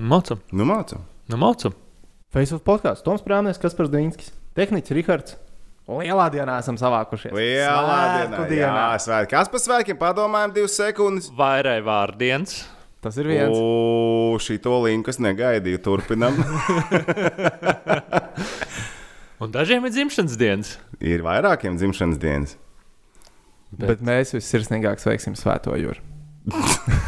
[0.00, 1.02] Mācam, Nu, mācām.
[1.28, 1.74] nu mācam.
[2.32, 5.36] Facebook podkāsts Toms Prāmnieks, Kaspars Dīnskis, Tehniķis Rihards.
[5.90, 7.34] Lielā dienā esam savākušies.
[7.34, 8.94] Lielā Svētku dienā.
[8.94, 9.32] Jā, svētki.
[9.34, 9.98] Kas par svētkiem?
[9.98, 11.26] Padomājam, divas sekundes.
[11.34, 12.60] Vairai vārdiens.
[13.02, 13.50] Tas ir viens.
[13.56, 15.80] O, šī to linku es negaidīju.
[15.82, 16.36] Turpinam.
[19.40, 20.74] Un dažiem ir dzimšanas dienas.
[21.00, 22.54] ir vairākiem dzimšanas dienas.
[23.72, 25.98] Bet, bet mēs vissirsnīgāk sveiksim Svēto Jūru.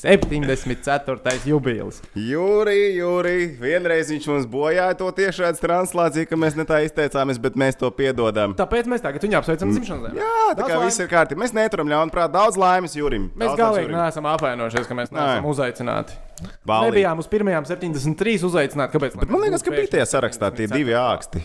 [0.00, 1.34] 74.
[1.44, 2.00] jubilejas.
[2.16, 7.58] Jūri, Jūri, vienreiz viņš mums bojāja to tiešādi translāciju, ka mēs ne tā izteicāmies, bet
[7.60, 8.54] mēs to piedodam.
[8.56, 10.24] Tāpēc mēs tagad viņu apsveicam dzimšanas dienā.
[10.24, 11.44] Jā, tā kā Daudz viss ir kārtībā.
[11.44, 12.32] Mēs neturam ļaunprāt.
[12.32, 13.28] Daudz laimes Jūrim.
[13.36, 16.16] Mēs Daudz galīgi neesam apvainojušies, ka mēs neesam uzaicināti.
[16.64, 16.94] Balīgi.
[16.94, 18.96] Nebijām uz pirmajām 73 uzaicināti.
[18.96, 19.18] Kāpēc?
[19.20, 21.44] Bet man liekas, ka bija tajā sarakstā tie divi āksti.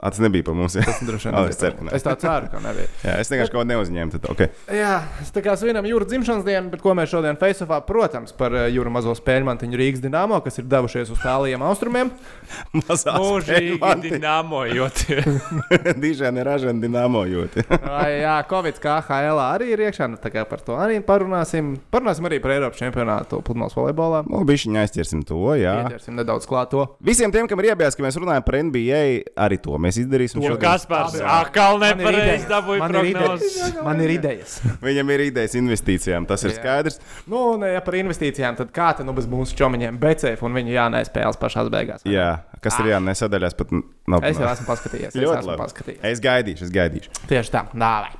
[0.00, 0.74] A, Tas nebija par mums.
[0.80, 0.84] jā.
[1.04, 1.88] Droši vien Ā, nebija es ceru.
[1.92, 2.88] Es tā ceru, ka nebija.
[3.04, 4.12] Jā, es vienkārši kaut ko neuzņēmu.
[4.16, 4.48] Tad, okay.
[4.72, 4.94] Jā,
[5.36, 9.12] tā kā svinam jūras dzimšanas dienu, bet ko mēs šodien Facebookā, protams, par jūras mazo
[9.18, 12.10] spēļu mantiņu Rīgas dīnāmo, kas ir devušies uz tāliem austrumiem.
[12.80, 14.12] Mazā Mūžīgi spēļmanti.
[14.16, 15.40] dinamojoties.
[16.02, 17.64] Dižēni ražani dinamojoti.
[17.84, 21.74] Vai, jā, Covid kā HL arī ir iekšā, nu, tā kā par to arī parunāsim.
[21.92, 24.22] Parunāsim arī par Eiropas čempionātu pludmales volejbolā.
[24.30, 25.76] Nu, bišķiņā aizķersim to, jā.
[25.84, 26.86] Ieķersim nedaudz klāt to.
[27.04, 29.02] Visiem tiem, kam ir iebijās, ka mēs runājam par NBA,
[29.40, 30.38] arī to mēs izdarīsim.
[30.38, 30.60] To šodien.
[30.62, 33.56] Kaspars atkal nepareizi dabūja Man ir prognozes.
[33.56, 33.82] idejas.
[33.84, 34.54] Man ir idejas.
[34.84, 36.58] Viņam ir idejas investīcijām, tas ir Jā.
[36.60, 37.00] skaidrs.
[37.26, 40.74] Nu, un, ja par investīcijām, tad kā te nu bez mūsu čomiņiem BCF un viņu
[40.76, 42.06] jānespēles pašās beigās?
[42.06, 42.30] Jā,
[42.60, 44.24] kas ir jānē sadaļās pat nav.
[44.30, 45.14] Es jau esmu paskatījies.
[45.14, 45.62] Es Ļoti esmu labi.
[45.64, 46.02] paskatījies.
[46.14, 47.14] Es gaidīšu, es gaidīšu.
[47.30, 48.12] Tieši tā, dāvai.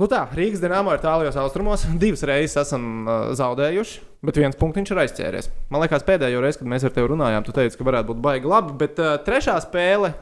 [0.00, 1.82] Nu tā, Rīgas dīnāmo ir tālajos austrumos.
[2.02, 5.50] Divas reizes esam uh, zaudējuši, bet viens punktiņš ir aizķēries.
[5.68, 8.48] Man liekas, pēdējo reizi, kad mēs ar tevi runājām, tu teici, ka varētu būt baigi
[8.48, 10.14] labi, bet uh, trešā spēle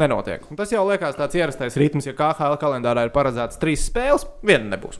[0.00, 0.48] nenotiek.
[0.48, 4.72] Un tas jau liekas tāds ierastais ritms, ja KHL kalendārā ir paredzēts trīs spēles, viena
[4.72, 4.96] nebūs.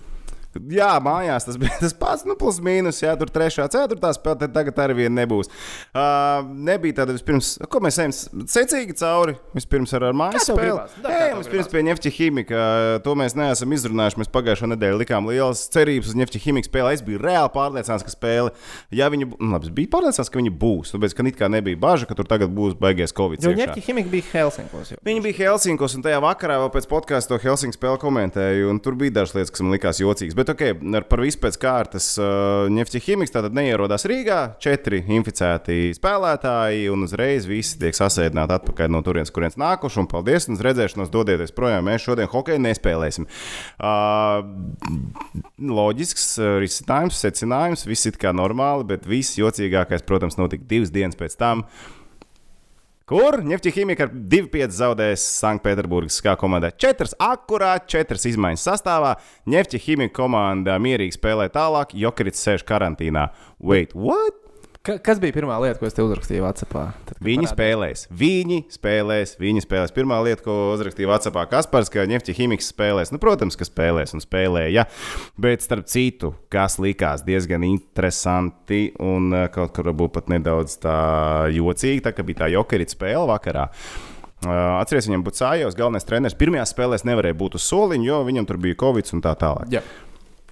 [0.72, 3.02] Jā, mājās tas bija tas pats, nu, plus mīnus.
[3.02, 5.50] Jā, tur trešā, ceturtā spēlē, tagad arī viena nebūs.
[5.92, 8.14] Uh, nebija tāda vispirms, ko mēs ejam
[8.48, 9.36] secīgi cauri.
[9.56, 10.78] Vispirms ar, ar mājas spēli.
[11.04, 11.72] tev vispirms gribās?
[11.74, 12.62] pie Nefķa ķīmika.
[13.04, 14.22] To mēs neesam izrunājuši.
[14.22, 16.96] Mēs pagājušā nedēļā likām lielas cerības uz Nefķa ķīmika spēli.
[16.96, 18.54] Es biju reāli pārliecināts, ka spēle,
[18.94, 20.94] ja viņi, nu, labi, es biju pārliecināts, ka viņi būs.
[20.94, 23.44] Tāpēc, ka it kā nebija bažas, ka tur tagad būs baigies Covid.
[23.44, 23.66] Jo iekšā.
[23.66, 24.92] ņemti ķimika bija Helsinkos.
[24.94, 25.00] Jau.
[25.06, 28.70] Viņi bija Helsinkos, un tajā vakarā vēl pēc podkāstu to Helsinku spēli komentēju.
[28.72, 30.37] un Tur bija dažas lietas, kas man likās jocīgas.
[30.38, 30.60] Bet, ok,
[30.94, 34.36] ar par visu pēc kārtas, uh, Nefķa ķīmiks tātad neierodās Rīgā.
[34.62, 39.98] Četri inficēti spēlētāji, un uzreiz visi tiek sasēdināti atpakaļ no turienes, kurienes nākuši.
[40.04, 41.88] Un paldies, un uz redzēšanos dodieties projām.
[41.90, 43.26] Mēs šodien hokeju nespēlēsim.
[43.82, 44.46] Uh,
[45.58, 51.18] loģisks uh, risinājums, secinājums, viss ir kā normāli, bet viss jocīgākais, protams, notika divas dienas
[51.18, 51.66] pēc tam.
[53.08, 56.74] Kur Nefti ķīmija ar 2-5 zaudēs Sanktpēterburgas kā komandai?
[56.76, 59.14] 4, akurāt 4 izmaiņas sastāvā.
[59.48, 63.30] Nefti ķīmija komanda mierīgi spēlē tālāk, Jokrits sēž karantīnā.
[63.64, 64.47] Wait, what?
[64.88, 66.86] Ka, kas bija pirmā lieta, ko es te uzrakstīju Vācijā?
[67.20, 69.92] Viņi spēlēs, viņi spēlēs, viņi spēlēs.
[69.92, 73.12] Pirmā lieta, ko uzrakstīja Vācijā Kaspars, ka Nefti ķīmiks spēlēs.
[73.12, 74.86] Nu, protams, ka spēlēs un spēlēja.
[75.36, 81.00] Bet starp citu, kas likās diezgan interesanti un eh, kaut kur varbūt pat nedaudz tā
[81.52, 83.66] jocīgi, tā kā bija tā jokerīta spēle vakarā.
[83.68, 86.38] Uh, Atcerieties, viņam būtu sājos, galvenais treneris.
[86.38, 89.68] Pirmajā spēlē nevarēja būt uz soliņa, jo viņam tur bija covid un tā tālāk.
[89.74, 89.84] Jā.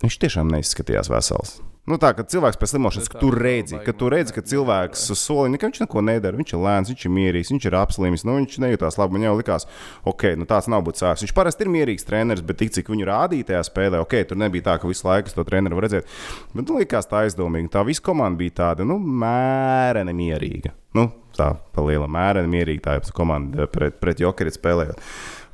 [0.03, 1.57] Viņš tiešām neizskatījās vesels.
[1.87, 5.21] Nu, tā kā cilvēks pēc slimošanas, ka tu redzi, ka tu redzi, ka cilvēks uz
[5.23, 6.35] soliņa, viņš neko nedara.
[6.35, 9.15] Viņš ir lēns, viņš ir mierīgs, viņš ir apslimis, nu, viņš nejūtās labi.
[9.15, 9.69] Man jau likās,
[10.03, 11.23] ok, nu, tāds nav būt sāks.
[11.23, 14.67] Viņš parasti ir mierīgs treneris, bet tik cik viņu rādīja tajā spēlē, ok, tur nebija
[14.67, 16.11] tā, ka visu laiku to treneru var redzēt.
[16.57, 17.71] Bet nu, likās tā aizdomīgi.
[17.71, 20.75] Tā visa komanda bija tāda, nu, mēreni mierīga.
[20.99, 21.07] Nu,
[21.39, 25.03] tā pa liela mēreni mierīga tā komanda pret, pret Jokeru spēlējot.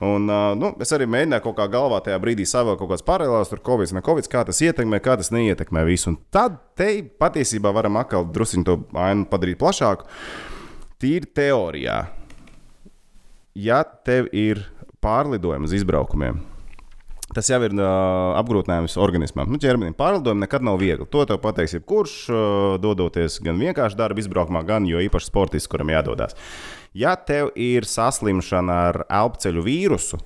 [0.02, 3.52] Un, uh, nu, es arī mēģināju kaut kā galvā tajā brīdī savēl kaut kādas paralēlas,
[3.52, 6.10] tur Covid, ne Covid, kā tas ietekmē, kā tas neietekmē visu.
[6.10, 6.88] Un tad te
[7.22, 10.08] patiesībā varam atkal druskuļi to ainu padarīt plašāku.
[11.02, 12.00] Tīri teorijā,
[13.58, 14.64] ja tev ir
[15.02, 16.42] pārlidojumi uz izbraukumiem,
[17.32, 19.48] Tas jau ir uh, apgrūtinājums organismam.
[19.48, 21.06] Nu, ķermenim pārlidojumi nekad nav viegli.
[21.14, 25.94] To tev pateiks jebkurš, uh, dodoties gan vienkārši darba izbraukumā, gan jo īpaši sportists, kuram
[25.94, 26.36] jādodas.
[26.94, 30.18] Ja tev ir saslimšana ar elpceļu vīrusu,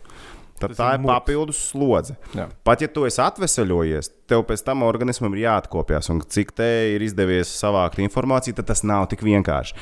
[0.59, 2.17] tad Tas tā ir ir papildus slodze.
[2.35, 2.49] Jā.
[2.67, 6.11] Pat ja tu esi atvesaļojies, tev pēc tam organismam ir jāatkopjas.
[6.15, 9.79] Un cik te ir izdevies savākt informāciju, tad tas nav tik vienkārši.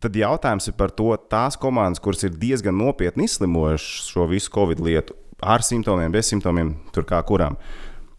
[0.00, 4.80] Tad jautājums ir par to, tās komandas, kuras ir diezgan nopietni izslimojušas šo visu covid
[4.80, 7.58] lietu, ar simptomiem, bez simptomiem, tur kā kurām.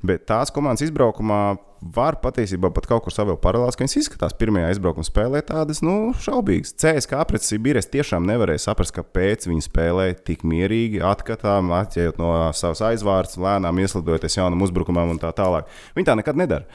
[0.05, 4.69] Bet tās komandas izbraukumā var patiesībā pat kaut kur savēl paralēlus, ka viņas izskatās pirmajā
[4.75, 6.75] izbraukuma spēlē tādas, nu, šaubīgas.
[6.77, 12.83] CSK pret Sibīrijas tiešām nevarēja saprast, kāpēc viņi spēlē tik mierīgi, atkatām, atķējot no savas
[12.91, 15.71] aizvārds, lēnām ieslidojoties jaunam uzbrukumam un tā tālāk.
[15.97, 16.69] Viņi tā nekad nedara.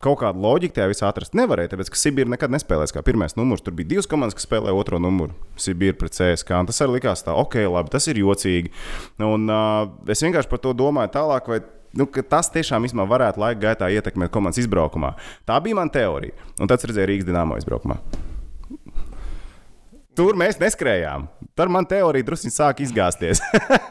[0.00, 3.60] Kaut kādu loģiku tajā visā atrast nevarēja, tāpēc, ka Sibīra nekad nespēlēs kā pirmais numurs.
[3.60, 5.36] Tur bija divas komandas, kas spēlēja otro numuru.
[5.60, 6.62] Sibīra pret CSK.
[6.70, 8.72] Tas arī likās tā, ok, labi, tas ir jocīgi.
[9.20, 11.52] Un, uh, es vienkārši par to domāju tālāk.
[11.52, 11.60] Vai,
[11.98, 15.14] Nu, tas tiešām īstenībā varētu laika gaitā ietekmēt komandas izbraukumā.
[15.48, 16.36] Tā bija mana teorija.
[16.62, 17.96] Un tas redzēja Rīgas dīnāmo izbraukumā.
[20.20, 21.28] Tur mēs neskrējām.
[21.56, 23.40] Tur man teorija drusku sāk izgāzties.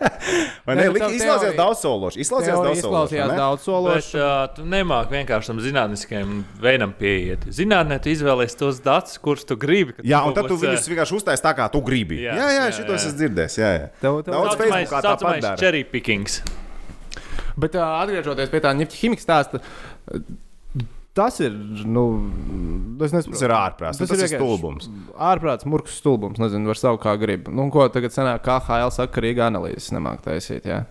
[0.67, 0.83] Vai ne?
[0.83, 2.19] Nē, nu, Izklausījās daudz sološi.
[2.25, 2.83] Izklausījās daudz sološi.
[2.83, 4.19] izklausījās daudz Bet sološi.
[4.19, 7.47] uh, tu nemāki vienkārši tam zinātniskajam veidam pieiet.
[7.55, 9.95] Zinātnē tu izvēlējies tos datus, kurus tu gribi.
[9.97, 12.19] ka Jā, un tad tu viņus vienkārši uztaisīji tā, kā tu gribi.
[12.27, 12.99] Jā, Jā, jā, jā jā, šito jā.
[12.99, 13.07] es
[14.03, 15.57] tev- Daudz tāpat saucamais dara.
[15.57, 16.41] cherry pickings.
[17.59, 19.61] Bet uh, atgriežoties pie tā ņemta ķīmijas stāsta.
[21.19, 21.51] Tas ir.
[21.89, 22.03] Nu,
[23.03, 23.33] es nesaprotu.
[23.33, 23.97] Tas ir ārprāts.
[23.99, 24.85] Tas, tas ir vienkārši stulbums.
[25.29, 26.39] Ārprāts, murgs stulbums.
[26.39, 27.49] Nezinu, var saukt kā grib.
[27.51, 30.69] Nu, ko tagad sanāk, kā HL saka, ka Rīga analīzes nemāk taisīt.
[30.69, 30.83] Jā.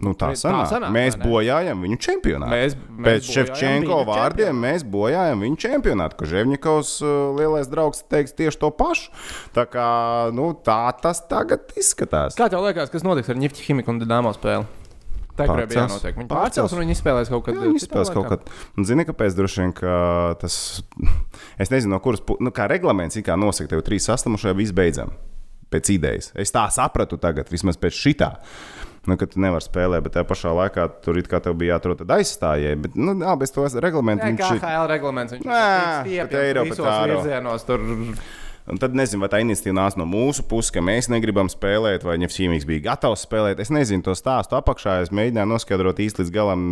[0.00, 0.68] Nu, tā Tā sanāk.
[0.70, 2.50] sanāk, Mēs bojājam viņu čempionātu.
[2.56, 6.16] Mēs- Pēc mēs Ševčenko viņa vārdiem mēs bojājam viņu čempionātu.
[6.16, 9.12] Ka Ževņikovs uh, lielais draugs teiks tieši to pašu.
[9.52, 9.88] Tā kā
[10.32, 12.32] nu, tā tas tagad izskatās.
[12.36, 14.64] Kā tev liekas, kas notiks ar Nifty Chimiku un Dienāmo spēli?
[15.38, 16.18] Tā kā bija jānotiek.
[16.18, 16.74] Viņi Pārcels.
[16.74, 17.56] un viņi izspēlēs kaut kad.
[17.56, 18.52] Jā, viņi citā spēlēs kaut kad.
[18.76, 19.36] Un Zini, kāpēc?
[19.38, 19.94] Droši vien, ka
[20.42, 20.54] tas,
[21.62, 25.14] es nezinu, no kuras nu, kā reglaments kā nosaka, tev trīs sastāvdaļas, viss beidzam.
[25.70, 26.32] Pēc idejas.
[26.34, 28.32] Es tā sapratu tagad, vismaz pēc šitā.
[29.08, 32.02] Nu, ka tu nevari spēlēt, bet tajā pašā laikā tur it kā tev bija jāatrod
[32.04, 32.80] aizstājēji.
[32.84, 34.60] Bet, nu, jā, bez to reglamentu Nē, viņš kā ir.
[34.66, 35.36] HL reglaments.
[35.38, 35.62] Viņš Nē,
[36.10, 37.20] ir bet eiro pēc visos eiro.
[37.22, 37.64] virzienos.
[37.70, 37.86] Tur
[38.68, 42.18] Un tad nezinu, vai tā iniciatīva nāca no mūsu puses, ka mēs negribam spēlēt, vai
[42.20, 43.62] Ņemsīmīgs bija gatavs spēlēt.
[43.62, 45.00] Es nezinu to stāstu apakšā.
[45.06, 46.62] Es mēģināju noskaidrot īsti līdz galam,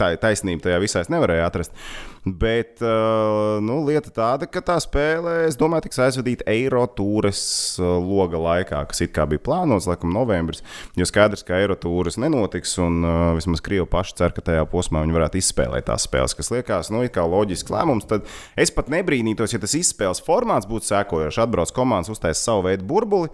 [0.00, 1.74] tā taisnība tajā visā es nevarēju atrast.
[2.24, 7.40] Bet uh, nu, lieta tāda, ka tā spēle, es domāju, tiks aizvadīta Eiro tūres
[7.76, 10.62] uh, loga laikā, kas it kā bija plānots, laikam, novembris.
[10.96, 15.02] Jo skaidrs, ka Eiro tūres nenotiks, un uh, vismaz Krievi paši cer, ka tajā posmā
[15.04, 18.08] viņi varētu izspēlēt tās spēles, kas liekas, nu, kā loģisks lēmums.
[18.08, 18.24] Tad
[18.56, 21.42] es pat nebrīnītos, ja tas izspēles formāts būtu sekojošs.
[21.44, 23.28] Atbrauc komandas, uztais savu veidu burbuli.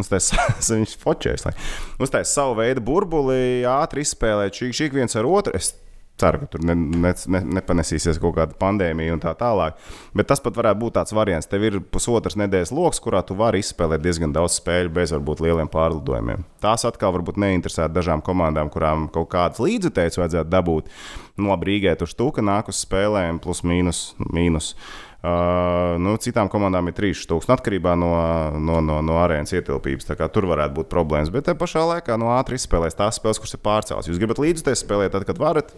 [0.00, 0.30] Uztais,
[0.72, 1.52] viņš fočēs, lai
[2.00, 5.52] uztais savu veidu burbuli, ātri izspēlēt šī, šī viens ar otru.
[5.58, 5.74] Es
[6.20, 9.78] ceru, ka tur ne, ne, ne, nepanesīsies kaut kāda pandēmija un tā tālāk.
[10.18, 11.48] Bet tas pat varētu būt tāds variants.
[11.50, 15.70] Tev ir pusotras nedēļas lokus, kurā tu vari izspēlēt diezgan daudz spēļu bez varbūt lieliem
[15.72, 16.46] pārlidojumiem.
[16.64, 20.90] Tās atkal varbūt neinteresē dažām komandām, kurām kaut kādas līdzekļus vajadzētu dabūt.
[21.38, 24.08] Nu, labi, Rīgai tur stūka nāk uz spēlēm, plus mīnus.
[24.34, 24.74] mīnus.
[25.18, 28.12] Uh, nu, citām komandām ir 3000 atkarībā no,
[28.54, 30.06] no, no, no arēnas ietilpības.
[30.34, 31.32] Tur varētu būt problēmas.
[31.34, 34.10] Bet te pašā laikā no ātri izspēlēs tās spēles, kuras ir pārcēlās.
[34.10, 35.74] Jūs gribat līdzekļus spēlēt, tad, kad varat.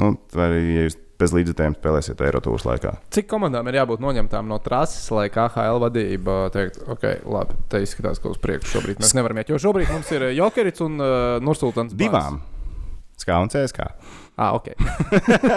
[0.00, 2.94] Nu, vai arī, ja jūs bez līdzekļiem spēlēsiet Eiropas laikā.
[3.14, 8.20] Cik komandām ir jābūt noņemtām no trases, lai KHL vadība teikt, ok, labi, te izskatās,
[8.22, 9.52] ka uz priekšu šobrīd mēs nevaram iet.
[9.54, 11.14] Jo šobrīd mums ir Jokerits un uh,
[11.44, 11.94] Nursultans.
[11.98, 12.42] Divām.
[13.20, 13.88] Skā un CSK.
[14.34, 14.72] Ah, ok.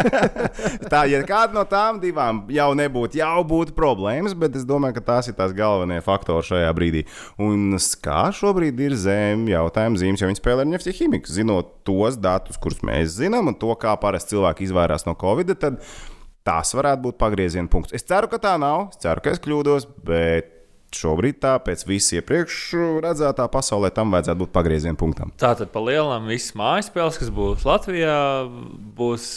[0.91, 5.05] Tā, ja kāda no tām divām jau nebūtu, jau būtu problēmas, bet es domāju, ka
[5.07, 7.01] tās ir tās galvenie faktori šajā brīdī.
[7.41, 7.73] Un
[8.05, 12.59] kā šobrīd ir zem jautājuma zīmes, jo viņi spēlē ar Nefti ķīmiku, zinot tos datus,
[12.61, 15.81] kurus mēs zinām, un to, kā parasti cilvēki izvairās no Covid, tad
[16.47, 17.97] tas varētu būt pagrieziena punkts.
[17.97, 20.53] Es ceru, ka tā nav, es ceru, ka es kļūdos, bet
[20.95, 22.59] šobrīd tā pēc visu iepriekš
[23.03, 25.33] redzētā pasaulē tam vajadzētu būt pagrieziena punktam.
[25.39, 28.17] Tātad pa lielam visas mājas spēles, kas būs Latvijā,
[28.97, 29.27] būs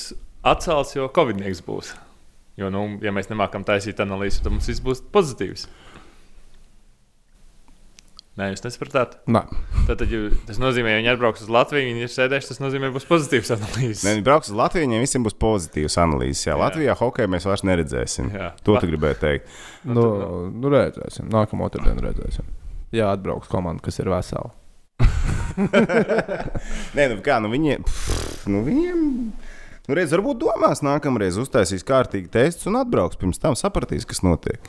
[0.46, 1.94] atcelts, jo Covid-19 būs.
[2.60, 5.66] Jo, nu, ja mēs nemākam taisīt analīzi, tad mums viss būs pozitīvs.
[8.40, 9.18] Nē, jūs nesapratāt.
[9.28, 9.42] Nā.
[9.84, 12.96] Tad, ja tas nozīmē, ka viņi atbrauks uz Latviju, viņi ir sēdējuši, tas nozīmē, ka
[12.96, 14.04] būs pozitīvs analīzes.
[14.06, 16.46] Nē, viņi brauks uz Latviju, viņiem visiem būs pozitīvas analīzes.
[16.46, 16.60] Jā, Jā.
[16.62, 18.32] Latvijā hokeja mēs vairs neredzēsim.
[18.32, 18.48] Jā.
[18.64, 19.52] To tu gribēji teikt.
[19.84, 20.06] Nu,
[20.54, 21.28] nu redzēsim.
[21.34, 22.48] Nākamā otrdiena redzēsim.
[22.96, 24.54] Jā, atbrauks komanda, kas ir vesela.
[26.96, 27.84] Nē, nu kā, nu viņiem.
[27.84, 29.04] Pff, nu viņiem
[29.90, 33.18] Nu, redz, varbūt domās, nākamreiz uztaisīs kārtīgi testus un atbrauks.
[33.18, 34.62] Pirms tam sapratīs, kas notiek.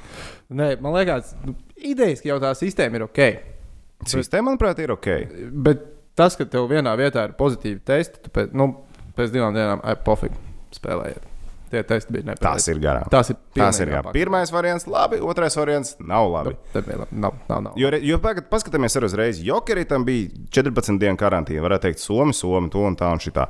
[0.50, 3.22] Nē, man liekas, nu, idejaski jau tā sistēma ir ok.
[4.10, 5.10] Sistēma, manuprāt, ir ok.
[5.66, 5.84] Bet
[6.18, 8.72] tas, ka tev vienā vietā ir pozitīvi testi, tu pēc, nu,
[9.18, 10.38] pēc divām dienām ai, pofīgi
[10.76, 11.28] spēlējiet.
[11.72, 12.44] Tie testi bija nepareizi.
[12.44, 13.08] Tas ir garām.
[13.12, 14.02] Tas ir Tas ir jā.
[14.12, 16.52] Pirmais variants, labi, otrais variants nav labi.
[16.74, 17.20] Bija labi.
[17.24, 17.78] Nav, nav, nav.
[17.80, 19.40] Jo, jo pagad, paskatāmies arī uzreiz.
[19.46, 20.28] Jokeritam bija
[20.60, 21.64] 14 dienu karantīna.
[21.64, 23.48] Varētu teikt, Somi, Somi, to un tā un šitā.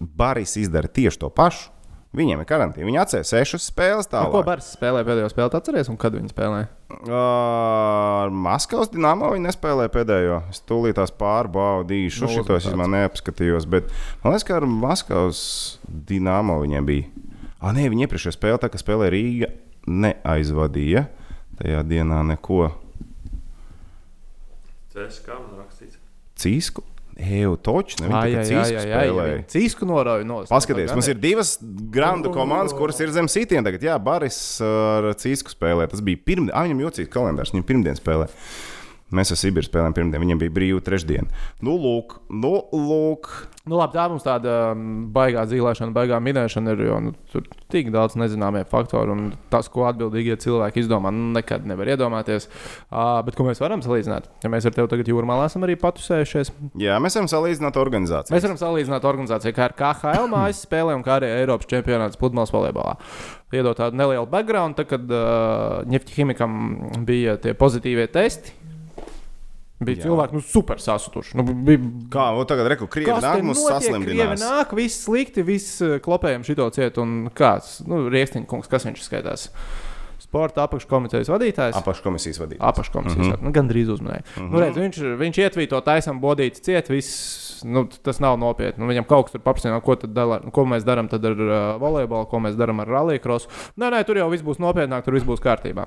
[0.00, 1.70] Baris izdara tieši to pašu.
[2.10, 2.88] Viņiem ir karantīna.
[2.88, 4.08] Viņi atcēla sešas spēles.
[4.10, 4.46] Nu, ko Tālāk.
[4.48, 5.52] Bārs spēlēja pēdējo spēli?
[5.54, 6.66] Atceries, un kad viņi spēlēja?
[7.14, 10.40] Ar Maskavas dīnāmo viņi nespēlēja pēdējo.
[10.50, 12.24] Es tūlīt tās pārbaudīšu.
[12.26, 13.68] Nu, Šitos es man neapskatījos.
[13.70, 13.92] Bet
[14.24, 15.44] man liekas, ka ar Maskavas
[15.86, 17.26] dīnāmo viņiem bija.
[17.60, 19.52] Ah, nē, viņi iepriekšējā spēlē, tā kā spēlēja Rīga,
[19.86, 21.06] neaizvadīja
[21.60, 22.72] tajā dienā neko.
[24.90, 26.00] Tas kā man rakstīts.
[26.40, 26.82] Cīsku?
[27.20, 28.08] Eju toču, ne?
[28.08, 29.38] Viņi tikai cīsku spēlēja.
[29.52, 30.40] Cīsku norauju no.
[30.48, 31.54] Paskaties, mums ir divas
[31.92, 33.64] grandu komandas, kuras ir zem sitiem.
[33.66, 35.88] Tagad, jā, Baris ar cīsku spēlē.
[35.92, 38.30] Tas bija pirmdien, ah, viņam jocīgs kalendārs, viņam pirmdien spēlē.
[39.14, 41.26] Mēs ar Sibīru spēlējām pirmdien, viņam bija brīva trešdiena.
[41.66, 43.30] Nu, lūk, nu, lūk.
[43.66, 46.82] Nu, labi, tā mums tāda um, baigā dzīvēšana, baigā minēšana ir.
[46.86, 51.28] Jo nu, tur ir tik daudz nezināmie faktori, un tas, ko atbildīgie cilvēki izdomā, nu,
[51.34, 52.46] nekad nevar iedomāties.
[52.88, 54.30] Uh, bet ko mēs varam salīdzināt?
[54.44, 56.54] Ja mēs ar tevi tagad jūrmā esam arī patusējušies.
[56.80, 58.36] Jā, mēs varam salīdzināt organizāciju.
[58.36, 62.96] Mēs varam salīdzināt organizāciju, kā ar KHL mājas spēlēm, kā arī Eiropas čempionāts pludmales volejbolā.
[63.50, 66.58] Iedot tādu nelielu background, tad, kad uh, Ņefķihimikam
[67.06, 68.54] bija tie pozitīvie testi.
[69.80, 70.10] Bija Jā.
[70.10, 71.38] cilvēki, nu, super sasutuši.
[71.40, 71.80] Nu, bija...
[72.12, 74.10] Kā, nu, tagad reku, krievi Kas nāk, mums saslimdinās.
[74.10, 77.00] Krievi nāk, viss slikti, viss eh, klopējam šito cietu.
[77.06, 79.46] Un kāds, nu, Rieksniņkungs, kas viņš skaitās?
[80.20, 81.78] Sporta apakškomitejas vadītājs.
[81.80, 82.66] Apakškomisijas vadītājs.
[82.68, 83.46] Apakškomisijas mm -hmm.
[83.48, 84.20] nu, gandrīz uzmanēja.
[84.26, 84.52] Mm -hmm.
[84.52, 88.82] nu, redz, viņš, viņš ietvīto taisam bodīti ciet, viss, nu, tas nav nopietni.
[88.82, 92.40] Nu, viņam kaut kas tur paprasīja, ko, dala, ko mēs darām ar uh, volejbolu, ko
[92.44, 93.50] mēs darām ar rallija krosu.
[93.80, 95.86] Nē, nē, tur jau viss būs nopietnāk, tur viss būs kārtībā.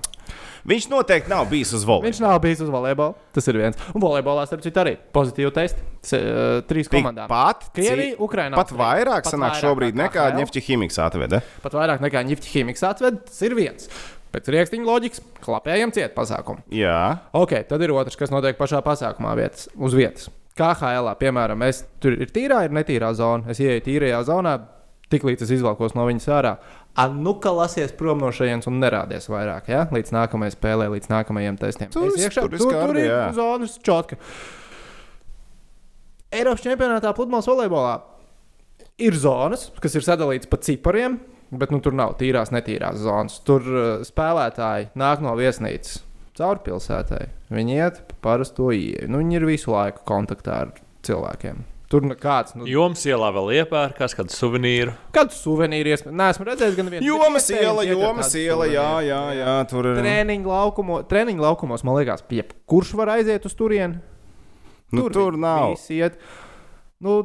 [0.69, 2.09] Viņš noteikti nav bijis uz volejbola.
[2.09, 3.17] Viņš nav bijis uz volejbola.
[3.35, 3.79] Tas ir viens.
[3.91, 5.85] Un volejbolā, starp citu, arī pozitīvi testi.
[6.03, 7.27] Se, uh, trīs komandām.
[7.31, 8.59] Pat, Krievija, Ukraina.
[8.59, 11.43] pat vairāk sanāk šobrīd nekā Ņefķa Himiks atveda.
[11.63, 13.23] Pat vairāk nekā Ņefķa Himiks atveda.
[13.27, 13.91] Tas ir viens.
[14.33, 16.63] Pēc rīkstiņa loģikas, klapējam ciet pasākumu.
[16.73, 17.19] Jā.
[17.37, 20.31] Ok, tad ir otrs, kas notiek pašā pasākumā vietas, uz vietas.
[20.57, 23.49] KHL, piemēram, es, tur ir tīrā, ir netīrā zona.
[23.49, 24.53] Es ieeju tīrajā zonā,
[25.13, 26.53] tiklīdz es izvalkos no viņas ārā.
[26.93, 29.87] A, nu, ka lasies prom no šejienes un nerādies vairāk, ja?
[29.93, 31.89] līdz nākamajai spēlē, līdz nākamajai testiem.
[31.93, 34.19] Tur, Es iekšā, tur, tur, tur ir zonas čotka.
[36.33, 37.97] Eiropas čempionātā pludmales volejbolā
[39.01, 41.17] ir zonas, kas ir sadalītas pa cipariem,
[41.49, 43.41] bet nu, tur nav tīrās, netīrās zonas.
[43.45, 46.01] Tur uh, spēlētāji nāk no viesnīcas
[46.37, 47.27] caur pilsētai.
[47.53, 49.09] Viņi iet pa parasto ieeju.
[49.11, 50.73] Nu, viņi ir visu laiku kontaktā ar
[51.05, 51.63] cilvēkiem.
[51.93, 52.55] Tur nekāds.
[52.57, 54.95] Nu, Jums ielā vēl iepērkās kādu suvenīru.
[55.13, 56.17] Kādu suvenīru iespējams?
[56.17, 57.05] Nē, esmu redzējis gan vienu.
[57.05, 59.99] Jomas iela, jomas iela, jā, jā, jā, tur ir.
[60.01, 64.01] Treniņu, laukumo, treniņu laukumos, man liekas, piep, kurš var aiziet uz turieni?
[64.93, 65.75] Nu, tur viņi nav.
[65.93, 66.17] Iet.
[67.03, 67.19] Nu,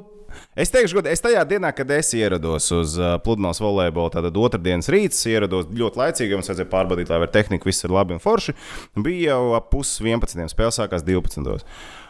[0.59, 4.91] Es teikšu, godīgi, es tajā dienā, kad es ierados uz uh, pludmales volejbolu, tad otrdienas
[4.93, 8.23] rīts ierados ļoti laicīgi, jo mums vajadzēja pārbaudīt, lai ar tehniku viss ir labi un
[8.23, 8.57] forši.
[8.99, 10.49] Bija jau ap pus 11.
[10.53, 11.65] spēle sākās 12.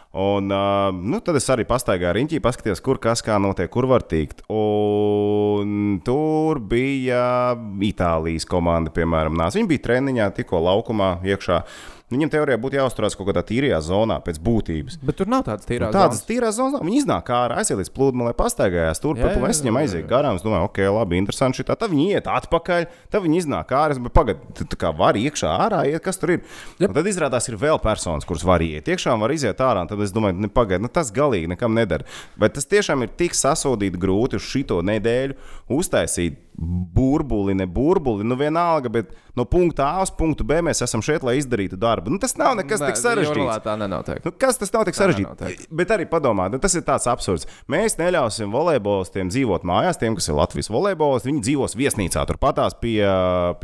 [0.09, 4.01] Un, uh, nu, tad es arī pastaigāju riņķī, paskatījos, kur kas kā notiek, kur var
[4.09, 4.41] tikt.
[4.49, 7.53] Un tur bija
[7.85, 9.59] Itālijas komanda, piemēram, nāca.
[9.59, 11.61] Viņi bija treniņā, tikko laukumā iekšā.
[12.09, 14.97] Viņam teorijā būtu jāuzturās kaut kādā tīrajā zonā pēc būtības.
[15.05, 15.93] bet tur nav tādas tīrās.
[15.93, 16.25] Tādas zonas.
[16.25, 20.07] tīrās zonas, viņi iznāk ārā, aiziet līdz pludmalei, pastaigājās tur, pat jā, es viņam aizēju
[20.09, 20.39] garām.
[20.39, 21.59] Es domāju, ok, labi, interesanti.
[21.59, 21.77] Šitā.
[21.77, 23.93] Tad viņi iet atpakaļ, tad viņi iznāk ārā.
[23.93, 26.43] Es domāju, pagaidi, tu tā kā var iekšā ārā iet, kas tur ir.
[26.81, 29.85] Un tad izrādās, ir vēl personas, kuras var iet iekšā un var iziet ārā.
[29.89, 32.07] Tad es domāju, ne, pagaidi, nu, tas galīgi nekam nedara.
[32.39, 35.37] Bet tas tiešām ir tik sasodīti grūti uz šito nedēļu
[35.77, 40.99] uztaisīt burbuli, ne burbuli, nu vienalga, bet no punkta A uz punktu B mēs esam
[41.05, 42.11] šeit, lai izdarītu darbu.
[42.11, 43.31] Nu, tas nav nekas Nē, tik sarežģīts.
[43.31, 44.19] Jūrmalā Tā nenotiek.
[44.25, 45.61] Nu, kas tas nav tik Tā nenotiek.
[45.71, 47.47] Bet arī padomā, nu, tas ir tāds absurds.
[47.71, 51.31] Mēs neļausim volejbolistiem dzīvot mājās, tiem, kas ir Latvijas volejbolisti.
[51.31, 52.97] Viņi dzīvos viesnīcā, turpatās pie,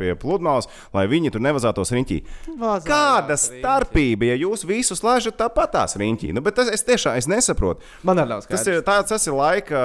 [0.00, 2.18] pie pludmales, lai viņi tur nevazātos riņķī.
[2.56, 3.60] Vazājās Kāda riņķī.
[3.60, 6.32] starpība, ja jūs visus laižat tāpatās riņķī?
[6.32, 7.84] Nu, bet tas, es tiešām es nesaprotu.
[8.06, 8.64] Man arī nav skaidrs.
[8.64, 9.84] Tas ir, tāds, tas ir laika,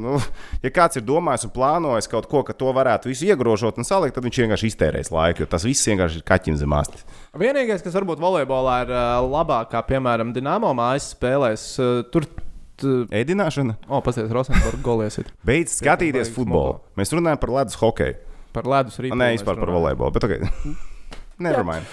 [0.00, 0.16] nu,
[0.64, 4.14] ja kāds ir domājis un plānojis kaut ko, ka to varētu visu iegrožot un salikt,
[4.16, 7.04] tad viņš vienkārši iztērēs laiku, jo tas viss vienkārši ir kaķim zem astes.
[7.36, 11.68] Vienīgais, kas varbūt volejbolā ir uh, labāk, kā piemēram Dienāmo mājas spēlēs,
[12.14, 12.28] tur.
[12.76, 13.78] Ēdināšana.
[13.88, 16.82] O, pasies, Rosenborg goliesit Beidz skatīties futbolu.
[17.00, 18.18] Mēs runājam par ledus hokeju.
[18.52, 19.16] par ledus rītu.
[19.16, 20.12] Nē, vispār par volejbolu.
[20.12, 20.74] Bet, okay.
[21.46, 21.88] Nevermind.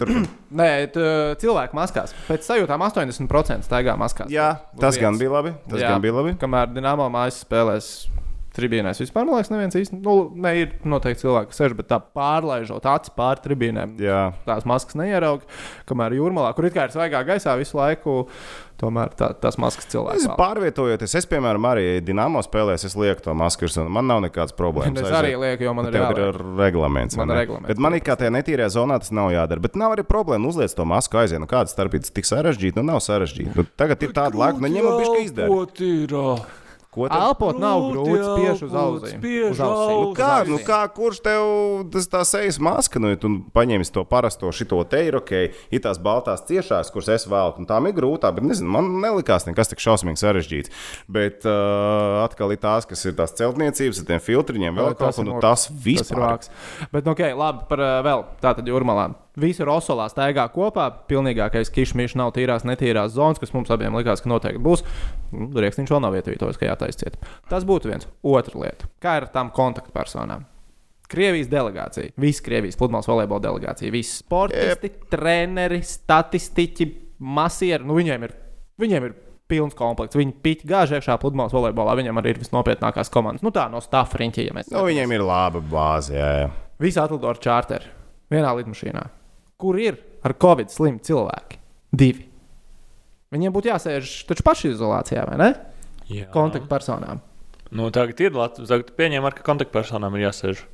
[0.60, 1.04] Nē, t,
[1.40, 2.12] cilvēku maskās.
[2.28, 4.32] Pēc sajūtām 80% staigā maskās.
[4.32, 4.48] Jā,
[4.80, 5.54] tas gan bija labi.
[5.68, 6.34] Tas Jā, gan bija labi.
[6.40, 7.88] Kamēr Dienāmo mājas spēlēs
[8.56, 10.00] tribīnēs vispār, man liekas, neviens īsti.
[10.04, 13.96] Nu, ne, ir noteikti cilvēki, kas sēž, bet tā pārlaižot acis pāri tribīnēm.
[14.02, 14.22] Jā.
[14.48, 15.48] Tās maskas neierauga.
[15.88, 18.26] Kamēr jūrmalā, kur it kā ir svaigā gaisā visu laiku,
[18.82, 20.26] tomēr tā, tās maskas Es cilvēks.
[20.38, 23.68] pārvietojoties, es, piemēram, arī Dienāmo spēlēs, es lieku to masku.
[23.86, 25.04] Man nav nekādas problēmas.
[25.04, 27.16] Es arī lieku, jo man ir ir reglaments.
[27.16, 29.62] Man ir reglaments, Bet man ir kā tajā netīrajā zonā tas nav jādara.
[29.62, 31.40] Bet nav arī problēma uzliekt to masku aiziet.
[31.42, 32.82] Nu, kāda starpība tik sarežģīta?
[32.82, 33.54] Nu, nav sarežģīta.
[33.56, 35.62] Nu, tagad ir tāda laika, nu, ņemam bišķi izdara.
[36.92, 37.22] Ko tad?
[37.24, 39.22] Elpot nav Grūti spiež uz ausīm.
[39.48, 40.00] Uz ausīm.
[40.10, 41.44] Uz Kā, nu, kā, kurš tev
[41.94, 45.32] tas tā sejas maska, nu, ja tu paņemsi to parasto šito te ir ok,
[45.72, 49.48] ir tās baltās ciešās, kuras es velku, un tām ir grūtāk, bet nezinu, man nelikās
[49.48, 50.84] nekas tik šausmīgi sarežģīts.
[51.08, 55.24] Bet uh, atkal ir tās, kas ir tās celtniecības, ar tiem filtriņiem, vēl kaut tas
[55.24, 55.48] nu, murgs.
[55.48, 56.22] tas Tas ir vispār.
[56.22, 56.50] vāks.
[56.92, 59.12] Bet, nu, ok, labi, par uh, vēl tādu jūrmalā.
[59.40, 60.90] Visi Rosolā staigā kopā.
[61.08, 64.84] Pilnīgākais kišmišs nav tīrās, netīrās zonas, kas mums abiem likās, ka noteikti būs.
[65.32, 67.16] Nu, Rieksniņš vēl nav ietvītojis, ka jātaisciet.
[67.48, 68.08] Tas būtu viens.
[68.20, 68.90] Otra lieta.
[69.00, 70.44] Kā ar tām kontaktpersonām?
[71.12, 75.08] Krievijas delegācija, visa Krievijas pludmales volejbola delegācija, visi sportisti, yep.
[75.12, 76.86] treneri, statistiķi,
[77.20, 77.88] masieri.
[77.88, 78.36] Nu, viņiem, ir,
[78.80, 79.16] viņiem ir
[79.48, 80.16] pilns komplekts.
[80.20, 81.96] Viņi piķi gāž iekšā pludmales volejbolā.
[82.00, 83.44] Viņam arī ir visnopietnākās komandas.
[83.44, 84.70] Nu, tā no stāfa riņķa, ja mēs.
[84.72, 86.16] Nu, viņiem ir laba bāze.
[86.16, 86.52] Jā, jā.
[86.80, 87.92] Visi atlido ar čārteru
[88.32, 89.08] vienā lidmašīnā
[89.62, 91.60] kur ir ar covid slimi cilvēki.
[91.92, 92.28] Divi.
[93.32, 95.52] Viņiem būtu jāsēž taču pašizolācijā, vai ne?
[96.12, 96.26] Jā.
[96.34, 97.22] Kontaktpersonām.
[97.72, 98.68] Nu, tagad ir Latvijas.
[98.68, 100.66] Tagad pieņēma, ka kontaktpersonām ir jāsēž.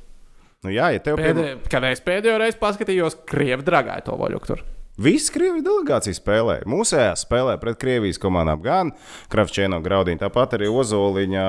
[0.65, 1.71] Nu, jā, ja tev Pēdē, pie...
[1.71, 4.65] Kad es pēdējo reizi paskatījos, Krievi dragāja to voļu tur.
[4.99, 6.57] Visas Krievijas delegācijas spēlē.
[6.67, 8.59] Mūsējā spēlē pret Krievijas komandām.
[8.65, 8.91] Gan
[9.31, 11.45] Kravčēno graudīņa, tāpat arī Ozoliņa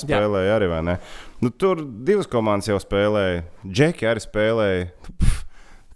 [0.00, 0.70] spēlēja arī.
[1.44, 3.44] Nu, tur divas komandas jau spēlēja.
[3.68, 4.88] Džeki arī spēlēja.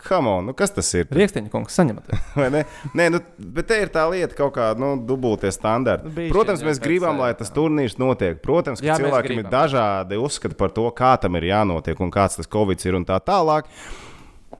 [0.02, 1.06] Pff On, nu kas tas ir?
[1.14, 2.09] Rīksteņa kungs, saņemat.
[2.99, 3.21] Nē, nu,
[3.54, 6.11] bet te ir tā lieta, kaut kā nu, dubultie standarti.
[6.11, 8.40] Nu, Protams, mēs gribam, lai tas turnīrs notiek.
[8.42, 12.40] Protams, ka Jā, cilvēkiem ir dažādi uzskati par to, kā tam ir jānotiek un kāds
[12.40, 13.71] tas covid ir un tā tālāk.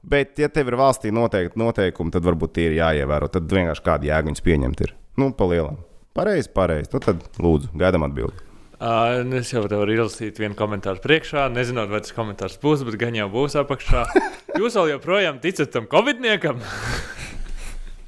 [0.03, 3.29] Bet, ja tev ir valstī noteikti noteikumi, tad varbūt tie ir jāievēro.
[3.31, 4.95] Tad vienkārši kādu jēgu viņus pieņemt ir.
[5.19, 5.77] Nu, palielam.
[6.15, 6.91] Pareizi, pareizi.
[6.95, 8.52] Nu, tad lūdzu, gaidām atbildību.
[8.83, 11.45] Uh, es jau varu izlasīt vienu komentāru priekšā.
[11.55, 14.03] Nezinot, vai tas komentārs būs, bet gan jau būs apakšā.
[14.59, 16.59] Jūs vēl joprojām ticat tam covidniekam?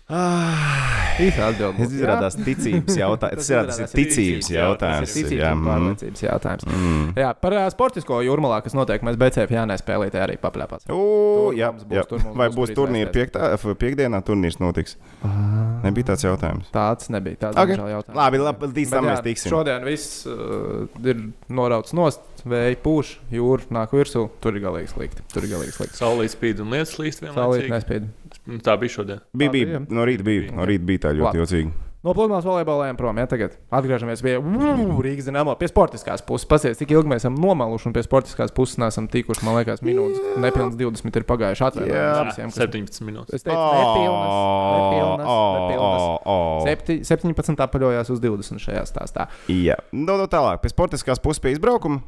[0.06, 1.72] Atbilde.
[1.80, 3.48] Tas izrādās ticības jautājums.
[3.48, 5.08] Tas, tas ir ticības jautājums.
[5.10, 6.68] Tas ir ticības un pārliecības jautājums.
[6.70, 7.08] Mm.
[7.24, 10.86] Jā, par uh, sportisko jūrmalā, kas notiek, mēs BCF Jānē spēlītē arī paplēpās.
[10.86, 12.06] Jā, būs, jā.
[12.10, 15.00] Tur Vai būs, būs turnīri piektā, piekdienā turnīrs notiks?
[15.26, 15.82] Ah.
[15.86, 16.70] Nebija tāds jautājums.
[16.76, 17.42] Tāds nebija.
[17.48, 17.80] Tāds okay.
[17.80, 18.20] jautājums.
[18.20, 19.56] Labi, labi, līdz tam mēs tiksim.
[19.56, 22.35] Šodien viss uh, ir norauts nost.
[22.46, 24.28] Vēja pūš, jūra nāk virsū.
[24.44, 25.24] Tur ir galīgi slikti.
[25.34, 25.98] Tur ir galīgi slikti.
[25.98, 27.42] Saulīt spīd un lietas slīst vienlaicīgi.
[27.42, 28.12] Saulīt nespīd.
[28.46, 29.26] Nu, tā bija šodien.
[29.34, 29.82] Bija, bija.
[29.90, 30.54] No rīta bija.
[30.54, 31.74] No rīta bija tā ļoti jocīgi.
[32.06, 33.18] No pludmales volejboliem prom.
[33.18, 36.46] Ja, tagad atgriežamies pie uh, Rīgas dīnāmo, pie sportiskās puses.
[36.46, 39.42] Pasies, cik ilgi mēs esam nomaluši un pie sportiskās puses nesam tikuši.
[39.48, 41.66] Man liekas, minūtes, nepilnas 20 ir pagājuši.
[41.66, 42.54] Atvēlējums visiem.
[42.54, 43.40] 17 minūtes.
[43.40, 44.36] Es teicu, nepilnas,
[44.76, 46.06] nepilnas, nepilnas.
[46.30, 47.02] Oh, oh.
[47.10, 49.26] 17 apaļojās uz 20 šajā stāstā.
[49.50, 52.06] Jā, no, nu, no tālāk, pie sportiskās puses pie izbraukuma.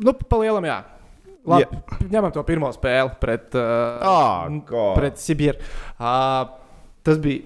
[0.00, 0.78] Nu, pa lielam, jā.
[1.48, 2.00] Labi, yeah.
[2.12, 4.44] ņemam to pirmo spēli pret, uh, oh,
[4.96, 5.56] pret Sibīru.
[5.96, 6.44] Uh,
[7.06, 7.40] tas bija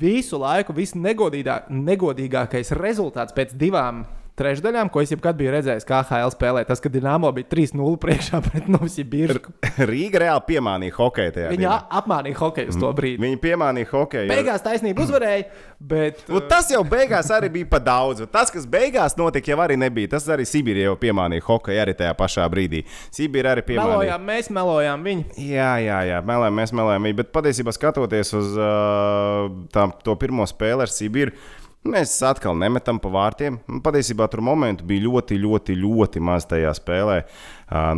[0.00, 4.04] visu laiku visnegodīgākais rezultāts pēc divām
[4.36, 6.62] trešdaļām, ko es jebkad biju redzējis, kā HL spēlē.
[6.68, 9.54] Tas, kad Dienāmo bija 3-0 priekšā pret Novsibīrsku.
[9.90, 11.52] Rīga reāli piemānīja hokeju tajā.
[11.54, 11.78] Viņa dienā.
[12.00, 12.98] apmānīja hokeju uz to mm.
[13.00, 13.22] brīdi.
[13.24, 14.30] Viņa piemānīja hokeju.
[14.30, 15.48] Beigās taisnība uzvarēja,
[15.92, 16.22] bet.
[16.28, 16.44] Uh...
[16.50, 18.26] Tas jau beigās arī bija pa daudz.
[18.32, 20.12] Tas, kas beigās notika, jau arī nebija.
[20.16, 22.84] Tas arī Sibīrija jau piemānīja hokeju arī tajā pašā brīdī.
[23.16, 23.92] Sibīrija arī piemānīja.
[23.96, 25.28] Melojām, mēs melojām viņu.
[25.48, 27.20] Jā, jā, jā melojām, mēs melojām viņu.
[27.24, 31.64] Bet patiesībā skatoties uz uh, tā, to pirmo spēli ar Sibīriju.
[31.86, 33.58] Mēs atkal nemetam pa vārtiem.
[33.84, 37.20] Patiesībā tur momentu bija ļoti, ļoti, ļoti maz tajā spēlē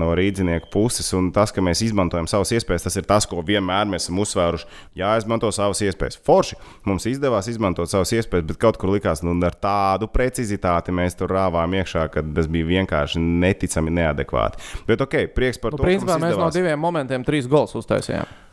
[0.01, 1.09] no rīdzinieku puses.
[1.17, 4.69] Un tas, ka mēs izmantojam savas iespējas, tas ir tas, ko vienmēr mēs esam uzsvēruši.
[4.99, 6.19] Jāizmanto savas iespējas.
[6.27, 11.19] Forši mums izdevās izmantot savas iespējas, bet kaut kur likās, nu, ar tādu precizitāti mēs
[11.19, 14.63] tur rāvām iekšā, ka tas bija vienkārši neticami neadekvāti.
[14.89, 15.89] Bet ok, prieks par nu, to.
[15.89, 18.48] Principā mēs no diviem momentiem trīs gols uztaisījām.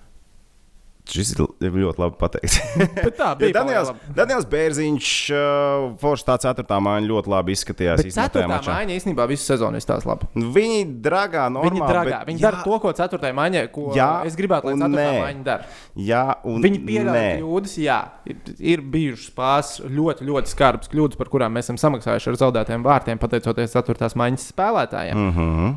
[1.05, 2.57] Šis ir ļoti labi pateikts.
[3.19, 3.51] tā bija.
[3.51, 8.01] ja Daniels, Daniels Bērziņš, uh, Foršs tā ceturtā māja ļoti labi izskatījās.
[8.01, 10.29] Bet ceturtā māja īstenībā visu sezonu izstāsta labi.
[10.39, 11.77] Nu, viņi dragā, normāli.
[11.77, 12.19] Viņi dragā.
[12.23, 15.39] Bet, viņi jā, dara to, ko ceturtajā māja, ko jā, es gribētu, lai ceturtā māja
[15.45, 15.71] dara.
[16.09, 17.99] Jā, un viņi pieļauj kļūdas, jā.
[18.25, 22.85] Ir, ir bijušas pāris ļoti, ļoti skarbas kļūdas, par kurām mēs esam samaksājuši ar zaudētiem
[22.85, 25.21] vārtiem, pateicoties ceturtās mājas spēlētājiem.
[25.21, 25.75] Mm -hmm.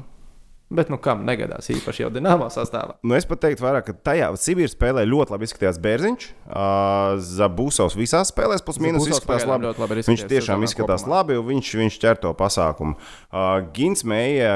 [0.68, 2.98] Bet, nu, kam negadās īpaši jau dināmā sastāvā?
[3.00, 6.26] Nu, es pat teiktu, vairāk, ka tajā Sibīras spēlē ļoti labi izskatījās Bērziņš.
[6.44, 9.70] Uh, Zabūsovs visās spēlēs, plus mīnus izskatās labi.
[9.72, 11.14] labi viņš tiešām izskatās kopumā.
[11.14, 12.98] labi, un viņš, viņš ķer to pasākumu.
[13.32, 14.52] Uh, Gins Meija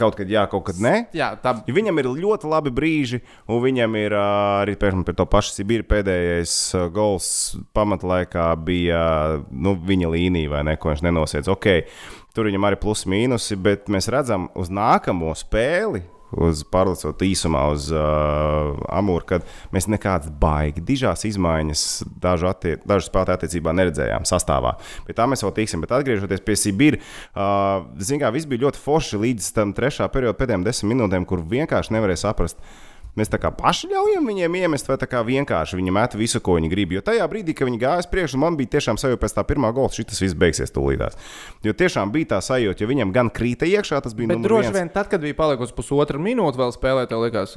[0.00, 0.96] kaut kad jā, kaut kad nē.
[1.14, 1.54] Jā, tā...
[1.70, 5.86] Viņam ir ļoti labi brīži, un viņam ir uh, arī piemēram, pie to pašu Sibīru
[5.94, 7.30] pēdējais uh, gols
[7.76, 9.06] pamatlaikā bija
[9.38, 11.54] uh, nu, viņa līnija, vai ne, ko viņš nenosiedz.
[11.54, 11.86] Okay.
[12.34, 16.02] Tur viņam arī plus mīnusi, bet mēs redzam uz nākamo spēli.
[16.34, 21.84] Uz pārlicot īsumā uz uh, Amūru, kad mēs nekādas baigi, dižās izmaiņas
[22.24, 24.72] dažu, attie, dažu spēlētāju attiecībā neredzējām sastāvā.
[25.06, 29.20] Pie tā mēs vēl tiksim, bet atgriežoties pie Sibīra, uh, zināmā, viss bija ļoti forši
[29.28, 33.52] līdz tam trešā perioda pēdējām desmit minūtēm, kur vienkārši nevarēja saprast, uh, Mēs tā kā
[33.54, 36.96] paši ļaujam viņiem iemest, vai tā kā vienkārši viņi met visu, ko viņi grib.
[36.96, 39.92] Jo tajā brīdī, kad viņi gāja priekšā, man bija tiešām sajūta pēc tā pirmā gola,
[39.94, 41.14] šis viss beigsies tūlītās.
[41.62, 44.34] Jo tiešām bija tā sajūta, jo viņam gan krīta iekšā, tas bija.
[44.34, 47.54] Bet droši vien tad, kad bija palikusi pusotra minūte vēl spēlēt, tev likās,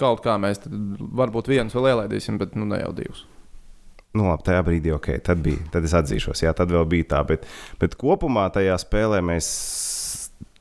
[0.00, 3.22] Kaut kā mēs varbūt viens vēl ielaidīsim, bet nu ne jau divus.
[4.14, 5.62] Nu, labi, tajā brīdī, ok, tad bija.
[5.74, 7.22] Tad es atzīšos, jā, tad vēl bija tā.
[7.26, 7.46] Bet,
[7.80, 9.46] bet kopumā tajā spēlē mēs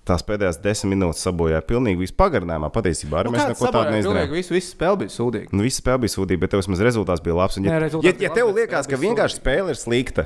[0.07, 2.69] tās pēdējās desmit minūtes sabojājām pilnīgi visu pagarinājumā.
[2.75, 4.31] Patiesībā arī Nu, mēs neko tādu sabojāja neizdarījām.
[4.37, 5.51] Visu, visu spēli bija sūdīgi.
[5.55, 7.59] Nu, Visi spēle bija sūdīga, bet tev vismaz rezultāts bija labs.
[7.59, 10.25] Un, ja, Nē, ja, bija ja tev liekas, ka vienkārši spēle ir slikta,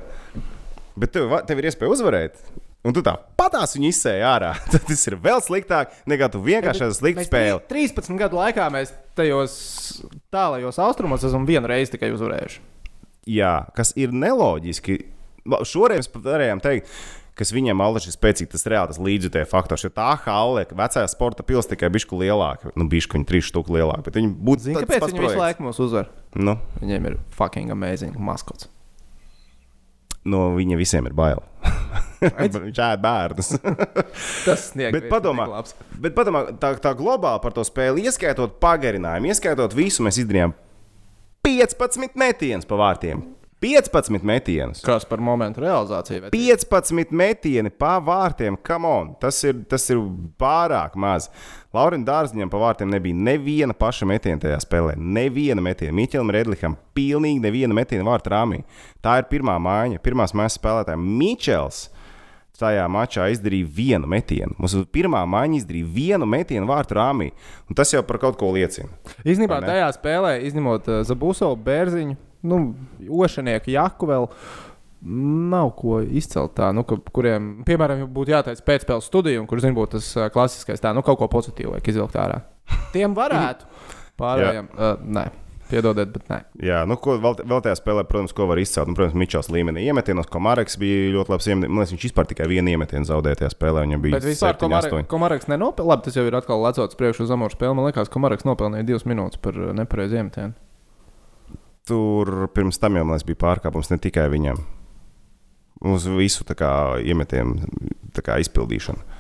[0.98, 2.40] bet tev, tev ir iespēja uzvarēt.
[2.88, 4.54] Un tu tā patās viņu izsēji ārā.
[4.72, 7.60] Tad tas ir vēl sliktāk, nekā tu vienkārši Mēs spēle.
[7.68, 9.58] tri- 13 gadu laikā mēs tajos
[10.32, 12.62] tālajos austrumos esam vienu reizi tikai uzvarējuši.
[13.28, 15.02] Jā, kas ir neloģiski.
[15.68, 16.92] Šoreiz mēs pat varējām teikt,
[17.38, 19.86] kas viņiem alaži ir spēcīgs, tas reāli tas līdzjutēja faktors.
[19.86, 23.78] Jo tā halle, ka vecajā sporta pilsēta tikai bišku lielāka, nu, bišku viņa trīs štuku
[23.78, 26.10] lielāka, bet viņi būtu Zini, tāds kāpēc viņi visu laiku mūs uzvar?
[26.38, 28.69] Nu, Viņiem ir fucking amazing maskots.
[30.28, 31.39] no viņa visiem ir bail.
[32.17, 33.52] Viņš ēd bērnus.
[34.47, 34.95] Tas sniedz.
[34.95, 35.45] Bet padomā,
[36.02, 40.56] bet padomā tā, tā globāli par to spēli, ieskaitot pagarinājumu, ieskaitot visu, mēs izdarījām
[41.47, 43.21] 15 metienus pa vārtiem.
[43.60, 44.84] 15 metienus.
[44.86, 46.22] Kas par momentu realizāciju?
[46.22, 49.98] vai- 15 metieni pa vārtiem, come on, tas ir, tas ir
[50.38, 51.30] pārāk maz.
[51.74, 54.96] Laurim Dārziņam pa vārtiem nebija neviena paša metiena tajā spēlē.
[54.98, 55.93] Neviena metiena.
[55.93, 58.63] Miķelim Redlikam pilnīgi neviena metiena vārta rāmī.
[59.04, 60.98] Tā ir pirmā mājiņa, pirmās mājas spēlētāja.
[60.98, 61.89] Mičels
[62.58, 64.56] tajā mačā izdarīja vienu metienu.
[64.58, 67.32] Mums pirmā mājiņa izdarīja vienu metienu vārta rāmī.
[67.78, 68.89] Tas jau par kaut ko liecina.
[69.62, 69.74] Ne?
[69.74, 72.17] tajā spēlē, izņemot uh, Zabusovu, Bērziņu,
[72.48, 72.62] nu,
[73.24, 74.30] Ošanieku, Jaku vēl.
[75.08, 79.78] Nav ko izcelt tā, nu, ka, kuriem, piemēram, būtu jāteic pēcspēles studija, un kur, zinu,
[79.78, 82.42] būtu tas klasiskais, tā, nu, kaut ko pozitīvu vajag izvilkt ārā.
[82.96, 83.70] Tiem varētu.
[84.18, 85.28] Pārējiem, uh, nē,
[85.70, 86.40] piedodiet, bet nē.
[86.66, 88.90] Jā, nu, ko vēl, vēl tajā spēlē, protams, ko var izcelt.
[88.90, 91.50] Nu, protams, Mičels līmenī iemetienos, ko Marks bija ļoti labs.
[91.52, 91.70] Iemet...
[91.70, 93.86] Man liekas, viņš vispār tikai vienu iemetienu zaudēja tajā spēlē.
[93.86, 95.10] Viņam bija vispār 7, 8.
[95.12, 95.92] Komaraks nenopelnīja.
[95.94, 97.78] Labi, tas jau ir atkal lecots priekš uz amora spēli.
[97.78, 100.58] Man liekas, ka Komaraks nopelnīja divas minūtes par nepareizu iemetienu.
[101.88, 104.60] Tur pirms tam jau man bija pārkāpums ne tikai viņam.
[105.88, 106.71] Uz visu kā,
[107.06, 107.69] iemetienu
[108.17, 109.15] kā, izpildīšanu.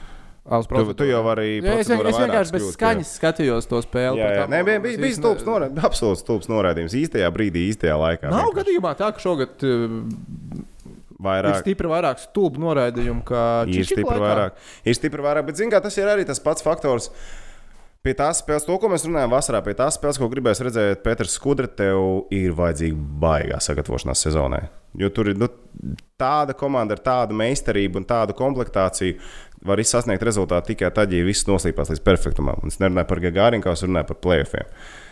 [0.47, 1.57] Tu, tu jau vari.
[1.59, 2.75] Jā, es, es vienkārši bez kļūt, jā.
[2.77, 4.21] skaņas skatījos to spēli.
[4.21, 4.45] Jā, jā.
[4.47, 6.95] Nē, bija, bija, bija stulbs norādījums, absolūts stulbs norādījums.
[6.95, 8.31] Īstajā brīdī, īstajā laikā.
[8.31, 8.57] Nav vienkārši.
[8.61, 9.97] gadījumā tā, ka šogad uh,
[10.55, 11.59] ir vairāk.
[11.65, 14.23] stipri vairāk stulbu noraidījumu, kā Ir Čičiku stipri laikā.
[14.23, 14.63] vairāk.
[14.87, 17.11] Ir stipri vairāk, bet zini, kā tas ir arī tas pats faktors.
[18.07, 21.33] Pie tās spēles, to, ko mēs runājam vasarā, pie tās spēles, ko gribēs redzēt, Pēters
[21.35, 24.61] Skudra, tev ir vajadzīga baigā sagatavošanās sezonai.
[24.95, 25.49] Jo tur ir nu,
[26.15, 29.17] tāda komanda ar tādu meistarību un tādu komplektāciju,
[29.67, 32.63] var sasniegt rezultātu tikai tad, ja viss noslīpās līdz perfektumam.
[32.63, 34.71] Un es nerunāju par Gagārinu, kā es runāju par playoffiem.
[34.71, 35.06] Un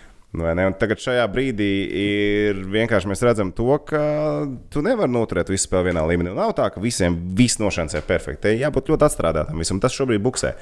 [0.79, 1.69] tagad šajā brīdī
[2.01, 4.01] ir vienkārši mēs redzam to, ka
[4.73, 6.33] tu nevari noturēt visu spēli vienā līmenī.
[6.35, 8.43] Nav tā, ka visiem viss nošancē perfekti.
[8.45, 9.79] Te jābūt ļoti atstrādātam visam.
[9.83, 10.53] Tas šobrīd buksē.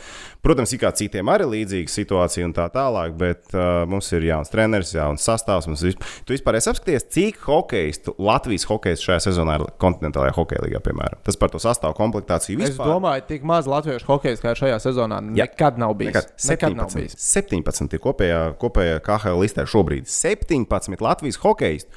[0.46, 4.52] Protams, ir kā citiem arī līdzīga situācija un tā tālāk, bet uh, mums ir jauns
[4.54, 5.70] treneris, jauns sastāvs.
[5.70, 6.04] mums Visp...
[6.28, 11.22] Tu vispār esi apskatījies, cik hokeistu Latvijas hokejs šajā sezonā ir kontinentālajā hokeja līgā, piemēram.
[11.26, 12.94] Tas par to sastāvu komplektāciju Es vispār.
[12.94, 15.48] domāju, tik maz latviešu hokeja kā šajā sezonā Jā.
[15.48, 16.14] nekad nav bijis.
[16.14, 16.34] Nekad.
[16.54, 17.18] Nekad nav 17, bijis.
[17.34, 20.10] 17 ir kopējā, kopējā KHL listē šobrīd.
[20.10, 21.90] 17 Latvijas hokeisti.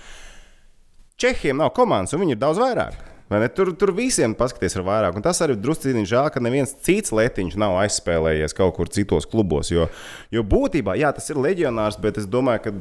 [1.21, 2.99] Čehiem nav komandas, un viņi ir daudz vairāk.
[3.27, 3.49] Vai ne?
[3.51, 5.17] Tur, tur visiem paskaties, ir vairāk.
[5.19, 9.73] Un tas arī druskuļi žēl, ka neviens cits letiņš nav aizspēlējies kaut kur citos klubos.
[9.73, 9.89] Jo,
[10.31, 12.75] jo būtībā, jā, tas ir leģionārs, bet es domāju, ka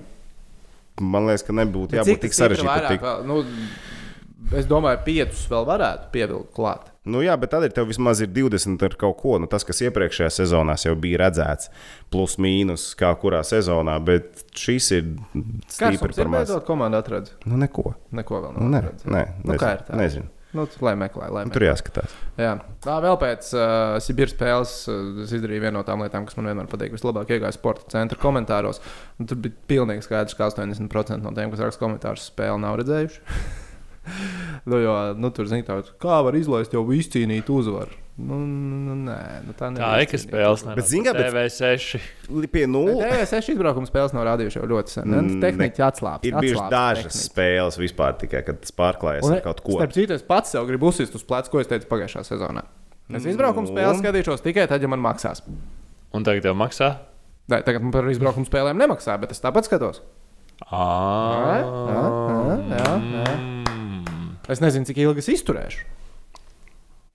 [1.01, 3.25] man liekas, ka nebūtu jābūt tik sarežģītam.
[3.25, 3.41] Nu,
[4.55, 6.91] es domāju, piecus vēl varētu pievilkt klāt.
[7.05, 9.35] Nu, jā, bet tad ir tev vismaz ir 20 ar kaut ko.
[9.41, 11.69] Nu, tas, kas iepriekšējā sezonā jau bija redzēts,
[12.13, 15.03] plus mīnus, kā kurā sezonā, bet šis ir
[15.69, 16.47] stipri Kāds par maz.
[16.47, 17.35] beidzot komanda atradz?
[17.45, 17.93] Nu, neko.
[18.17, 19.05] Neko vēl Nu, nav nē, atradis.
[19.05, 19.99] nē, Nu, nezinu, kā ir tā?
[20.01, 20.31] nezinu.
[20.55, 21.67] Nu, lai meklē, lai Tur meklē.
[21.67, 22.11] jāskatās.
[22.39, 22.53] Jā.
[22.81, 26.47] Tā vēl pēc uh, Sibīras spēles uh, es izdarīju vienu no tām lietām, kas man
[26.47, 26.93] vienmēr patīk.
[26.95, 28.79] Vislabāk iegāju sporta centra komentāros.
[29.19, 33.19] Un tur bija pilnīgi skaidrs, ka 80% no tiem, kas raksta komentārus, spēli nav redzējuši.
[34.69, 37.93] nu, jo, nu, tur zina, tā, kā var izlaist jau izcīnīt uzvaru.
[38.15, 40.61] Nu, nu, nē, nu, tā Tā nevar ir spēles.
[40.77, 41.97] Bet zini kā, bet- TV6.
[42.31, 45.03] Li- Pie nulles TVS izbraukuma spēles nav rādījuši jau ļoti sen.
[45.09, 46.23] Mm, Mm, Tehniski atslābst.
[46.29, 47.25] ir bijušas dažas tehniķi.
[47.27, 49.75] spēles vispār tikai, kad tas pārklājas ar kaut ko.
[49.81, 52.63] Starp citu, es pats sev gribu uzsist uz pleca, ko es teicu pagājušā sezonā.
[53.11, 53.73] Es izbraukuma Nu.
[53.75, 55.43] spēles skatīšos tikai tad, ja man maksās.
[56.15, 56.95] Un tagad tev maksā?
[57.51, 59.99] Nē, tagad man par izbraukuma spēlēm nemaksā, bet es tāpat skatos.
[60.71, 63.54] Ah, jā, jā, Mm.
[64.51, 65.85] Es nezinu, cik ilgi es izturēšu.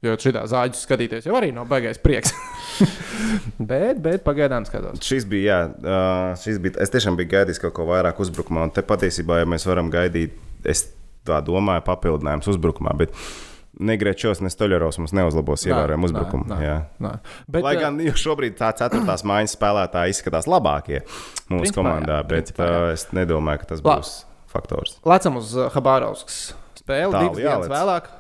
[0.01, 2.33] Jo šitā zāģis skatīties jau arī nav baigais prieks.
[3.71, 5.03] bet, bet pagaidām skatos.
[5.05, 5.99] Šis bija, jā,
[6.41, 6.79] šis bija.
[6.81, 8.65] Es tiešām biju gaidījis kaut ko vairāk uzbrukumā.
[8.65, 10.87] Un te patiesībā, ja mēs varam gaidīt, es
[11.29, 12.95] tā domāju, papildinājums uzbrukumā.
[12.97, 13.13] Bet
[13.81, 16.49] ne Grečos, ne Stoļerovs mums neuzlabos ievērojumu uzbrukumu.
[16.49, 16.79] Nē, Jā.
[17.05, 17.13] nē.
[17.49, 22.51] Bet, Lai gan šobrīd tā ceturtās maiņas spēlētāji izskatās labākie mūsu Principā, komandā, jā, bet
[22.51, 22.81] principā, jā.
[22.97, 24.15] es nedomāju, ka tas būs
[24.51, 24.97] faktors.
[25.07, 26.41] Lecam uz Habārauskas
[26.91, 27.15] spēli.
[27.15, 28.11] Tālu Divas dienas vēlāk,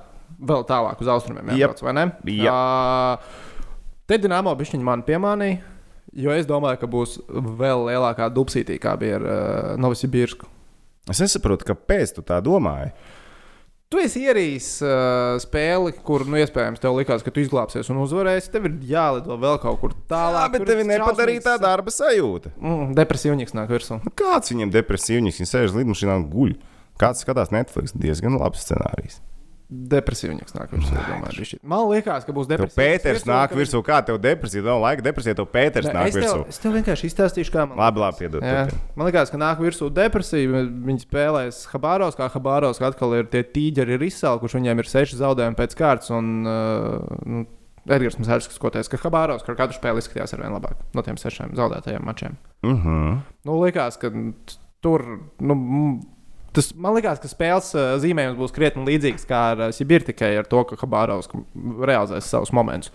[0.52, 1.50] vēl tālāk uz austrumiem.
[1.52, 1.60] Jep.
[1.64, 2.06] Jābrauc, vai ne?
[2.38, 2.54] Jep.
[2.54, 3.46] Uh,
[4.10, 5.60] te Dienāmo bišķiņu man piemānīja,
[6.24, 10.48] jo es domāju, ka būs vēl lielākā dubsītī, kā bija ar uh, Novosibirsku.
[11.10, 12.92] Es nesaprotu, kāpēc tu tā domāji.
[13.90, 18.52] Tu esi ierījis uh, spēli, kur, nu, iespējams, tev likās, ka tu izglābsies un uzvarēsi.
[18.54, 20.52] Tev ir jālido vēl kaut kur Jā, tālāk.
[20.52, 22.52] bet tur tev nepadarīja tā darba sajūta.
[22.54, 23.98] Mm, depresīvnieks nāk virsū.
[24.14, 26.54] Kāds viņam depresīvs, viņš sēž lidmašīnā un guļ.
[27.00, 29.20] Kāds skatās Netflix, diezgan labs scenārijs.
[29.70, 30.96] Depresīvnieks nāk virsū.
[30.98, 31.58] domāju.
[31.62, 32.74] Man liekas, ka būs Tev depresīvs.
[32.74, 36.24] Pēters nāk virsū, kā tev depresija, nav laika depresija, tev Pēters Nē, nāk es, tev,
[36.24, 36.48] virsū.
[36.50, 38.42] es tev vienkārši izstāstīšu, kā man Labi, labi, piedod.
[38.42, 38.66] Jā.
[38.98, 40.64] Man liekas, ka nāk virsū depresija.
[40.90, 44.58] Viņi spēlēs Habāros, kā Habāros atkal ir tie tīģeri ir izsalkuši.
[44.58, 46.10] Viņiem ir seši zaudējumi pēc kārtas.
[46.18, 47.46] Un, uh, nu,
[47.86, 51.54] Edgars Mazārs skoties, ka Habāros ar katru spēli izskatījās ar vien labāk no tiem sešiem
[51.54, 52.40] zaudētajiem mačiem.
[52.66, 53.20] Mhm.
[53.46, 54.10] Nu, likās, ka
[54.82, 55.06] tur.
[55.38, 55.54] Nu,
[56.56, 60.32] Tas, man liekas, ka spēles uh, zīmējums būs krietni līdzīgs kā ar uh, Sibīru, tikai
[60.40, 61.30] ar to, ka Habāros
[61.86, 62.90] realizēs savus momentus.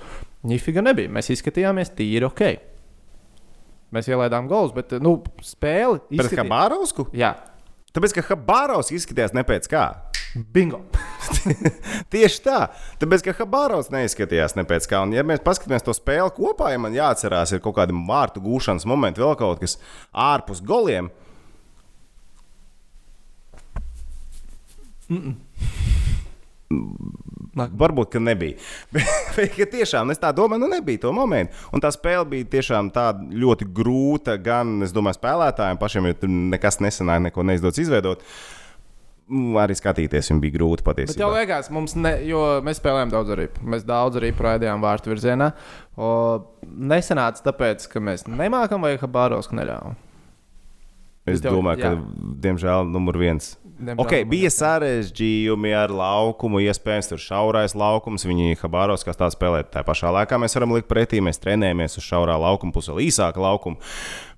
[0.46, 1.12] Nifiga nebija.
[1.14, 2.46] Mēs izskatījāmies tīri ok.
[3.96, 6.44] Mēs ielaidām golus, bet uh, nu, spēle Pēc izskatījās.
[6.44, 7.08] Habārausku?
[7.16, 7.32] Jā,
[7.96, 9.86] Tāpēc, ka Habāraus izskatījās ne pēc kā.
[10.52, 10.82] bingo.
[12.12, 12.58] Tieši tā.
[13.00, 15.00] Tāpēc, ka Habāraus neizskatījās ne pēc kā.
[15.08, 18.88] Un, ja mēs paskatāmies to spēli kopā, ja man jāatcerās, ir kaut kādi vārtu gūšanas
[18.92, 19.78] momenti, vēl kaut kas
[20.12, 21.08] ārpus goliem.
[27.56, 28.58] Varbūt, ka nebija.
[28.94, 31.56] Bet, ka tiešām es tā domāju, nu nebija to momentu.
[31.76, 32.90] Un tā spēle bija tiešām
[33.32, 34.36] ļoti grūta.
[34.42, 38.26] Gan, es domāju, spēlētājiem pašiem, jo tur nekas nesanāca, neko neizdodas izveidot.
[39.26, 41.30] Mm, Arī skatīties, viņam bija grūti Bet jau patiesībā.
[41.40, 43.48] liekas, mums, ne, jo mēs spēlējām daudz arī.
[43.66, 45.48] Mēs daudz arī raidījām vārtu virzienā.
[45.98, 46.10] O,
[46.70, 49.96] nesanāca tāpēc, ka mēs nemākam vai Habāros neļāvām.
[51.26, 52.36] Es jau- domāju, ka, jā.
[52.46, 53.56] diemžēl, numur viens.
[53.76, 58.24] Okay, bija sarežģījumi ar laukumu, iespējams, tur šaurais laukums.
[58.28, 59.66] Viņi Habāros kā tā spēlē.
[59.68, 63.44] Tā pašā laikā mēs varam likt pretī, mēs trenējamies uz šaurā laukuma, pusi vēl īsāka
[63.44, 63.76] laukuma.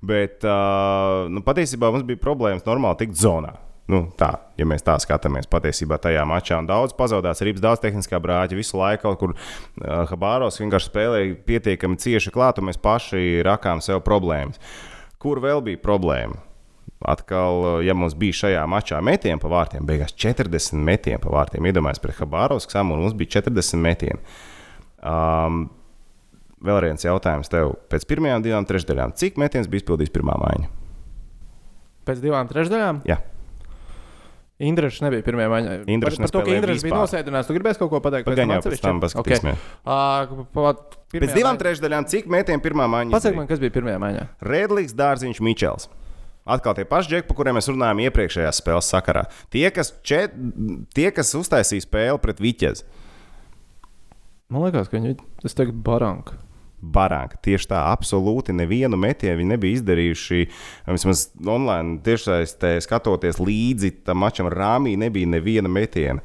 [0.01, 3.53] Bet uh, nu, patiesībā mums bija problēmas normāli tikt zonā.
[3.87, 8.57] Nu, tā, ja mēs tā skatāmies, patiesībā tajā mačā daudz pazaudēts, arī daudz tehniskā brāļa
[8.57, 13.85] visu laiku, kaut kur uh, Habāros vienkārši spēlēja pietiekami cieši klāt, un mēs paši rakām
[13.85, 14.59] sev problēmas.
[15.21, 16.46] Kur vēl bija problēma?
[17.05, 21.67] Atkal, ja mums bija šajā mačā metieni pa vārtiem, beigās 40 metieni pa vārtiem.
[21.69, 24.17] Iedomājieties, pret Habārovsku samu, un mums bija 40 metieni.
[25.05, 25.67] Um,
[26.65, 27.75] vēl viens jautājums tev.
[27.91, 30.69] Pēc pirmajām divām trešdaļām, cik metienus bija izpildījis pirmā maiņa?
[32.07, 33.19] Pēc divām trešdaļām Jā,
[34.57, 35.73] Indrišs nebija pirmajā maiņā.
[35.93, 37.45] Indrišs par, par to, ka Indrišs bija nosēdināts.
[37.45, 38.25] Tu gribēji kaut ko pateikt?
[38.25, 39.65] Pagaidām jau pēc tam paskatīsimies.
[39.85, 40.47] Okay.
[40.57, 40.71] Uh,
[41.13, 43.13] pēc divām trešdaļām, cik metienu pirmā maiņa?
[43.13, 43.37] Izdarīja?
[43.37, 44.23] man, kas bija pirmajā maiņā.
[44.49, 45.85] Redlīgs, Dārziņš, Mičels.
[46.47, 49.25] Atkal tie paši džekļi, par kuriem mēs runājām iepriekšējā spēles sakarā.
[49.53, 50.35] Tie, kas, čet,
[50.95, 52.87] tie, kas uztaisīja spēli pret Viķezi,
[54.47, 56.37] Man liekas, ka viņi tas tagad baranka.
[56.77, 57.39] Barānka.
[57.43, 60.43] Tieši tā, absolūti nevienu metienu viņi nebija izdarījuši.
[60.93, 66.23] Vismaz online tiešsaistē skatoties līdzi tam mačam, Rāmī nebija neviena metiena.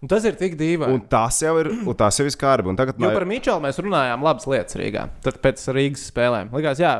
[0.00, 0.94] Un tas ir tik dīvaini.
[0.94, 2.70] Un tas jau ir, un tas jau ir skarbi.
[2.70, 5.08] Un tagad Jo man par Mičelu mēs runājām labas lietas Rīgā.
[5.24, 6.54] Tad pēc Rīgas spēlēm.
[6.54, 6.94] Likās, jā,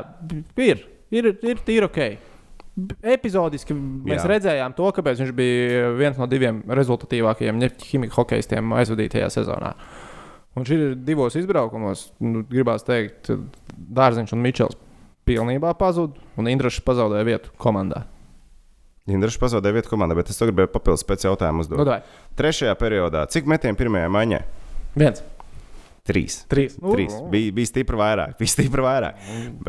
[0.59, 0.83] ir,
[1.13, 2.03] ir, ir tīri ok.
[3.01, 4.23] Epizodiski mēs Jā.
[4.23, 4.29] jā.
[4.33, 9.73] redzējām to, kāpēc viņš bija viens no diviem rezultatīvākajiem ķīmijas hokeistiem aizvadītajā sezonā.
[10.59, 13.31] Un šī ir divos izbraukumos, nu, gribās teikt,
[13.71, 14.79] Dārziņš un Mičels
[15.27, 18.03] pilnībā pazuda, un Indrašs pazaudēja vietu komandā.
[19.09, 21.79] Indrišs pazaudēja vietu komandā, bet es gribēju papildus pēc jautājumu uzdot.
[21.79, 22.01] Nu, davai.
[22.37, 24.41] Trešajā periodā, cik metienu pirmajā maiņā?
[25.01, 25.23] Viens,
[26.11, 26.41] Trīs.
[26.51, 26.75] trīs.
[26.81, 27.15] Nu, Trīs.
[27.31, 28.35] Bija, bija stipri vairāk.
[28.41, 29.21] Bija stipri vairāk.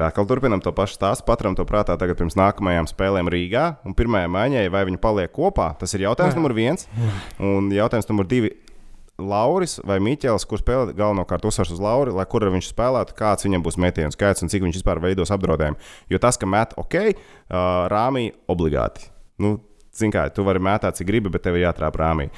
[0.09, 1.27] Atkal turpinām to pašu stāstu.
[1.29, 3.65] Paturam to prātā tagad pirms nākamajām spēlēm Rīgā.
[3.87, 6.89] Un pirmajā maiņā, vai viņi paliek kopā, tas ir jautājums numur viens.
[7.43, 8.55] Un jautājums numur divi.
[9.23, 13.65] Lauris vai Miķels, kurš spēlē galvenokārt uzsvars uz Lauri, lai kur viņš spēlētu, kāds viņam
[13.65, 15.79] būs metienu skaits un cik viņš vispār veidos apdraudējumu.
[16.11, 17.61] Jo tas, ka met ok, uh,
[17.93, 19.11] rāmī obligāti.
[19.43, 19.59] Nu,
[19.93, 22.31] Zini, kā tu vari mētāt, cik gribi, bet tev jātrāp rāmī.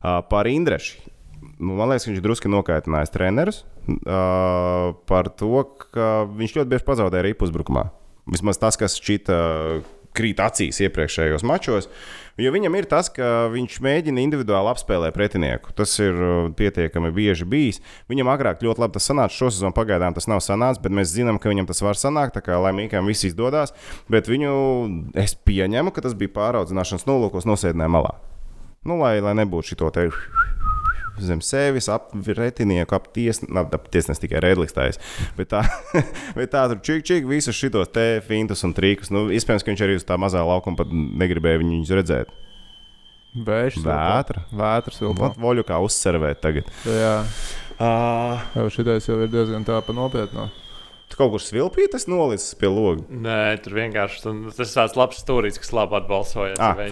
[0.00, 1.11] Uh, par Indrešu.
[1.58, 7.26] Nu, man liekas, viņš drusku nokaitinājis trenerus uh, par to, ka viņš ļoti bieži pazaudēja
[7.26, 7.88] arī pusbrukumā.
[8.30, 9.36] Vismaz tas, kas šķita
[10.16, 11.88] krīt acīs iepriekšējos mačos.
[12.40, 15.72] Jo viņam ir tas, ka viņš mēģina individuāli apspēlēt pretinieku.
[15.76, 16.16] Tas ir
[16.56, 17.80] pietiekami bieži bijis.
[18.12, 19.36] Viņam agrāk ļoti labi tas sanāca.
[19.36, 22.36] Šo sezonu pagaidām tas nav sanācis, bet mēs zinām, ka viņam tas var sanākt.
[22.36, 23.74] Tā kā laimīgām viss izdodas.
[24.12, 24.52] Bet viņu
[25.20, 28.16] es pieņemu, ka tas bija pāraudzināšanas nolūkos nosēdinājumā malā.
[28.88, 30.08] Nu, lai, lai nebūtu šī te
[31.20, 35.00] zem sevis, ap retinieku, ap tiesnesu, ap tiesnesu tikai redlikstājas.
[35.36, 35.64] Bet tā,
[36.38, 39.12] bet tā tur čik, čik, visus šitos te fintus un trīkus.
[39.12, 42.38] Nu, iespējams, ka viņš arī uz tā mazā laukuma pat negribēja viņus redzēt.
[43.32, 44.42] Vējš, Vētra.
[44.52, 46.66] Vētras vēl Vat voļu kā uzservēt tagad.
[46.84, 47.14] Jā,
[47.82, 50.44] Uh, jau šitais jau ir diezgan tā pa nopietnu.
[51.22, 53.06] Kaut kur svilpītas nolicis pie loga.
[53.08, 56.60] Nē, tur vienkārši tu, tas ir tāds labs stūrītis, kas labi atbalsojas.
[56.62, 56.82] Ah.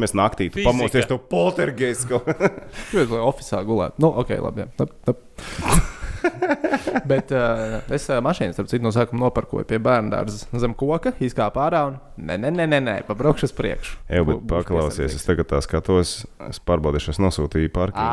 [0.00, 0.70] Mēs naktī tu Fizika.
[0.70, 2.20] pamosties to poltergeistu.
[2.28, 4.04] Gribētu, lai oficiālā gulētu.
[4.04, 4.64] Nu, ok, labi.
[4.66, 4.70] Jā.
[4.84, 5.92] Tap, tap.
[7.10, 11.12] Bet uh, es uh, mašīnu, starp citu, no sākuma noparkoju pie bērnu dārza zem koka,
[11.24, 13.96] izkāpu ārā un nē, nē, nē, nē, nē pabraukšu uz priekšu.
[14.08, 16.14] Jā, bet Bū- būs paklausies, es tagad tā skatos,
[16.48, 18.04] es pārbaudīšu, es nosūtīju parkingu.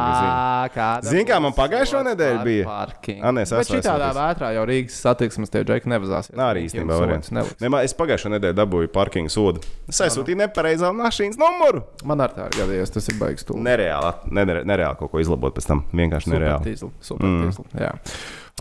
[1.07, 2.65] Zini, kā man nedēļu par bija?
[2.67, 3.23] parkingu?
[3.23, 4.19] Ā, nē, es Bet esmu šitādā aizsūtījis.
[4.21, 6.35] vētrā jau Rīgas satiksmes tie džeki nevazāsies.
[6.37, 7.31] Nā, arī īstenībā variants.
[7.31, 7.61] neliks.
[7.61, 9.61] Ne, man- es pagājušo nedēļu dabūju parkingu sodu.
[9.87, 11.83] Es aizsūtīju nepareizā mašīnas numuru.
[12.05, 13.45] Man ar tā ir gadījies, tas ir baigs.
[13.51, 15.85] Nereāli, nereāli, kaut ko izlabot pēc tam.
[15.93, 16.75] Vienkārši nereāli.
[17.01, 17.65] Supertīsli.
[17.75, 18.00] Mm.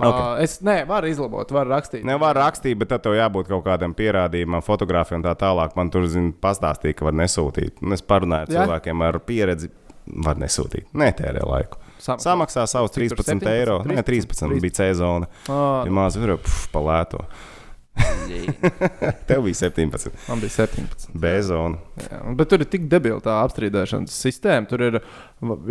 [0.01, 0.07] Ok.
[0.17, 2.05] Uh, es ne, varu izlabot, varu rakstīt.
[2.09, 5.75] Nevar rakstīt, bet tad tev jābūt kaut kādam pierādījumam, fotografijai un tā tālāk.
[5.77, 7.83] Man tur zin, pastāstīja, ka var nesūtīt.
[7.85, 8.63] Un es parunāju ar Jā?
[8.65, 9.69] cilvēkiem ar pieredzi.
[10.11, 10.89] Var nesūtīt.
[10.97, 11.77] Netērē laiku.
[12.01, 13.51] Sam- Samaksā savus Cik tur 13 17?
[13.53, 13.77] eiro.
[13.85, 15.29] Nē, 13, 13 bija sezona.
[15.53, 16.39] Ā, Ja maz tur
[16.73, 17.21] palēto.
[19.29, 20.09] Tev bija 17.
[20.29, 21.11] Man bija 17.
[21.15, 21.79] Bezona.
[22.01, 24.69] Jā, bet tur ir tik debila tā apstrīdēšanas sistēma.
[24.71, 24.99] Tur ir,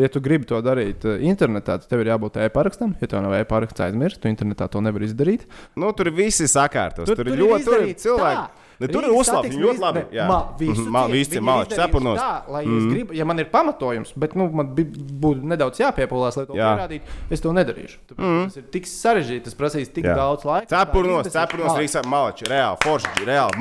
[0.03, 2.95] ja tu gribi to darīt eh, internetā, tad tev ir jābūt e-parakstam.
[3.01, 5.47] Ja tev nav e-paraksts aizmirst, tu internetā to nevar izdarīt.
[5.79, 7.07] Nu, tur viss ir sakārtos.
[7.07, 8.41] Tur, Tur- tur, ir ļoti cilvēki.
[8.43, 8.65] tā.
[8.79, 9.27] Ne, tur ir uzslavēts.
[9.27, 10.03] satiksmes Ļoti labi.
[10.15, 12.19] Jā, Mhm, visi malači izdarījuši cepunos.
[12.19, 12.77] Tā, lai mm.
[12.77, 16.69] es gribu, ja man ir pamatojums, bet nu, man būtu nedaudz jāpiepūlās, lai to Jā.
[16.77, 17.99] pierādītu, es to nedarīšu.
[18.07, 18.45] Tāpēc, mm.
[18.47, 20.15] Tas ir tik sarežģīti, tas prasīs tik Jā.
[20.15, 20.71] daudz laika.
[20.71, 22.47] Cepurnos, cepurnos, Rīgas malači.
[22.49, 23.59] Reāli, forši, reāli,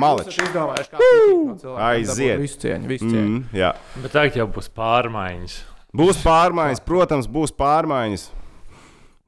[1.59, 2.39] cilvēkiem, Aiziet.
[2.39, 3.43] Visu cieņu, visu cieņu.
[3.59, 3.73] Jā.
[3.99, 5.59] Bet tagad jau būs pārmaiņas.
[5.99, 8.29] Būs pārmaiņas, protams, būs pārmaiņas.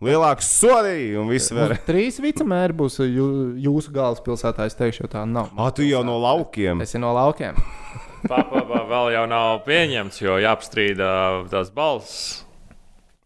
[0.01, 1.75] Lielāks sodi un viss var.
[1.75, 3.25] Mums Trīs vicemēri būs jū,
[3.61, 4.65] jūsu galvaspilsētā.
[4.65, 5.51] Es teikšu, tā nav.
[5.53, 6.81] Ah, tu jau no laukiem.
[6.81, 7.59] Es esmu no laukiem.
[8.31, 11.11] Papā vēl jau nav pieņemts, jo jāapstrīda
[11.53, 12.41] tās balss.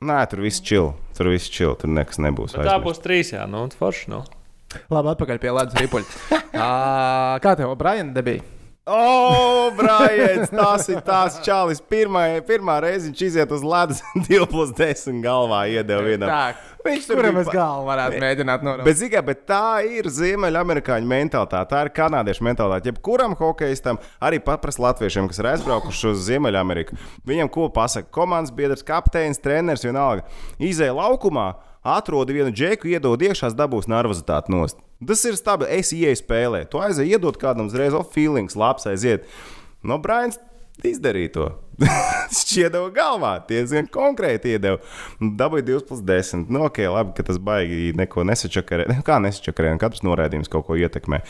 [0.04, 0.92] Nē, tur viss čil.
[1.16, 1.78] Tur viss čil.
[1.80, 2.58] Tur nekas nebūs.
[2.60, 4.12] Bet tā būs trīs, jā, nu, un forši.
[4.12, 4.26] Nu.
[4.92, 6.44] Labi, atpakaļ pie ledus ripuļa.
[7.44, 8.44] kā tev, Brian, debija?
[8.86, 11.80] O, Brāļs, tas ir tās čalis.
[11.90, 16.30] Pirmā, pirmā reize viņš iziet uz ledus, 2 plus 10 galvā iedeva vienam.
[16.30, 18.86] Tā, Viņš tur bija galvu varētu mēģināt norādīt?
[18.86, 22.92] Bet, zikā, bet tā ir ziemeļamerikāņu mentalitāte, tā ir kanādiešu mentalitāte.
[22.92, 28.86] Jebkuram hokeistam, arī paprasti latviešiem, kas ir aizbraukuši uz Ziemeļameriku, viņam ko pasaka komandas biedrs,
[28.86, 30.28] kapteinis, treneris, vienalga.
[30.62, 34.85] Izēja laukumā, atrod vienu džeku, iedod iekšā, dabūs nervozitāti nost.
[35.04, 35.76] Tas ir stabili.
[35.76, 39.28] Es ieeju spēlē, to aizēju, iedod kādam uzreiz, o, feelings, labs aiziet.
[39.86, 40.40] No Brains
[40.86, 41.50] izdarīja to.
[42.40, 44.80] Šķiedeva galvā, diezgan konkrēti iedeva.
[45.20, 46.48] Dabūja 2 plus 10.
[46.52, 48.88] Nu, ok, labi, ka tas baigi neko nesačakarē.
[48.92, 51.22] Nu, Kā nesačakarē, un katrs noraidījums kaut ko ietekmē.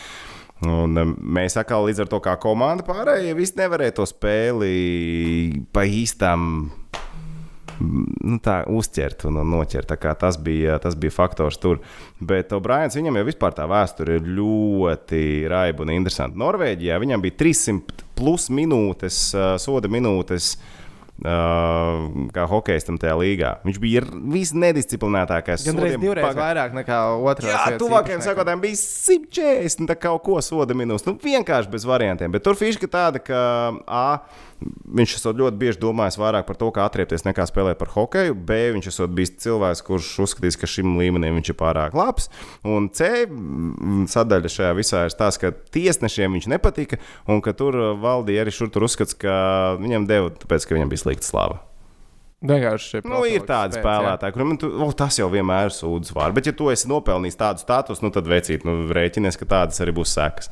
[0.63, 5.83] Un um, mēs atkal līdz ar to kā komanda pārējie visi nevarēja to spēli pa
[5.83, 6.69] īstām
[7.81, 9.95] nu, tā, uzķert un un noķert.
[10.19, 11.81] Tas bija, tas bija faktors tur.
[12.19, 16.39] Bet O'Briens viņam jau vispār tā vēsture ir ļoti raiba un interesanta.
[16.39, 19.27] Norvēģijā viņam bija 300 plus minūtes,
[19.63, 20.55] soda minūtes.
[21.15, 23.51] Uh, kā hokejistam tajā līgā.
[23.63, 25.63] Viņš bija ir visnedisciplinētākais.
[25.63, 27.53] Gan reiz sodiem divreiz paga- vairāk nekā otrā.
[27.53, 29.87] Jā, tuvākajiem sakotājiem bija 140.
[29.87, 31.05] Tā kā ko soda minūtes.
[31.07, 32.31] Nu, vienkārši bez variantiem.
[32.35, 33.39] Bet tur fiziski tāda, ka
[33.87, 34.19] A.
[34.95, 38.37] Viņš esot ļoti bieži domājis vairāk par to, kā atriepties, nekā spēlēt par hokeju.
[38.47, 38.57] B.
[38.77, 42.29] Viņš esot bijis cilvēks, kurš uzskatīs, ka šim līmenim viņš ir pārāk labs.
[42.63, 43.25] Un C.
[43.27, 48.45] mm, Sadaļa šajā visā ir tas, ka tiesnešiem viņš nepatika un ka tur uh, valdīja
[48.45, 49.35] arī šur tur uzskats, ka
[49.81, 51.61] viņam deva, tāpēc, ka viņam bija slikta slava.
[52.45, 56.35] Vienkārši Nu, ir tādi spēlētāji, kuriem tu, oh, tas jau vienmēr ir sūdzības vārds.
[56.37, 59.95] Bet, ja tu esi nopelnījis tādu statusu, nu, tad veicīt, nu, rēķinies, ka tādas arī
[59.95, 60.51] būs sekas.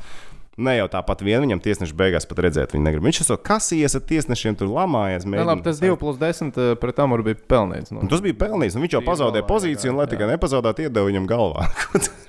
[0.53, 3.05] Ne jau tāpat vien viņam tiesneši beigās pat redzēt, viņa negrib.
[3.07, 5.25] Viņš jau kas iesa tiesnešiem tur lamājies.
[5.25, 7.89] Jā, labi, tas 2 plus 10 eh, pret Amuru bija pelnīts.
[7.89, 8.03] Nu.
[8.05, 8.77] Un tas bija pelnījis.
[8.77, 11.65] un Viņš jau pazaudēja pozīciju, un, lai jā, tikai nepazaudētu, iedeva viņam galvā.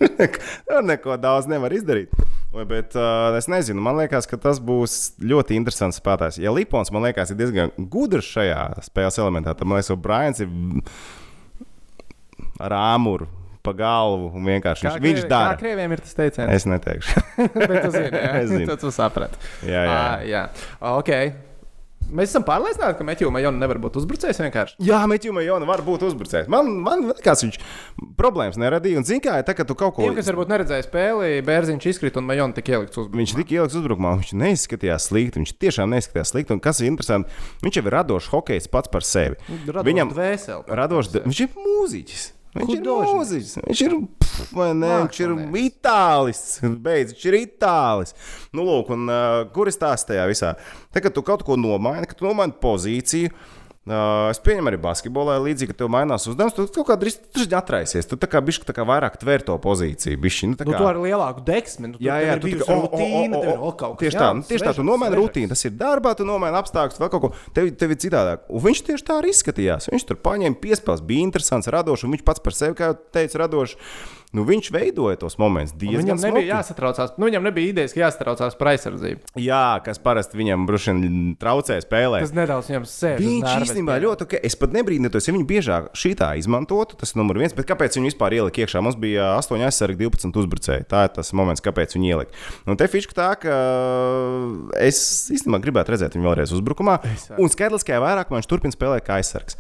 [0.71, 2.17] Tur neko daudz nevar izdarīt.
[2.55, 6.41] Bet uh, es nezinu, man liekas, ka tas būs ļoti interesants spēlētājs.
[6.41, 10.41] Ja Lipons, man liekas, ir diezgan gudrs šajā spēles elementā, tad man liekas, ka Brians
[10.41, 10.49] ir
[12.63, 13.29] ar āmuru
[13.65, 15.57] pa galvu un vienkārši viņš, viņš Kā dara.
[15.61, 16.53] krieviem ir tas teiciens?
[16.53, 17.25] Es neteikšu.
[17.59, 18.77] Bet tu zini, jā, Es zinu.
[18.85, 19.41] Tu saprati.
[19.65, 19.99] jā, jā.
[19.99, 20.45] Ah, jā.
[20.95, 21.11] Ok.
[22.15, 24.75] Mēs esam pārliecināti, ka Metju Majona nevar būt uzbrucējs vienkārši.
[24.85, 26.51] Jā, Meķis Jona var būt uzbrucējs.
[26.53, 27.57] Man, man liekas, viņš
[28.21, 29.01] problēmas neradīja.
[29.01, 32.29] Un, zināmā mērā, kā tu kaut ko Tiem, kas varbūt neredzēja spēli, Bērziņš izkrita un
[32.29, 35.41] Majona tika ielikts uz Viņš tika ieliks uzbrukumā, viņš neizskatījās slikti.
[35.41, 36.55] Viņš tiešām neizskatījās slikti.
[36.55, 37.33] Un kas ir interesanti,
[37.65, 39.41] viņš jau ir radošs hokejs pats par sevi.
[39.65, 40.65] Radošs Viņam dvēseli.
[40.85, 42.27] radošs, viņš ir mūziķis.
[42.55, 43.15] Viņš ir Hudožniks.
[43.19, 43.55] mūziķis.
[43.65, 45.35] Viņš ir, pf, ne, viņš ir
[45.65, 46.45] itālis.
[46.87, 48.15] Beidz, viņš ir itālis.
[48.55, 50.55] Nu, lūk, un uh, kur ir tās tajā visā?
[50.95, 53.35] Tad, kad tu kaut ko nomaini, kad tu nomaini pozīciju.
[53.35, 56.55] Uh, es pieņemu arī basketbolā, līdzīgi, ka tev mainās uzdevums.
[56.57, 57.19] Tu kaut kā drīz
[57.53, 58.09] atraisies.
[58.09, 60.17] Tu tā kā bišķi kā vairāk tver to pozīciju.
[60.25, 61.93] Bišķi, nu, tā Nu, kā- tu ar lielāku deksmi.
[61.93, 64.01] Nu, Jā, jā, tu kā, o, o, rutīna, o, tev ir o, vēl kaut kas.
[64.07, 67.03] Tieši jā, tā, nu, tieši tā, tu nomaini rutīnu, tas ir darbā, tu nomaini apstākļus,
[67.05, 67.33] vēl kaut ko.
[67.53, 68.49] Tev, tev ir citādāk.
[68.49, 69.91] Un viņš tieši tā arī izskatījās.
[69.93, 73.43] Viņš tur paņēma piespēles, bija interesants, radošs, un viņš pats par sevi, kā jau teicu,
[73.45, 73.77] radošs.
[74.35, 76.51] Nu, viņš veidoja tos momentus diezgan Viņam nebija smuki.
[76.51, 77.13] jāsatraucās.
[77.21, 79.31] Nu, viņam nebija idejas, ka jāsatraucās par aizsardzību.
[79.39, 81.03] Jā, kas parasti viņam brušiem
[81.39, 82.25] traucē spēlēt.
[82.27, 83.23] Tas nedaudz viņam sēž.
[83.23, 84.35] Viņš īstenībā ļoti ok.
[84.43, 86.99] Es pat nebrīnītos, ja viņi biežāk šī tā izmantotu.
[86.99, 87.55] Tas ir numurs viens.
[87.55, 88.83] Bet kāpēc viņi vispār ielika iekšā?
[88.83, 90.89] Mums bija 8 aizsargi, 12 uzbrucēji.
[90.91, 92.35] Tā ir tas moments, kāpēc viņi ielika.
[92.67, 93.55] Un te fiška tā, ka
[94.83, 94.99] es
[95.35, 96.99] īstenībā gribētu redzēt viņu vēlreiz uzbrukumā.
[97.39, 99.59] Un skaidrs, ka vairāk viņš turpina spēlēt kā aizsargs.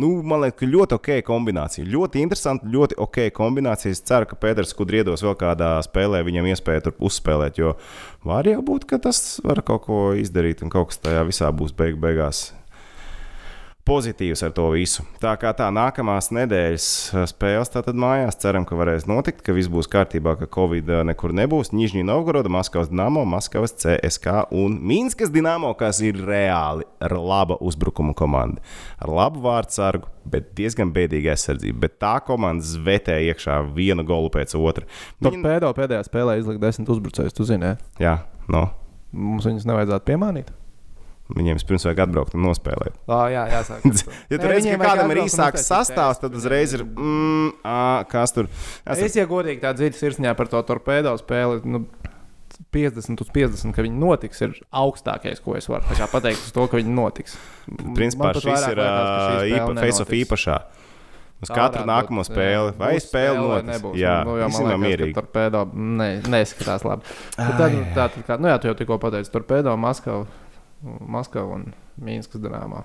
[0.00, 1.84] Nu, man liekas, ka ļoti ok kombinācija.
[1.92, 3.92] Ļoti interesanti, ļoti ok kombinācija.
[3.92, 7.60] Es ceru, ka Pēters Kudriedos vēl kādā spēlē viņam iespēja tur uzspēlēt.
[7.60, 7.74] Jo
[8.24, 11.76] var jau būt, ka tas var kaut ko izdarīt un kaut kas tajā visā būs
[11.76, 12.48] beig beigās
[13.88, 15.04] pozitīvs ar to visu.
[15.22, 19.70] Tā kā tā nākamās nedēļas uh, spēles tātad mājās, ceram, ka varēs notikt, ka viss
[19.72, 21.72] būs kārtībā, ka Covid uh, nekur nebūs.
[21.74, 28.14] Nižņī Novgoroda, Maskavas Dīnāmo, Maskavas CSK un Minskas Dīnāmo, kas ir reāli ar laba uzbrukuma
[28.18, 28.62] komanda.
[29.02, 31.82] Ar labu vārdsargu, bet diezgan bēdīga aizsardzība.
[31.88, 34.86] Bet tā komanda zvetē iekšā vienu golu pēc otra.
[35.18, 37.34] Tur pēdējā, pēdējā spēlē izlika desmit uzbrucējus.
[37.36, 37.74] Tu zini?
[38.02, 38.20] Jā,
[38.52, 38.68] no.
[39.12, 40.54] mums viņus nevajadzētu piemānīt.
[41.32, 42.96] Viņiem vispirms vajag atbraukt un nospēlēt.
[43.08, 43.92] Oh, jā, jāsaka.
[44.32, 46.84] Ja tur vajag kādam ir īsāks sastāvs, tad uzreiz ir.
[46.84, 47.78] Mm, ā,
[48.10, 48.50] kas tur?
[48.84, 51.86] Esat- Es, ja godīgi tā dziļi sirsniņā par to torpēdo spēli, nu,
[52.72, 56.68] 50 uz 50, ka viņi notiks, ir augstākais, ko es varu tā pateikt uz to,
[56.70, 57.34] ka viņi notiks.
[57.96, 60.60] Principā šis ir īpa, face of īpašā.
[61.42, 62.34] Uz Tā katru nākamo būt, jā.
[62.36, 62.74] spēli.
[62.78, 63.96] Vai spēle nebūs.
[63.98, 65.14] Jā, nu, īstenībā liekas, mierīgi.
[65.16, 67.02] ka torpēdo ne, neskatās labi.
[67.34, 70.28] Bet Tad, tā, tā, kā, nu jā, tu jau tikko pateici, torpēdo Maskavu,
[70.82, 71.70] Maskavu un
[72.02, 72.82] Mīnskas dināmā.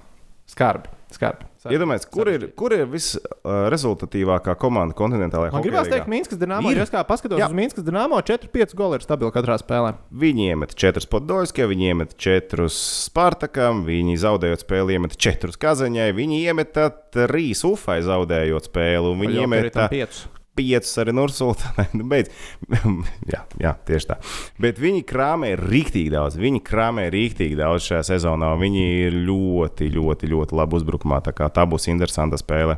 [0.48, 1.44] Skarbi, skarbi.
[1.68, 6.14] Iedomājieties, kur ir, kur ir visrezultatīvākā komanda kontinentālajā Man gribās teikt, hokeja?
[6.14, 6.40] Mīnskas
[6.78, 7.50] jo es kā paskatos Jā.
[7.52, 9.98] uz Mīnskas dināmā, 4-5 goli ir stabili katrā spēlē.
[10.24, 16.40] Viņi iemet 4 Podolskai, viņi iemet 4 Spartakam, viņi zaudējot spēli, iemet 4 Kazaņai, viņi
[16.48, 16.88] iemeta
[17.18, 20.24] 3 Ufai zaudējot spēli, un viņi iemeta 5.
[20.58, 21.88] Piecus arī Nursultānai.
[21.98, 22.32] Nu, beidz.
[23.34, 24.18] jā, jā, tieši tā.
[24.62, 26.38] Bet viņi krāmē rīktīgi daudz.
[26.42, 28.52] Viņi krāmē rīktīgi daudz šajā sezonā.
[28.60, 31.22] Viņi ir ļoti, ļoti, ļoti labi uzbrukumā.
[31.26, 32.78] Tā, kā tā būs interesanta spēle.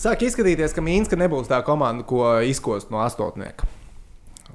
[0.00, 3.68] Sāk izskatīties, ka Mīnska nebūs tā komanda, ko izkost no astotnieka.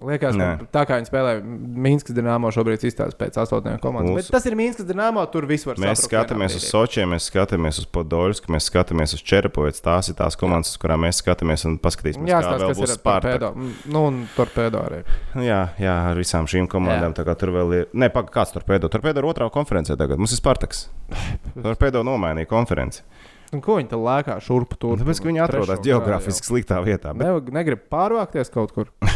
[0.06, 4.14] Liekas, ka tā kā viņi spēlē Mīnskas dīnāmo, šobrīd izstāsta pēc astotnieku komandas.
[4.14, 6.68] Mūsu- Bet tas ir Mīnskas dīnāmo, tur viss var Mēs saprast skatāmies uz.
[6.70, 9.82] Sočiem, mēs skatāmies uz Podolsku, mēs skatāmies uz Čerepovicu.
[9.84, 13.52] Tās ir tās komandas, uz kurām mēs skatāmies un paskatīsimies, Jā, kā kas būs torpēdo.
[13.91, 15.02] Nu, un torpēdo arī.
[15.43, 17.14] Jā, jā, ar visām šīm komandām.
[17.16, 17.88] Tur vēl ir.
[17.93, 18.54] Nē, pagaidi, kāds?
[18.56, 20.18] Tur pēdējā ir otrā konferencē tagad.
[20.18, 20.88] Mums ir Spartaks.
[21.64, 23.04] Tur pēdējā nomainīja konferenci.
[23.50, 25.00] Un ko viņi tur lēkā šurpu tur?
[25.02, 27.16] Tāpēc, ka viņi atrodas geogrāfiski sliktā vietā.
[27.18, 28.91] Bet Ne, negrib pārvākties kaut kur.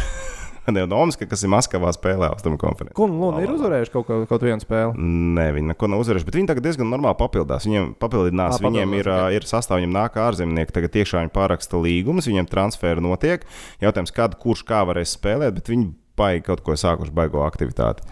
[0.74, 2.94] Neonomska, kas ir Maskavā, spēlē Austrumu konferenci.
[2.96, 4.94] Kun Luna ir uzvarējuši kaut, ko- kaut vienu spēli.
[5.36, 7.66] Nē, viņi neko nav uzvarējuši, bet viņi tagad diezgan normāli papildās.
[7.68, 11.80] Viņiem papildinās, Ā, viņiem ir, ā, ir sastāvā, viņiem nāk ārzemnieki, tagad tiešām viņi pāraksta
[11.84, 13.44] līgumus, viņiem transferi notiek.
[13.84, 18.06] Jautājums, kad, kurš kā varēs spēlēt, bet viņi baigi kaut ko sākuši baigo aktivitāti.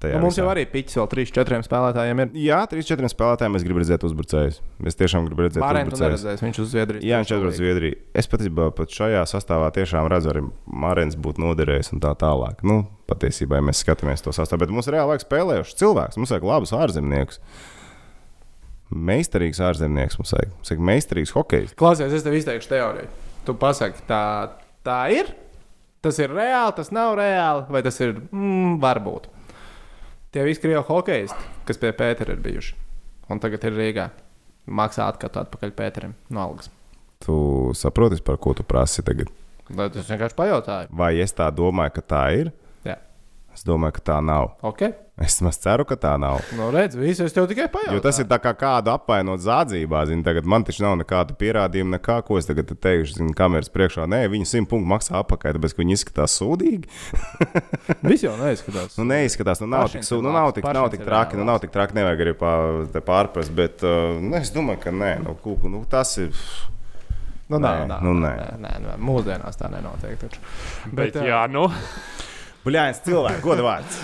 [0.00, 0.42] Nu, mums visā.
[0.42, 2.30] jau arī piķis vēl 3-4 spēlētājiem ir.
[2.40, 4.60] Jā, 3-4 spēlētājiem es gribu redzēt uzbrucējus.
[4.88, 6.00] Es tiešām gribu redzēt uzbrucējus.
[6.00, 7.04] neredzēsi, viņš uz Zviedrijas.
[7.04, 7.98] Jā, viņš atbrauc uz Zviedriju.
[8.22, 10.44] Es patiesībā pat šajā sastāvā tiešām redzu, arī
[10.84, 12.64] Mārens būtu noderējis un tā tālāk.
[12.64, 12.78] Nu,
[13.12, 16.16] patiesībā, ja mēs skatāmies to sastāvā, bet mums ir reāli spēlējuši cilvēks.
[16.20, 17.42] Mums vajag labus ārzemniekus.
[18.90, 20.54] Meistarīgs ārzemnieks mums vajag.
[20.56, 21.76] Mums vajag meistarīgs hokejs.
[21.78, 23.12] Klausies, es tev izteikšu teoriju.
[23.44, 24.22] Tu pasaki, tā,
[24.86, 25.30] tā ir.
[26.00, 29.28] Tas ir reāli, tas nav reāli, vai tas ir mm, varbūt.
[30.30, 32.76] Tie visi krievi hokeisti, kas pie Pētera ir bijuši,
[33.34, 34.04] un tagad ir Rīgā,
[34.70, 36.68] maksā atkatu atpakaļ Pēterim no algas.
[37.26, 37.34] Tu
[37.74, 39.32] saproti, par ko tu prasi tagad?
[39.74, 40.92] Lai tas vienkārši pajautāju.
[41.00, 42.52] Vai es tā domāju, ka tā ir?
[43.60, 44.54] Es domāju, ka tā nav.
[44.64, 44.94] Okay.
[45.20, 46.38] Es maz ceru, ka tā nav.
[46.56, 47.98] Nu, redz, visu es tev tikai pajautāju.
[47.98, 50.00] Jo tas ir tā kā kādu apvainot zādzībā.
[50.08, 53.18] Zin, tagad man taču nav nekāda pierādījuma, nekā, ko es tagad te teikšu.
[53.18, 56.88] Zin, kameras priekšā, nē, viņi simt punktu maksā apakaļ, tāpēc, ka viņi izskatās sūdīgi.
[58.08, 58.96] Viss jau neizskatās.
[58.96, 61.60] nu, neizskatās, nu nav tik, ir sū- nu, nav tik, nav tik traki, nu nav
[61.66, 62.34] tik traki, nevajag arī
[63.12, 66.32] pārprast, bet uh, nu, es domāju, ka nē, nu, kūku, nu, tas ir.
[67.50, 68.50] Nu, nē, Nē, nē, nu, nē, nē.
[68.56, 70.16] nē, nē, nē, mūsdienās tā nenotiek.
[70.22, 70.40] Taču.
[70.94, 71.66] Bet, ā, jā, nu.
[72.64, 74.00] Buļājas cilvēks, goda vārds.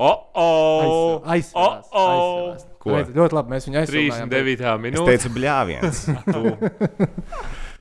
[0.00, 0.10] O,
[0.40, 0.44] o,
[1.28, 1.88] Aizsvērts.
[1.92, 2.04] O, o.
[2.08, 2.66] aizsvērts.
[2.80, 2.94] Ko?
[2.96, 4.30] Redz, Ļoti labi, mēs viņu aizsvērām.
[4.32, 4.62] 39.
[4.64, 5.10] Es minūte.
[5.10, 5.98] teicu, bļāviens.
[6.32, 6.52] Tu,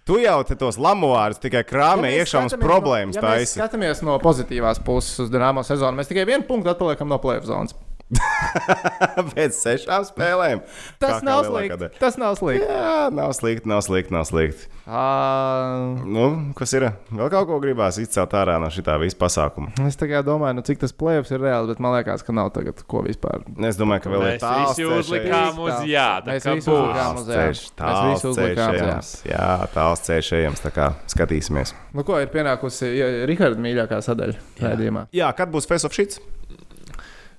[0.10, 3.60] tu jau te tos lamuārus tikai krāmē iekšā mums problēmas ja mēs taisi.
[3.62, 5.96] skatāmies no pozitīvās puses uz Dienāmo sezonu.
[6.02, 7.76] Mēs tikai vienu punktu atpaliekam no plēsoņa zonas.
[9.34, 10.62] Pēc sešām spēlēm.
[11.02, 12.00] Tas Kā- kā nav lielākā slikti.
[12.02, 12.66] Tas nav slikti.
[12.66, 14.68] Jā, nav slikti, nav slikti, nav slikti.
[14.90, 16.24] Uh, Nu,
[16.58, 16.88] kas ir?
[17.14, 19.70] Vēl kaut ko gribās izcelt ārā no šī visa pasākuma.
[19.86, 22.82] es tikai domāju, nu, cik tas plēsoņš ir reāls, bet man liekas, ka nav tagad
[22.90, 23.44] ko vispār.
[23.70, 26.08] Es domāju, ka vēl ir visi ceļš uzlikām uz jā.
[26.26, 27.46] Tā Mēs kā visi uzlikām uz- jā.
[27.46, 29.30] Mēs visi uzlikām uz jā.
[29.36, 30.66] Jā, tāls ceļš ejams.
[30.66, 31.76] Tā kā skatīsimies.
[31.94, 35.08] Nu, ko ir pienākusi ja, Riharda mīļākā sadaļa raidījumā?
[35.16, 36.20] Jā, kad būs Face of Shits?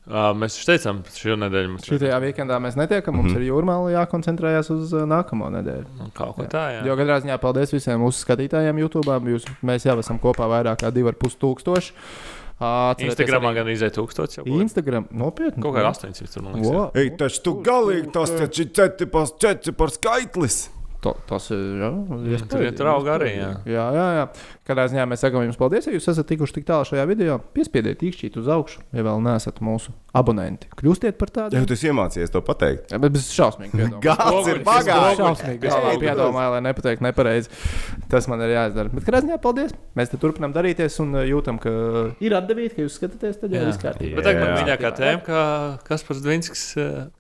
[0.09, 3.14] Uh, mēs taču teicām, šī nedēļa mums Šitajā weekendā mēs netiekam.
[3.20, 5.86] Mums ir jūrmāla jākoncentrējas uz uh, nākamo nedēļu.
[6.01, 6.80] Nu, Kaut ko tā, jā.
[6.88, 9.18] Jo katrā ziņā paldies visiem mūsu skatītājiem YouTube.
[9.36, 11.92] Jūs, mēs jau esam kopā vairāk kā 2,5 tūkstoši.
[12.61, 13.94] Instagramā arī gan izdeja
[14.40, 14.44] jau.
[14.44, 15.62] kaut- Instagram nopietni.
[15.62, 16.68] Kaut kā 800 tur, man liekas.
[16.70, 16.74] jā.
[16.74, 16.90] Wow.
[16.94, 20.59] Ei, taču tu galīgi tas taču ir cetipars, cetipars skaitlis.
[21.01, 21.61] To, tas ir.
[21.80, 21.88] Jā,
[22.18, 23.51] iespējams, tur iet rauga arī, jā.
[23.64, 24.24] Jā, jā, jā.
[24.68, 27.38] Katrā ziņā mēs sakām jums paldies, ja jūs esat tikuši tik tālu šajā video.
[27.57, 30.68] Piespiediet īkšķīt uz augšu, ja vēl neesat mūsu abonenti.
[30.80, 31.66] Kļūstiet par Jā, tādiem.
[31.68, 32.90] tu iemācījies to pateikt.
[32.92, 33.88] Jā, bet ir šausmīgi.
[34.02, 35.20] Gāds ir bagāts.
[35.20, 35.61] Šausmīgi.
[35.66, 37.52] galvā Piedomāju, lai nepateiktu nepareizi.
[38.11, 38.92] Tas man ir jāizdara.
[38.94, 39.74] Bet ziņā paldies.
[39.98, 41.72] Mēs te turpinām darīties un uh, jūtam, ka
[42.22, 43.38] ir atdevīti, ka jūs skatāties.
[43.40, 44.16] Tad jau viss kārtībā.
[44.18, 45.40] Bet tagad man mīļākā tēma, ka
[45.86, 46.64] Kaspars Dvinskis,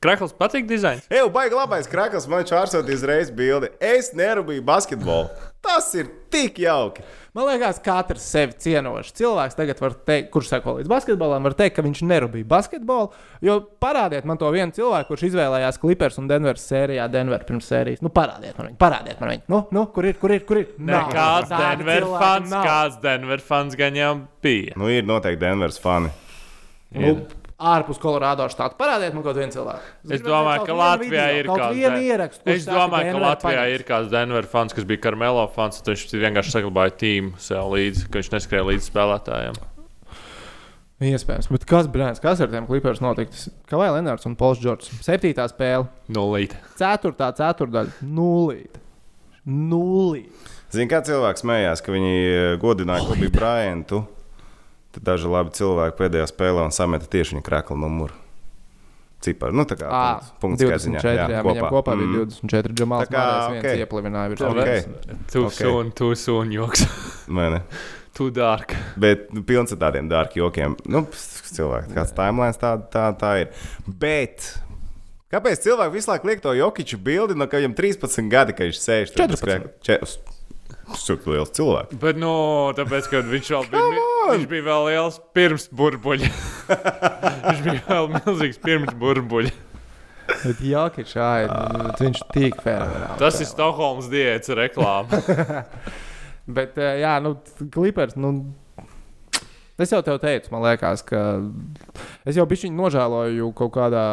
[0.02, 1.06] Krakls patīk dizains.
[1.12, 3.70] Ej, baigi labais krakls, man viņš ārsot izreiz bildi.
[3.82, 5.30] Es nerūpēju basketbolu.
[5.60, 7.04] Tas ir tik jauki.
[7.30, 11.76] Man liekas, katrs sevi cienošs cilvēks tagad var teikt, kurš seko līdz basketbolam, var teikt,
[11.76, 13.12] ka viņš nerūpīja basketbolu.
[13.46, 18.02] Jo parādiet man to vienu cilvēku, kurš izvēlējās Clippers un Denveras sērijā, Denver pirms sērijas.
[18.02, 19.44] Nu, parādiet man viņu, parādiet man viņu.
[19.54, 20.72] Nu, nu, kur ir, kur ir, kur ir?
[20.78, 22.66] Nē, kāds Tādi Denver cilvēki fans, nav.
[22.66, 24.10] kāds Denver fans gan jau
[24.42, 24.74] bija.
[24.80, 26.10] Nu, ir noteikti Denveras fani.
[26.98, 27.14] Nu,
[27.60, 28.74] ārpus Kolorādo štāta.
[28.80, 29.90] Parādiet man kaut vienu cilvēku.
[30.16, 32.44] Es domāju, ka Latvijā ir kaut kāds Den- ierakstu.
[32.46, 33.74] kurš Es domāju, ka Latvijā paņems.
[33.74, 38.08] ir kāds Denver fans, kas bija Karmelo fans, un viņš vienkārši saglabāja tīmu sev līdzi,
[38.10, 39.60] ka viņš neskrēja līdz spēlētājiem.
[41.00, 43.46] Iespējams, bet kas, brālis, kas ar tiem klipiem notiks?
[43.70, 44.90] Kavai Lenārds un Pols Džordžs.
[45.00, 46.52] Septītā spēle, Nulīt.
[46.76, 48.82] ceturtā ceturdaļa, nulīte.
[49.48, 50.28] Nulīte.
[50.70, 54.02] Zini, kā cilvēks smējās, ka viņi eh, godināja Kobe Bryantu.
[54.90, 58.16] Tad daži labi cilvēki pēdējā spēlē un sameta tieši viņa krākla numuru.
[59.20, 59.52] Ciparu.
[59.52, 61.10] Nu, tā kā punkts, punkts 24.
[61.12, 62.76] Jā, jā, viņam kopā bija 24.
[62.78, 63.82] Džamāls Tā kā, Mārējs viens ok.
[63.84, 64.60] ieplivināja virs Ok.
[64.62, 65.18] okay.
[65.34, 65.58] Tu Ok.
[65.58, 66.86] sūni, tu sūni joks.
[67.40, 67.60] Ne?
[68.16, 68.78] Tu dārgi.
[68.98, 70.74] Bet nu, pilns ar tādiem dārgiem jokiem.
[70.90, 73.52] Nu, cilvēki, kāds timelines tā, tā, tā ir.
[73.86, 74.48] Bet
[75.30, 78.82] kāpēc cilvēki visu laiku liek to jokiču bildi, no ka viņam 13 gadi, kad viņš
[78.82, 80.18] sēž tur 14.
[80.90, 81.98] Tas ir liels cilvēks.
[82.02, 82.32] Bet, nu,
[82.74, 86.30] tāpēc, ka viņš vēl bija, mi- viņš bija vēl liels pirms burbuļa.
[87.48, 89.52] viņš bija vēl milzīgs pirms burbuļa.
[90.30, 91.46] Bet Jokic, ai,
[91.98, 93.18] viņš tik fenomenāli.
[93.18, 95.18] Tas ir Stokholmas diētas reklāma.
[96.60, 97.34] Bet, eh, jā, nu,
[97.74, 98.30] klipers, nu.
[99.80, 101.20] Es jau tev teicu, man liekas, ka
[102.28, 104.04] es jau bišķiņu nožēloju kaut kādā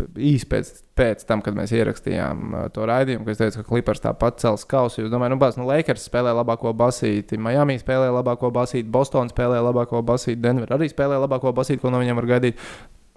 [0.00, 4.02] īsi pēc, pēc tam, kad mēs ierakstījām uh, to raidījumu, kad es teicu, ka Clippers
[4.04, 5.02] tāpat cels kausu.
[5.02, 9.62] Jūs domājat, nu, bāz, nu, Lakers spēlē labāko basīti, Miami spēlē labāko basīti, Boston spēlē
[9.64, 12.60] labāko basīti, Denver arī spēlē labāko basīti, ko no viņiem var gaidīt.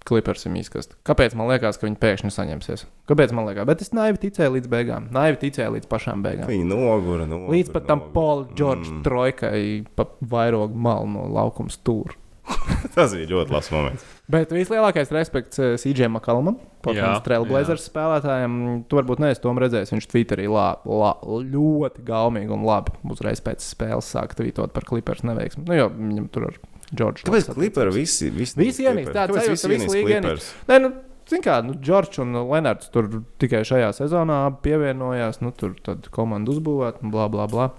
[0.08, 0.94] Clippers ir izkast.
[1.08, 2.86] Kāpēc man liekas, ka viņi pēkšņi saņemsies?
[3.10, 3.68] Kāpēc man liekas?
[3.68, 5.10] Bet es naivi ticēju līdz beigām.
[5.12, 6.48] Naivi ticēju līdz pašām beigām.
[6.48, 7.26] Viņi nogura.
[7.28, 8.06] nogura Līdz pat tam.
[8.14, 9.02] Paula Džordža mm.
[9.04, 9.60] trojkai
[9.98, 12.16] pa vairogu malu no laukuma stūra.
[12.96, 14.06] Tas bija ļoti labs moments.
[14.32, 18.58] Bet vislielākais respekts eh, CJ Makalamam, Jā, Portugāles Trailblazers spēlētājiem.
[18.88, 19.94] Tu varbūt neesi to redzējis.
[19.96, 25.26] Viņš Twitterī lā, lā, ļoti gaumīgi un labi uzreiz pēc spēles sāk tvītot par Clippers
[25.28, 25.68] neveiksmi.
[25.68, 27.28] Nu, jo viņam tur ar Džordžu.
[27.28, 28.32] Kāpēc Clippers visi?
[28.32, 30.28] Visi, Visi ienīst, tāds sajūta, ka visi līga ienīst.
[30.28, 30.50] Clippers?
[30.70, 30.92] Nē, nu,
[31.28, 33.10] zin kā, nu, Džordžs un Lenards tur
[33.42, 35.42] tikai šajā sezonā pievienojās.
[35.44, 37.70] Nu, tur tad komanda uzbūvēta, un bla, bla, bla.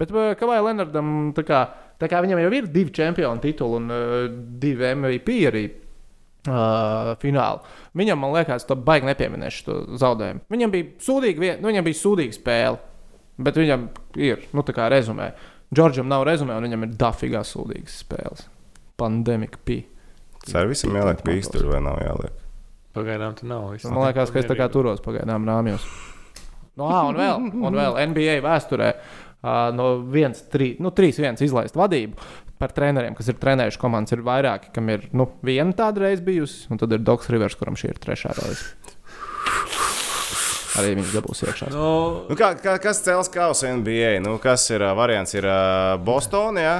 [0.00, 1.62] Bet eh, Kavai Lenardam, tā kā,
[2.00, 4.14] tā kā viņam jau ir divi čempionu tituli un uh,
[4.62, 5.66] divi MVP arī.
[6.46, 7.72] Uh, fināli.
[7.98, 10.44] Viņam, man liekas, to baigi nepieminēšu to zaudējumu.
[10.52, 12.78] Viņam bija sūdīga, vien, nu, viņam bija sūdīga spēle,
[13.42, 13.88] bet viņam
[14.22, 15.32] ir, nu, tā kā rezumē.
[15.74, 18.46] Džordžam nav rezumē, un viņam ir dafīgās sūdīgas spēles.
[18.96, 19.80] pandēmija pī.
[20.46, 22.38] Servisam jāliek pīs tur vai nav jāliek.
[22.94, 23.66] Pagaidām tur nav.
[23.74, 23.90] viss.
[23.90, 25.84] Man liekas, ka es tā kā turos pagaidām rāmjos.
[26.76, 29.25] No, ā, un, vēl, un vēl NBA vēsturē uh,
[29.76, 34.88] no 1-3 nu, 3-1 izlaist vadību par treneriem, kas ir trenējuši komandas, ir vairāki, kam
[34.88, 38.32] ir nu, viena tāda reize bijusi, un tad ir Dogs Rivers, kuram šī ir trešā
[38.38, 38.70] reize.
[40.76, 41.70] Arī viņš dabūs iekšā.
[41.72, 41.90] Nu,
[42.28, 44.18] Nu, kā, kā, kas cels kausu NBA?
[44.24, 45.32] Nu, kas ir uh, variants?
[45.36, 46.76] Ir uh, Bostonā, jā.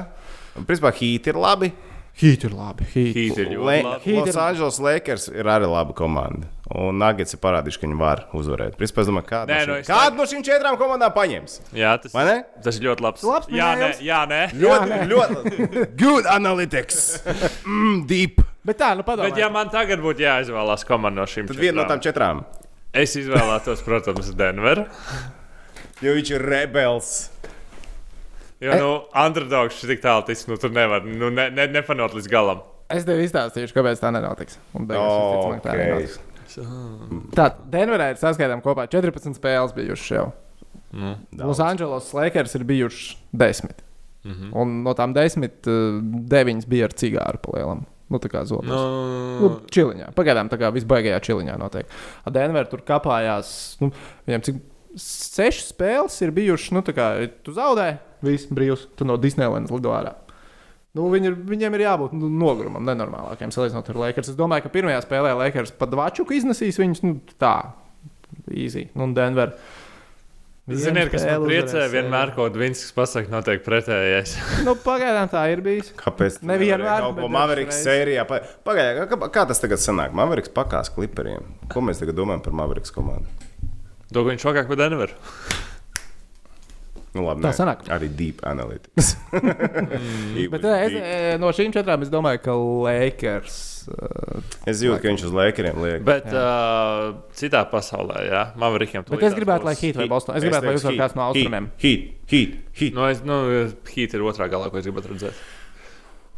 [0.68, 1.70] Principā Heat ir labi.
[2.16, 2.88] Hīt ir labi.
[2.92, 3.12] Hīt.
[3.16, 4.02] Heat ir ļoti labi.
[4.04, 6.48] Heat Los Angeles Lakers ir arī laba komanda.
[6.74, 8.74] Un Nuggets ir parādījuši, ka viņi var uzvarēt.
[8.74, 11.52] Principā es domāju, kādu Nē, no, nu, šīm- es kādu no šīm četrām komandām paņems.
[11.78, 12.34] Jā, tas, Vai ne?
[12.64, 13.22] tas ir ļoti labs.
[13.22, 14.40] Labs jā, nē, jā, nē.
[14.58, 17.22] Ļoti, ļoti good analytics.
[17.62, 18.42] Mm, deep.
[18.66, 19.28] Bet tā, nu padomā.
[19.30, 22.42] Bet, ja man tagad būtu jāizvēlās komanda no šīm Tad viena no tām četrām.
[22.92, 24.88] es izvēlētos, protams, Denveru.
[26.02, 27.12] Jo viņš ir rebels.
[28.60, 32.26] Jo, nu, underdogs šis tik tālu tic, nu, tur nevar nu, ne, ne, nepanot līdz
[32.32, 32.62] galam.
[32.90, 34.56] Es tev izstāstīšu, kāpēc tā nenotiks.
[34.78, 35.86] Un beigās, Oh, visticamāk, tā okay.
[35.90, 36.18] nenotiks.
[37.36, 40.26] Tā, Denverā ir saskaitām kopā 14 spēles bijušas jau.
[40.96, 43.82] Nu, Los Angeles Lakers ir bijuši 10.
[44.24, 44.50] mm -hmm.
[44.54, 47.84] Un no tām 10, 9 bija ar cigāru palielam.
[48.08, 48.70] Nu, tā kā zobens.
[48.70, 50.12] nu, Nu, čiliņā.
[50.14, 51.86] Pagaidām tā kā visbaigajā čiliņā notiek.
[52.24, 53.76] A Denver tur kāpājās.
[53.80, 53.90] Nu,
[54.26, 54.56] viņam cik
[54.96, 59.90] sešas spēles ir bijušas, nu, tā kā tu zaudē, viss brīvs, tu no Disneylandas lido
[59.90, 60.14] ārā.
[60.96, 64.30] Nu, viņi ir, viņiem ir jābūt nu, nogurumam, nenormālākiem, salīdzinot ar Lakers.
[64.32, 67.56] Es domāju, ka pirmajā spēlē Lakers pat Vačuku iznesīs viņus nu, tā,
[68.48, 68.86] easy.
[68.96, 69.52] Nu, Denver.
[70.66, 72.34] Ziniet, kas man priecē, vienmēr, sērijā.
[72.34, 74.32] ko Dvinskis pasakā, notiek pretējais.
[74.66, 75.92] Nu, pagaidām tā ir bijis.
[76.00, 76.40] Kāpēc?
[76.42, 77.30] Nevienmēr, Kaut bet ko
[77.60, 77.84] reizes.
[77.86, 78.24] sērijā.
[78.26, 80.16] pa- Pagaidiet, kā, kā tas tagad sanāk?
[80.16, 81.44] Mavericks pakās kliperiem.
[81.70, 83.30] Ko mēs tagad domājam par Mavericks komandu?
[84.10, 85.14] To viņš vakar pa Denveru.
[87.16, 87.86] Nu, labi, Tā sanāk.
[87.96, 89.14] Arī deep analytics.
[90.36, 92.54] It Bet es, eh, no šīm četrām es domāju, ka
[92.86, 93.58] Lakers.
[93.88, 96.04] eh, Es jūtu, ka viņš uz Lakeriem liek.
[96.06, 99.06] Bet uh, citā pasaulē, jā, Maverikiem.
[99.08, 100.36] Bet es gribētu, lai Heat vai Boston.
[100.36, 101.70] Es gribētu, lai uzvar kāds no austrumiem.
[101.80, 102.96] Heat, heat, heat.
[102.96, 103.40] Nu, es, nu,
[103.94, 105.44] Heat ir otrā galā, ko es gribētu redzēt.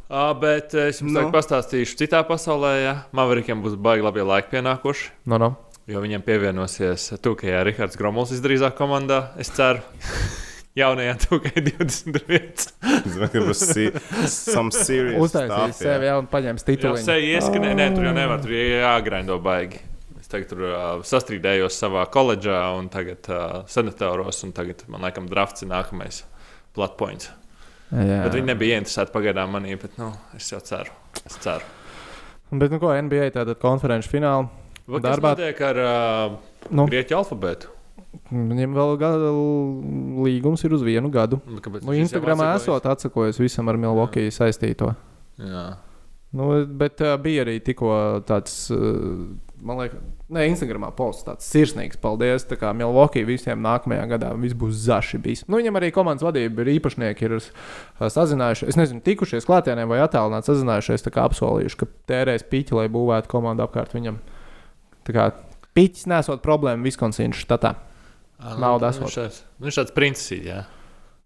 [0.09, 1.27] Uh, bet es jums Nu.
[1.27, 1.31] no.
[1.35, 5.11] pastāstīšu, citā pasaulē, ja Maverikiem būs baigi labi laiki pienākuši.
[5.29, 5.51] No, no.
[5.89, 9.81] Jo viņam pievienosies Tūkajā Rihards Gromuls visdrīzāk komandā, es ceru.
[10.79, 12.49] Jaunajā Tūkajā 21.
[12.55, 16.13] Es domāju, ka būs si- some serious Uztaisīs stuff, sevi jā.
[16.13, 17.01] jau un paņems Jā, titulu.
[17.03, 19.81] sevi ieskanē, nē, tur jau nevar, tur ir jāgraindo baigi.
[20.21, 20.77] Es tagad tur uh,
[21.09, 26.23] sastrīdējos savā koledžā un tagad uh, senatoros, un tagad man laikam drafts ir nākamais
[26.77, 27.31] platpoints.
[27.89, 30.93] Jā, Bet viņi nebija interesēti pagaidām manī, bet nu, es jau ceru.
[31.25, 31.65] Es ceru.
[32.53, 36.37] Bet, nu, ko NBA tātad konferenču Darbā- Darbā tiek ar uh,
[36.73, 36.85] Nu.
[36.89, 37.69] grieķu alfabētu?
[38.29, 39.33] Viņam vēl gada
[40.25, 41.41] līgums ir uz vienu gadu.
[41.49, 44.95] Nu, kāpēc Nu, Instagramā esot atsakojies visam ar Milwaukee saistīto.
[45.41, 45.67] Jā.
[46.37, 47.91] Nu, bet uh, bija arī tikko
[48.29, 49.29] tāds, uh,
[49.65, 50.03] man liekas,
[50.37, 52.45] ne Instagramā posts, tāds sirsnīgs paldies.
[52.49, 55.47] Tā kā Milwaukee visiem nākamajā gadā viss būs zaši bijis.
[55.49, 57.49] Nu, viņam arī komandas vadība ir īpašnieki, ir uh,
[58.13, 62.89] sazinājušies, es nezinu, tikušies klātienē vai attālināti sazinājušies, tā kā apsolījuši, ka tērēs piķi, lai
[62.93, 64.21] būvētu komandu apkārt viņam.
[65.09, 65.31] Tā kā
[65.79, 67.77] piķis nesot problēmu Viskonsīnas štatā.
[68.39, 69.03] Ah, Nauda nu, esot.
[69.09, 70.65] viņš tāds- Nu, viņš tāds princis, jā.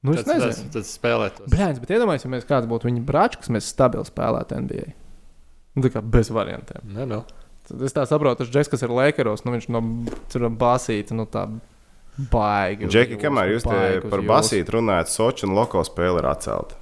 [0.03, 0.73] Nu, es Tas- tas- nezinu.
[0.73, 1.47] Tas spēlētos.
[1.53, 4.93] Blēņas, bet iedomājieties, kāds būtu viņa brāčs, kas mēs stabili spēlētu NBA.
[5.77, 6.83] Nu, tā kā bez variantiem.
[6.85, 7.25] Ne, nu.
[7.69, 9.81] Tad es tā saprotu, ka Džeks, kas ir Lakeros, nu viņš no
[10.51, 11.47] basīta, nu tā
[12.19, 12.89] baigi.
[12.89, 16.75] Džeki, kamēr jūs te par basītu runājat, Sochi un Loko spēle ir atcelta.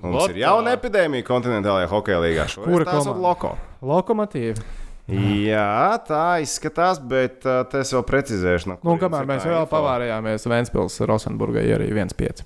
[0.00, 2.46] Mums What ir jauna epidēmija kontinentālajā hokeja līgā.
[2.64, 3.20] Kura komanda?
[3.20, 3.56] Loko.
[3.82, 4.62] Lokomotīva.
[5.08, 8.68] Jā, tā izskatās, bet uh, es vēl precizēšu.
[8.70, 9.72] No Nu, kamēr ir mēs vēl info.
[9.76, 12.44] pavārējāmies Vēnspils, Rosenburgai arī 1,5.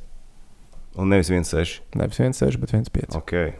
[0.97, 1.81] Un nevis 1,6.
[1.99, 3.19] Nevis 1,6, bet 1,5.
[3.21, 3.53] Okay.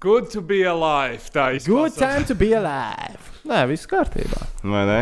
[0.00, 1.22] Good to be alive.
[1.32, 1.98] Tā Good izklausās.
[1.98, 3.22] time to be alive.
[3.48, 4.42] Nē, viss kārtībā.
[4.62, 5.00] Vai ne?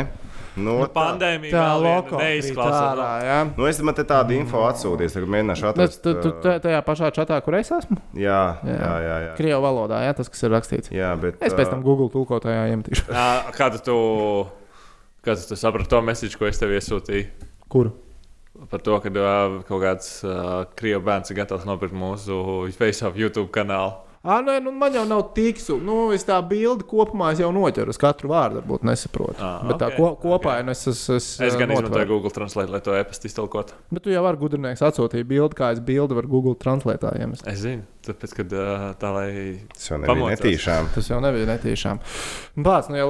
[0.57, 0.93] Nu, Nu, tā.
[0.97, 2.89] pandēmija Tā loko neizklausās.
[2.91, 3.37] ārā, jā.
[3.57, 6.03] Nu, es man te tādu info atsūtīju, tagad mēģināšu Tas atrast.
[6.03, 7.97] tu, tu, tu tajā pašā čatā, kur es esmu?
[8.19, 8.75] Jā, Jā.
[8.81, 9.17] jā, jā.
[9.29, 9.33] jā.
[9.39, 10.91] Krievu valodā, jā, tas, kas ir rakstīts.
[10.91, 13.07] jā bet, Es pēc tam Google tulkotājā iemetīšu.
[13.15, 13.97] Ā, Kā tu,
[15.23, 17.27] kā tu saprati to mēsīju, ko es tev iesūtīju?
[17.71, 17.93] Kuru?
[18.69, 19.09] Par to, ka
[19.65, 23.95] kaut kāds uh, krievu bērns ir gatavs nopirkt mūsu Face of YouTube kanālu.
[24.21, 25.79] Ah, nē, nu, man jau nav tiksu.
[25.81, 27.89] Nu, es tā bildi kopumā es jau noķeru.
[27.95, 29.41] Es katru vārdu varbūt nesaprotu.
[29.41, 30.67] Ah, Bet tā ok, ko, kopā ok.
[30.67, 30.75] okay.
[30.75, 31.87] es, es, es, Es gan notveru.
[31.89, 33.79] izmantoju Google Translate, lai to e-pastu iztulkotu.
[33.89, 37.49] Bet tu jau vari gudrinieks atsūtīt bildi, kā es bildi varu Google Translate iemest.
[37.49, 39.31] Es zinu, tāpēc, kad uh, tā lai.
[39.73, 40.37] Tas jau nebija Pamocos.
[40.37, 40.93] netīšām.
[40.99, 42.05] Tas jau nebija netīšām.
[42.61, 43.09] Bāc, nu jau,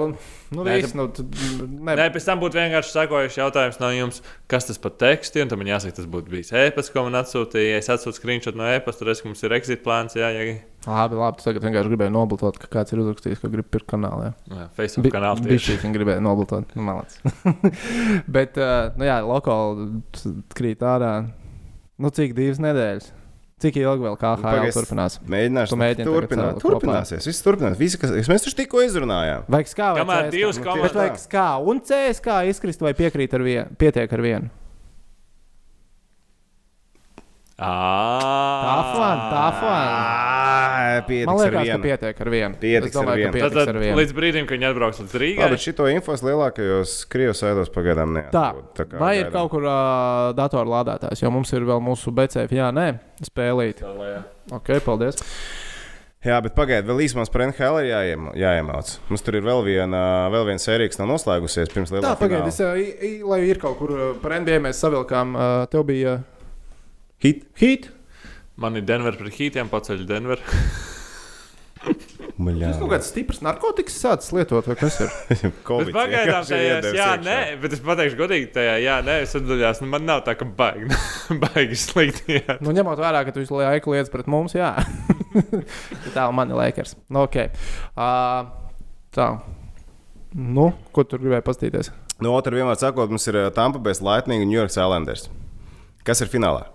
[0.55, 1.27] nu, Nē, viss, nu, tad,
[1.67, 5.51] ne, Nē, pēc tam būtu vienkārši sekojuši jautājums no jums, kas tas par tekstu, un
[5.51, 7.75] tam man jāsaka, tas būtu bijis e-pasts, ko man atsūtīja.
[7.75, 10.61] Ja es atsūtu screenshot no e-pasta, tad es, ka mums ir exit plāns, jā, jā,
[10.87, 14.31] labi, labi, tu tagad vienkārši gribēji nobaltot, ka kāds ir uzrakstījis, ka grib pirkt kanālā.
[14.49, 15.75] jā Facebook kanāls Bija tieši.
[15.75, 16.73] šī, ka gribēja nobaltot.
[16.79, 17.17] Nu, malāc.
[18.39, 19.91] Bet, uh, nu jā, lokāli
[20.57, 21.15] krīt ārā.
[22.01, 23.11] Nu, cik divas nedēļas?
[23.61, 25.19] Cik ilgi vēl KHL pagaid, turpinās?
[25.29, 25.77] Mēģināšu
[26.09, 26.55] turpināt.
[26.57, 26.63] kopā.
[26.65, 27.27] Turpināsies.
[27.29, 27.75] Viss turpinās.
[27.77, 29.45] Visi, kas, mēs taču tikko izrunājām.
[29.53, 30.31] Vai Kamēr CSKA?
[30.33, 33.77] divas Nu, komandas- Bet vajag skā un CSK izkrist vai piekrīt ar vienu?
[33.77, 34.49] Pietiek ar vienu.
[37.61, 40.30] Tā flan, tā flan.
[41.01, 42.59] Man Pietiks ar liekas, ka pietiek ar vienu.
[42.61, 43.45] Pietiks Es domāju, ar vienu.
[43.45, 43.97] Tad, ar tad vienu.
[44.01, 48.27] līdz brīdim, kad viņi atbrauks līdz Rīgai, Labi, šito infos lielākajos Krievijas sēdos pagaidām ne.
[48.35, 48.47] Tā,
[49.01, 52.87] vai ir kaut kur uh, datorā lādētājs, jo mums ir vēl mūsu BCF, jā, nē,
[53.27, 53.83] spēlīt.
[54.55, 55.19] Ok, paldies.
[56.21, 58.91] Jā, bet pagaidiet, vēl īsumā par NHL ir jāiem, jāiemāc.
[59.09, 63.23] Mums tur ir vēl viena, vēl viena sērija, kas nav noslēgusies pirms lielā Tā, pagaidiet,
[63.25, 65.33] lai ir kaut kur par NBA mēs savilkām,
[65.73, 66.19] tev bija
[67.25, 67.47] Hit.
[67.57, 67.89] hit.
[68.61, 70.43] Man ir Denver pret Hītiem, paceļ Denver.
[71.81, 75.13] Tas kaut kāds stiprs narkotikas sācis lietot, vai kas ir?
[75.29, 79.83] Bet Covid pagaidām tajās, jā, nē, bet es pateikšu godīgi, tajā, jā, nē, es atdaļās,
[79.85, 80.89] nu man nav tā, ka baigi,
[81.45, 82.39] baigi slikti.
[82.39, 82.57] Jā.
[82.65, 84.73] nu, ņemot vērā, ka tu visu laiku liec pret mums, jā.
[86.17, 86.97] tā ir Lakers.
[87.09, 87.39] Nu, ok.
[87.93, 88.49] Uh,
[89.17, 89.31] tā.
[90.33, 91.93] Nu, ko tur gribēji pastīties?
[92.21, 95.29] No otras vienmēr sakot, mums ir Tampa Bay Lightning un New York Islanders.
[96.05, 96.69] Kas ir finālā?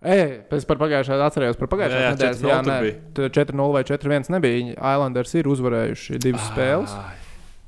[0.00, 2.38] Ej, pēc par pagājušā atcerējos par pagājušā jā, nedēļas.
[2.40, 2.94] 4:0 Jā, tur nē, bija.
[3.18, 4.70] tur 4-0 vai 4-1 nebija.
[4.78, 6.94] Islanders ir uzvarējuši divas spēles.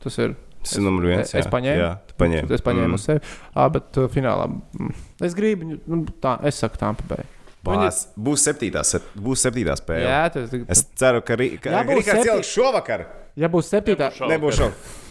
[0.02, 0.34] Tas ir.
[0.62, 1.26] Tas ir numurs viens.
[1.26, 1.82] es- es paņēmu.
[1.82, 2.50] Jā, tu paņēmi.
[2.54, 2.94] Es paņēmu mm.
[2.94, 3.20] uz sevi.
[3.54, 4.92] Ah, bet uh, finālā mm,
[5.26, 7.26] es gribu, nu, tā, es saku, tā pabeigu.
[7.66, 10.06] Bās, būs septītā, se- būs septītā spēle.
[10.06, 10.64] Jā, tas ir.
[10.70, 13.04] Es ceru, ka, Jā, būs Rikārds septi- ieliks šovakar.
[13.36, 15.01] Ja būs septītā, Nebūs šovakar.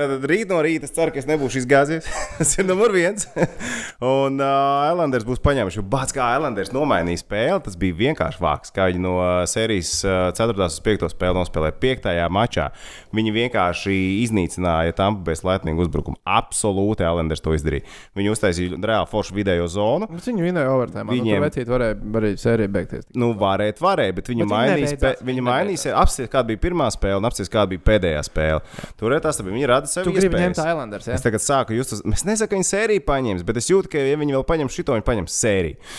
[0.00, 2.06] Tad rīt no rīta es ceru, ka es nebūšu izgāzies.
[2.38, 3.26] Tas ir numurs viens.
[4.10, 5.84] Un uh, Islanders būs paņēmuši.
[5.92, 8.72] Bācis, kā Islanders nomainīja spēli, tas bija vienkārši vāks.
[8.74, 9.14] Kā viņi no
[9.50, 10.56] sērijas uh, 4.
[10.66, 11.06] uz 5.
[11.12, 12.08] spēli nospēlēja 5.
[12.32, 12.68] mačā.
[13.16, 16.18] Viņi vienkārši iznīcināja Tampa Bay Lightning uzbrukumu.
[16.28, 17.84] Absolūti Islanders to izdarīja.
[18.18, 20.08] Viņi uztaisīja reāli foršu vidējo zonu.
[20.10, 21.06] Bet Viņi vinēja overtime.
[21.10, 23.06] Viņiem Viņiem- nu, vecīt varēja arī sērija beigties.
[23.18, 25.94] Nu, varētu, varēja, bet viņi Bet spē- viņi mainīja.
[26.00, 28.60] Apsies, kāda bija pirmā spēle, un apsies, kāda bija pēdējā spēle.
[29.00, 30.72] Tur tas, ka viņi rada sev Tu gribi ņemt iespējas.
[30.74, 31.18] Islanders, ja?
[31.18, 32.02] Es tagad sāku just uz.
[32.14, 34.96] Es nesaku, ka viņi sēriju paņems, bet es jūtu, ka, ja viņi vēl paņems šito,
[34.96, 35.90] viņi paņems sēriju.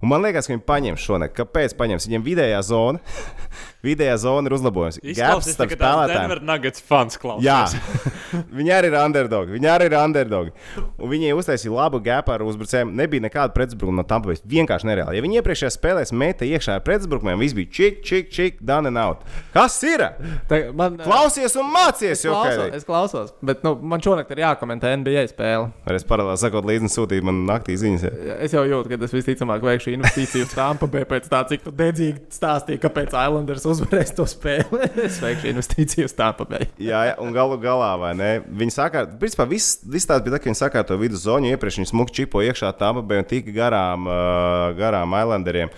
[0.00, 1.34] Un man liekas, ka viņi paņems šo nekā.
[1.42, 2.06] Kāpēc paņems?
[2.08, 3.00] Viņiem vidējā zona,
[3.86, 4.96] vidējā zona ir uzlabojums.
[5.16, 6.14] Gaps starp spēlētājiem.
[6.14, 7.44] Denver Nuggets fans klausās.
[7.44, 9.54] Jā, viņi arī ir underdogi.
[9.58, 10.54] Viņi arī ir underdogi.
[10.96, 12.94] Un viņi uztaisīja labu gāpu ar uzbrucējiem.
[12.96, 14.30] Nebija nekāda pretuzbrukuma no Tampa.
[14.30, 14.40] Bay.
[14.56, 15.18] Vienkārši nereāli.
[15.18, 19.24] Ja viņi iepriekšējā spēlē meta iekšā ar pretuzbrukumiem, viss bija čik, čik, čik, and out.
[19.54, 20.04] Kas ir?
[20.48, 23.32] Tā, man, Klausies un mācies, es klausos, es klausos.
[23.44, 25.70] Bet nu, man šonakt ir jākomentē NBA spēle.
[25.86, 28.06] Vai es paralēli sakot, līdzi sūtīju man naktī ziņas.
[28.06, 28.38] ja?
[28.46, 31.72] Es jau jūtu, ka tas visticamāk veikšu investīciju uz Tampa Bay pēc tā, cik tu
[31.74, 34.90] dedzīgi stāstīji, kāpēc Islanders uzvarēs to spēli.
[35.06, 36.68] es veikšu investīciju uz Tampa Bay.
[36.82, 38.30] Jā, jā, un galu galā, vai ne?
[38.44, 41.80] Viņi saka, principā viss, viss tās bija tā, ka viņi saka to vidus zonu, iepriekš
[41.80, 45.72] viņi smuki čipo iekšā tam, bet tika garām, uh, garām Islanderiem.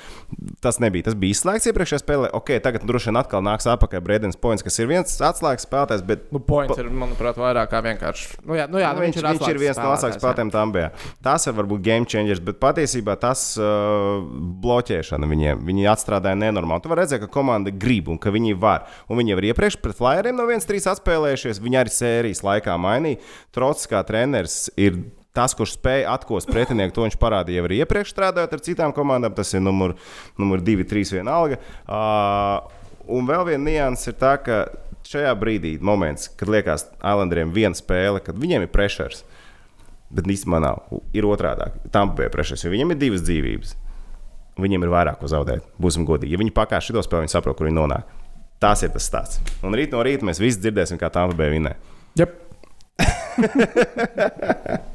[0.64, 2.32] Tas nebija, tas bija izslēgts iepriekšējā spēlē.
[2.36, 6.28] Ok, tagad droši vien atkal nāks atpakaļ Brēdens Points, kas ir viens atslēgas spēlētājs, bet
[6.32, 8.38] Nu, points ir, manuprāt, vairāk kā vienkārši.
[8.46, 10.90] Nu, jā, nu, jā, Nu, viņš, viņš, viņš ir viens no asākajiem spēlētājiem tam bija.
[11.24, 14.01] Tas ir varbūt game changers, bet patiesībā tas uh,
[14.62, 15.62] bloķēšana viņiem.
[15.68, 16.84] Viņi atstrādāja nenormāli.
[16.84, 18.86] Tu vari redzēt, ka komanda grib un ka viņi var.
[19.08, 21.62] Un viņi jau ir iepriekš pret Flyeriem no 1-3 atspēlējušies.
[21.62, 23.22] Viņi arī sērijas laikā mainīja.
[23.54, 25.02] Trots kā treneris ir.
[25.32, 29.32] Tas, kurš spēja atkost pretinieku, to viņš parādīja jau arī iepriekš strādājot ar citām komandām.
[29.32, 29.94] Tas ir numur,
[30.36, 31.56] numur 2, 3 vienalga.
[31.86, 32.58] Uh,
[33.16, 34.66] un vēl viena nianses ir tā, ka
[35.08, 39.24] šajā brīdī, moments, kad liekas Islanderiem viena spēle, kad viņiem ir pressures,
[40.12, 40.82] bet īstenībā nav.
[41.16, 41.70] Ir otrādi.
[41.94, 43.76] Tam bija pressures, jo viņiem ir divas dzīvības.
[44.60, 45.64] Viņiem ir vairāk ko zaudēt.
[45.80, 46.34] Būsim godīgi.
[46.34, 48.10] Ja viņi pakāpē šo spēli, viņi saprot, kur viņi nonāk.
[48.62, 49.40] Tas ir tas stāsts.
[49.64, 51.72] Un rīt no rīta mēs visi dzirdēsim, kā Tampa bija vinē.
[52.20, 52.38] Yep.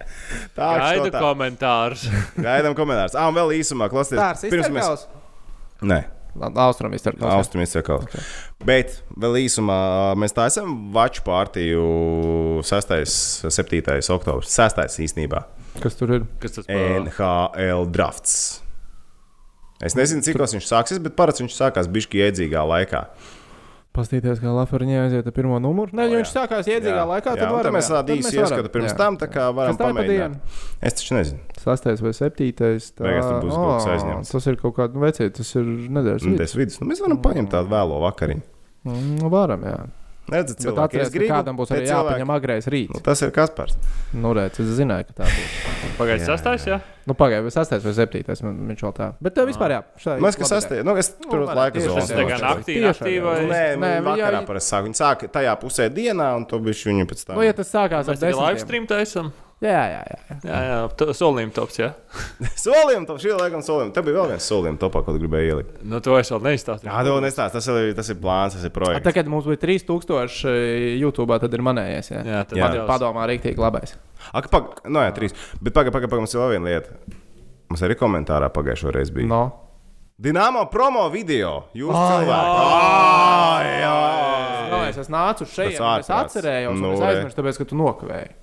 [0.58, 1.22] Tā Gaidu tā.
[1.22, 2.06] komentārus.
[2.46, 3.18] Gaidām komentārus.
[3.18, 4.46] Ah, un vēl īsumā Tā ir klausieties.
[4.52, 5.08] Pirms mēs.
[5.88, 6.04] Nē.
[6.38, 7.34] Austrum izturkās.
[7.34, 7.98] Austrumā izsaka.
[8.06, 8.22] Okay.
[8.68, 9.78] Bet vēl īsumā
[10.22, 11.86] mēs tā esam Vaču pārtīju
[12.68, 12.94] 6.
[13.50, 13.98] 7.
[14.14, 14.54] oktobris.
[14.54, 15.02] 6.
[15.08, 15.48] īstenībā.
[15.82, 16.28] Kas tur ir?
[16.42, 16.78] Kas tas par?
[17.02, 18.38] NHL drafts.
[19.84, 23.04] Es nezinu, cik tas viņš sāksies, bet parasti viņš sākās bišķi iedzīgā laikā.
[23.98, 25.96] Pastīties, kā Lafariņā aiziet ar pirmo numuru.
[25.98, 27.78] Nē, ja viņš sākās iedzīgā laikā, tad jā, un varam.
[27.78, 28.98] mēs tādu īsu ieskatu pirms jā.
[29.00, 30.58] tam, tā kā varam pamēģināt.
[30.86, 31.42] Es taču nezinu.
[31.64, 32.92] Sastais vai septītais.
[32.94, 33.08] Tā...
[33.08, 34.34] Beigās tur būs kaut kas aizņemts.
[34.36, 36.78] Tas ir kaut kāds nu, vecais, tas ir nedēļas vidus.
[36.84, 38.46] Nu, mēs varam paņemt tādu vēlo vakariņu.
[38.92, 39.80] Nu, varam, jā.
[40.28, 41.34] Bet cilvēki, atcerieties, es ka gribu.
[41.34, 42.94] kādam būs arī cilvēki- jāpaņem agrais rīts.
[42.94, 43.78] Nu, tas ir Kaspars.
[44.14, 45.54] Nu, redz, es zināju, ka tā būs.
[45.98, 46.82] Pagaidiet, sastais, jā.
[47.08, 49.14] Nu, pagaidi, vai sastais vai septītais, man viņš vēl tā.
[49.24, 49.80] Bet tev vispār jā.
[50.04, 52.02] šai Man liekas, sastajā, nu, es tur uz varētu laika tieši zonu.
[52.02, 53.24] Tas naktī arī.
[53.24, 53.40] vai?
[53.40, 54.84] Nē, Nē, Nē viņi vakarā parasti sāk.
[54.84, 57.36] Viņi sāk tajā pusē dienā, un to bišķi viņi pēc tam.
[57.40, 58.66] Nu, ja tas sākās ar Mēs tikai live desmitiem.
[58.68, 59.32] stream taisam.
[59.58, 60.18] Jā, jā, jā.
[60.30, 60.36] jā.
[60.46, 61.88] Jā, jā, solījuma tops, jā.
[62.66, 63.94] Solījumi, tam šī laikam solījumi.
[63.96, 65.80] Te bija vēl viens solījums topā, ko tu gribēji ielikt.
[65.82, 66.92] Nu, to es vēl neizstāstīju.
[66.92, 67.56] Jā, to nestāst.
[67.58, 69.08] Tas ir, tas ir plāns, tas ir projekts.
[69.08, 70.54] Tagad mums bija 3000
[71.02, 72.12] YouTube, tad ir manējais.
[72.14, 72.70] Jā, Jā, tad Jā.
[72.78, 73.98] jau- Padomā, rīktīgi labais.
[74.30, 74.84] Ak, pag...
[74.86, 75.34] no, jā, trīs.
[75.58, 77.18] Bet pagaidi, pagaidi, pagaidi, mums ir vēl viena lieta.
[77.74, 79.32] Mums arī komentārā pagājušo reizi bija.
[79.34, 79.44] No.
[80.22, 81.68] Dināmo promo video.
[81.78, 82.66] Jūs Ai, cilvēki.
[82.78, 84.68] Ai, ai.
[84.70, 88.36] No, es, nācu šeit, es atcerējos, un Nu, es aizmirsu, tāpēc, ka tu nokavēji.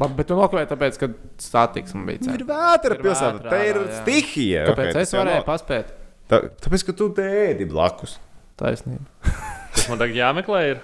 [0.00, 2.46] Labi, bet tu nokavēji, tāpēc, ka satiksme bija Ir cēlā.
[2.48, 3.36] vētra Ir pilsēta.
[3.44, 4.00] vētrā, Te ir jā.
[4.02, 4.64] stihija.
[4.72, 5.92] Kāpēc ok, es varēju nav- paspēt?
[6.28, 8.16] Tā, tāpēc, ka tu ēdi blakus.
[8.58, 9.04] Taisnība.
[9.74, 10.62] Tas man tagad jāmeklē.
[10.72, 10.80] Ir.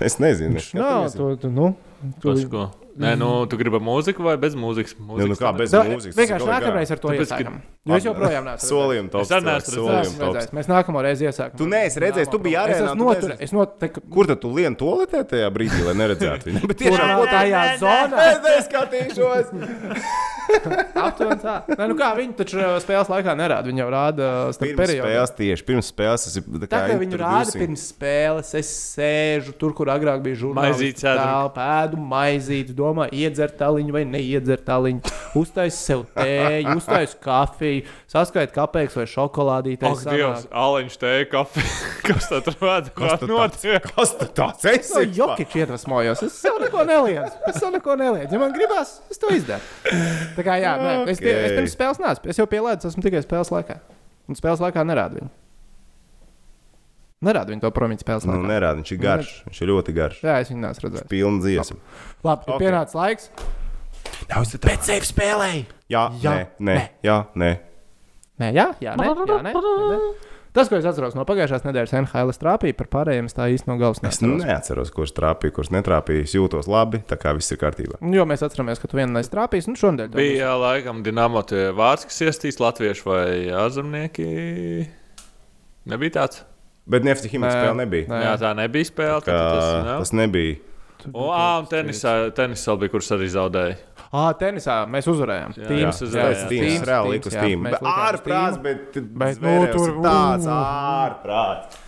[0.00, 0.58] Es nezinu.
[0.74, 1.76] Jā, tu, tu, nu,
[2.20, 2.70] tu, Tos, ko?
[2.98, 4.96] Nē, nu, tu gribi mūziku vai bez mūzikas?
[4.98, 6.16] Nu, nu Mūzikas kā tā bez Da, mūzikas.
[6.18, 7.60] vienkārši nākamreiz ar to Tāpēc, ka- iesākam.
[7.86, 8.66] Jo es joprojām neesmu.
[8.70, 9.30] Solījumi tops.
[9.30, 10.18] Es neesmu redzējis.
[10.20, 10.50] redzējis.
[10.58, 11.56] Mēs nākamo reizi iesākam.
[11.56, 13.28] Tu neesi redzējis, tu biji Es arēnā, noturējis.
[13.30, 14.02] neesi- Es noteikti.
[14.10, 16.66] Kur tad tu lieni toaletē tajā brīdī, lai neredzētu viņu?
[16.70, 18.16] Bet Tiešām ko tā tajā zonā.
[18.26, 19.46] Es neskatīšos.
[21.06, 21.54] Aptuveni tā.
[21.70, 23.68] Nē, nu kā viņi taču uh, spēles laikā nerāda.
[23.70, 25.04] Viņi jau rāda uh, starp Pirms periodiem.
[25.06, 28.72] spēles tieši, pirms spēles tas ir tā Tā kā kā viņu rāda pirms spēles, es
[28.96, 31.04] sēžu tur, kur agrāk bija žurnālists.
[31.04, 31.20] ēdu.
[31.20, 35.14] Tā pēdu maizītes, domāju, iedzert tāliņu vai neiedzert tāliņu.
[35.40, 39.86] Uztais sev tēju, uztais kafiju, saskait kāpēc vai šokolādītē.
[39.86, 41.74] Ak, Dievs, āleņš tēja kafija.
[42.10, 42.90] Kas tā tur vada?
[42.96, 43.86] Kas tu notiek?
[43.94, 45.04] Kas tu tāds Es esi?
[45.14, 46.24] jau jokiņš iedvesmojos.
[46.26, 47.30] Es sev neko neliedzu.
[47.52, 48.34] Es sev neko neliedzu.
[48.34, 49.62] Ja man gribās, es to izdaru.
[50.36, 52.26] Tā kā jā, nē, es, tie, es pirms spēles nācu.
[52.34, 53.78] Es jau pielēdzu, esmu tikai spēles laikā.
[54.30, 55.30] Un spēles laikā nerādu viņu.
[57.30, 58.48] Nerādu viņu to promiņu spēles Nu, laikā.
[58.48, 59.32] nerāda, viņš ir garš.
[59.50, 60.20] Viņš ir ļoti garš.
[60.24, 61.08] Jā, es viņu neesmu redzējis.
[61.10, 61.76] Pilna dziesma.
[62.24, 62.60] Labi, ir Ok.
[62.62, 63.30] pienācis laiks.
[64.30, 65.66] Pēc sevi spēlēji.
[65.92, 67.50] Jā, Jā, nē, nē, jā, nē.
[68.40, 70.02] Nē, jā, jā, nē, jā, nē, nē.
[70.50, 73.76] Tas, ko es atceros no pagājušās nedēļas NHL trāpīja par pārējiem, es tā īsti no
[73.78, 74.40] galvas Es neatceros.
[74.48, 76.24] neatceros, kurš trāpīja, kurš netrāpīja.
[76.26, 78.00] Es jūtos labi, tā kā viss ir kārtībā.
[78.16, 80.24] Jo mēs atceramies, ka tu vienu nestrāpījis, un šonadēļ to būs.
[80.24, 83.28] Bija laikam Dienāmo tie vārds, kas iestīs latviešu vai
[83.62, 84.26] ārzemnieki.
[85.90, 86.42] Nebija tāds.
[86.90, 88.08] Bet Nefti Himats Nē, spēle nebija.
[88.10, 88.18] nē.
[88.24, 89.20] Jā, tā nebija spēle.
[89.22, 89.96] Kā, tad Tas, jā.
[90.02, 90.56] tas nebija.
[91.14, 93.76] O, ā, un tenisā, tenisā bija, kurš arī zaudēja.
[94.12, 95.52] Ah, tenisā mēs uzvarējām.
[95.54, 97.68] Jā, Tīms, jā, Tīms, reāli likus tīm.
[97.78, 101.78] ārprāts, bet, Bet, nu, tur- tāds ārprāts.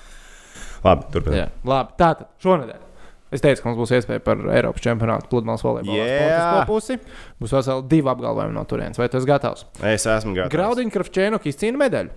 [0.85, 1.39] Labi, turpiniet.
[1.41, 1.97] Jā, labi.
[1.99, 2.89] Tātad šonadēļ.
[3.33, 6.19] Es teicu, ka mums būs iespēja par Eiropas čempionātu pludmales volejbola Jā.
[6.21, 6.99] sportisko pusi.
[7.41, 8.99] Būs veseli divi apgalvojumi no turienes.
[9.01, 9.65] Vai tu esi gatavs?
[9.81, 10.53] Es esmu gatavs.
[10.53, 12.11] Graudiņš Kravčēnok izcīna medaļu.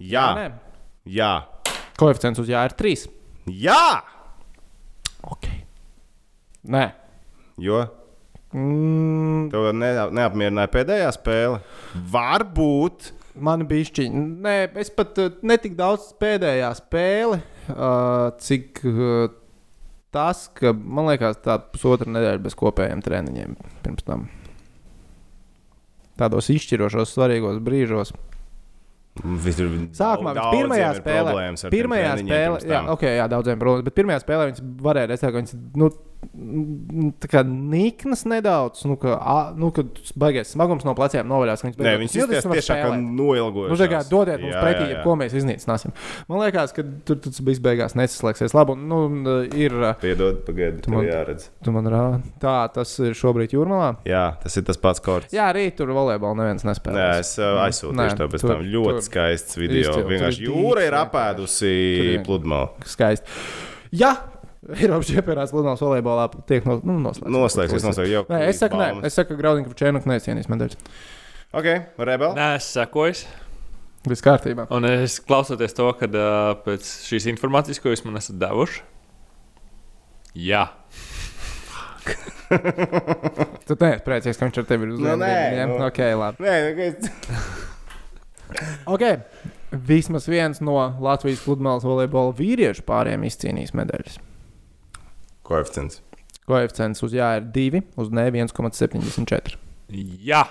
[0.00, 0.46] Jā, Nē.
[1.10, 1.32] jā,
[1.98, 3.08] Koeficients uz jā ir 3.
[3.50, 4.00] jā.
[5.24, 5.48] Ok.
[6.68, 6.92] Nē.
[7.58, 7.82] Jo
[8.54, 11.60] Mm, tev ne, neapmierināja pēdējā spēle.
[12.12, 13.10] Varbūt.
[13.34, 14.20] Man bija šķiņa.
[14.44, 17.40] Nē, es pat uh, netik daudz pēdējā spēle,
[17.72, 19.24] uh, cik uh,
[20.14, 24.28] tas, ka man liekas, tā pusotra nedēļa bez kopējiem treniņiem pirms tam.
[26.14, 28.14] Tādos izšķirošos, svarīgos brīžos.
[29.42, 31.34] Visur Sākumā daudz- pirmajā spēlē,
[31.70, 32.88] pirmajā spēlē, jā, tam.
[32.94, 35.90] ok, jā, daudziem problēmas, bet pirmajā spēlē viņš varēja redzēt, ka viņš, nu,
[37.22, 39.86] tā kā niknas nedaudz, nu, ka, a, nu, kad
[40.20, 43.72] baigais smagums no pleciem novaļās, ka viņš Nē, ka var tiešām kā noilgojušies.
[43.74, 45.02] Nu, kā dodiet mums Jā, pretī, jā, ja jā.
[45.04, 45.94] ko mēs iznīcināsim.
[46.30, 48.54] Man liekas, ka tur tas viss beigās nesaslēgsies.
[48.56, 49.74] Labi, un, nu, ir.
[49.80, 51.48] uh, Piedod, pagaidi, Tu man- jāredz.
[51.64, 52.32] Tu man rādi.
[52.42, 53.92] Tā, tas ir šobrīd jūrmālā.
[54.08, 55.32] Jā, tas ir tas pats korts.
[55.34, 56.98] Jā, rīt tur volejbolu neviens nespēlē.
[57.00, 59.92] Jā, es uh, aizsūtīšu Nē, tev pēc tur- tam ļoti tur- skaists video.
[59.94, 61.74] Tur Vienkārši jūra ir apēdusi
[62.26, 62.68] pludmali.
[62.88, 63.26] Skaisti.
[63.94, 64.14] Jā,
[64.72, 67.34] Eiropas čempionāts Lunāls volejbolā tiek no, nu, noslēgts.
[67.34, 68.22] Noslēgsies, noslēgsies jau.
[68.30, 70.78] Nē, es saku, nē, es saku, ka Graudīgi Čēnuk necienīs medaļas.
[71.54, 71.68] Ok,
[72.08, 72.32] rebel.
[72.38, 73.26] Nē, es sekoju.
[74.08, 74.66] Viss kārtībā.
[74.74, 78.82] Un es klausoties to, ka uh, pēc šīs informācijas, ko jūs man esat devuši,
[80.44, 80.66] jā,
[83.64, 85.36] Tu neesi priecīgs, ka viņš ar tevi ir uz Nu, nē,
[85.70, 85.78] nu.
[85.86, 86.44] Ok, labi.
[86.44, 86.54] Nē,
[86.90, 87.10] es...
[88.94, 89.04] Ok.
[89.88, 94.20] Vismaz viens no Latvijas pludmales volejbola vīriešu pāriem izcīnījis medaļas.
[95.44, 96.00] Koeficients.
[96.48, 99.56] Koeficients uz jā ir 2, uz nē 1,74.
[100.24, 100.44] jā.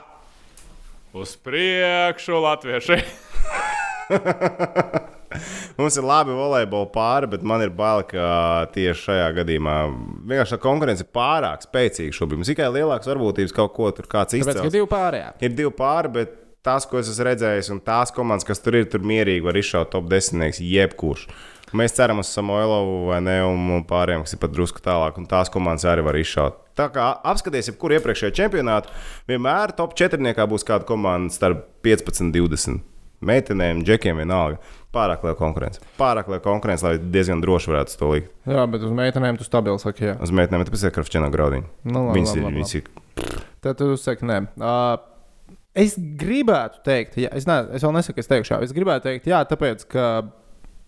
[1.13, 2.97] Uz priekšu, latvieši!
[5.77, 8.25] Mums ir labi volejbola pāri, bet man ir bail, ka
[8.73, 9.75] tieši šajā gadījumā
[10.29, 12.41] vienkārši tā konkurence ir pārāk spēcīga šobrīd.
[12.41, 14.75] Mums ir tikai lielākas varbūtības kaut ko tur kāds Tāpēc, ka izcēlās.
[14.75, 15.31] divi pārējā.
[15.47, 16.35] Ir divi pāri, bet
[16.65, 19.89] tās, ko es esmu redzējis, un tās komandas, kas tur ir, tur mierīgi var izšaut
[19.95, 20.61] top 10.
[20.61, 21.25] jebkurš.
[21.73, 25.49] Mēs ceram uz Samoilovu vai ne, un pārējiem, kas ir pat drusku tālāk, un tās
[25.53, 26.59] komandas arī var izšaut.
[26.77, 28.93] Tā kā apskaties, jebkuru iepriekšējo čempionātu,
[29.29, 30.33] vienmēr top 4.
[30.49, 32.81] būs kāda komanda starp 15 un 20
[33.23, 34.59] meitenēm, džekiem vienalga.
[34.93, 35.81] Pārāk liela konkurence.
[35.97, 38.33] Pārāk liela konkurence, lai diezgan droši varētu to likt.
[38.49, 40.17] Jā, bet uz meitenēm tu stabili saki, jā.
[40.21, 41.71] Uz meitenēm tas ir krāpšķina graudiņa.
[41.87, 44.37] Nu, labi, Viņas labi, ir, labi, viņas ir Tad tu saki, nē.
[44.59, 44.99] Uh,
[45.85, 49.29] es gribētu teikt, jā, es, ne, es vēl nesaku, es teikšu, jā, es gribētu teikt,
[49.31, 50.07] jā, tāpēc, ka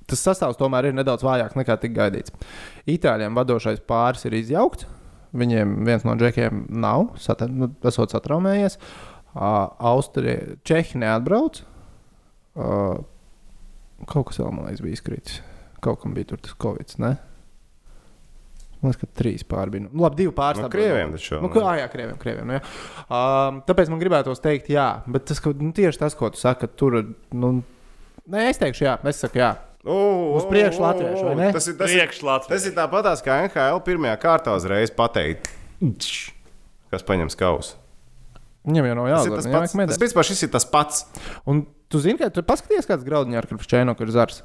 [0.09, 2.33] tas sastāvs tomēr ir nedaudz vājāks nekā tika gaidīts.
[2.89, 4.87] Itāļiem vadošais pāris ir izjaukts.
[5.35, 8.77] Viņiem viens no džekiem nav, sata, nu, esot satraumējies.
[9.35, 11.59] Uh, Austrija, Čehija neatbrauc.
[12.55, 13.01] Uh,
[14.07, 15.41] kaut kas vēl, man liekas, bija izkritis.
[15.83, 16.95] Kaut kam bija tur tas covid.
[17.03, 17.17] Ne?
[18.79, 19.89] Man liekas, ka trīs pāri bija.
[19.89, 20.63] Nu, labi, divi pāri.
[20.63, 21.11] no krieviem.
[21.17, 22.47] Taču, Nu, kā, jā, krieviem, krieviem.
[22.47, 22.63] Nu, jā.
[23.09, 26.71] um, tāpēc man gribētu teikt, jā, bet tas, ka, nu, tieši tas, ko tu saki,
[26.79, 27.01] tur.
[27.35, 27.57] Nu,
[28.31, 29.55] nē, es teikšu, jā, es saku, jā.
[29.85, 29.95] O,
[30.39, 31.47] Uz priekšu latviešu, vai ne?
[31.53, 32.01] Tas ir, tas ir,
[32.49, 35.51] tas ir tāpatās kā NHL pirmajā kārtā uzreiz pateikt,
[36.89, 37.77] kas paņems kausu.
[38.65, 39.77] Viņam jau nav Tas ir tas pats.
[39.93, 41.05] Tas, vispār, šis ir tas pats.
[41.45, 43.49] Un tu zini, ka tu paskaties, kāds graudiņš ar
[43.99, 44.41] kur ir zars.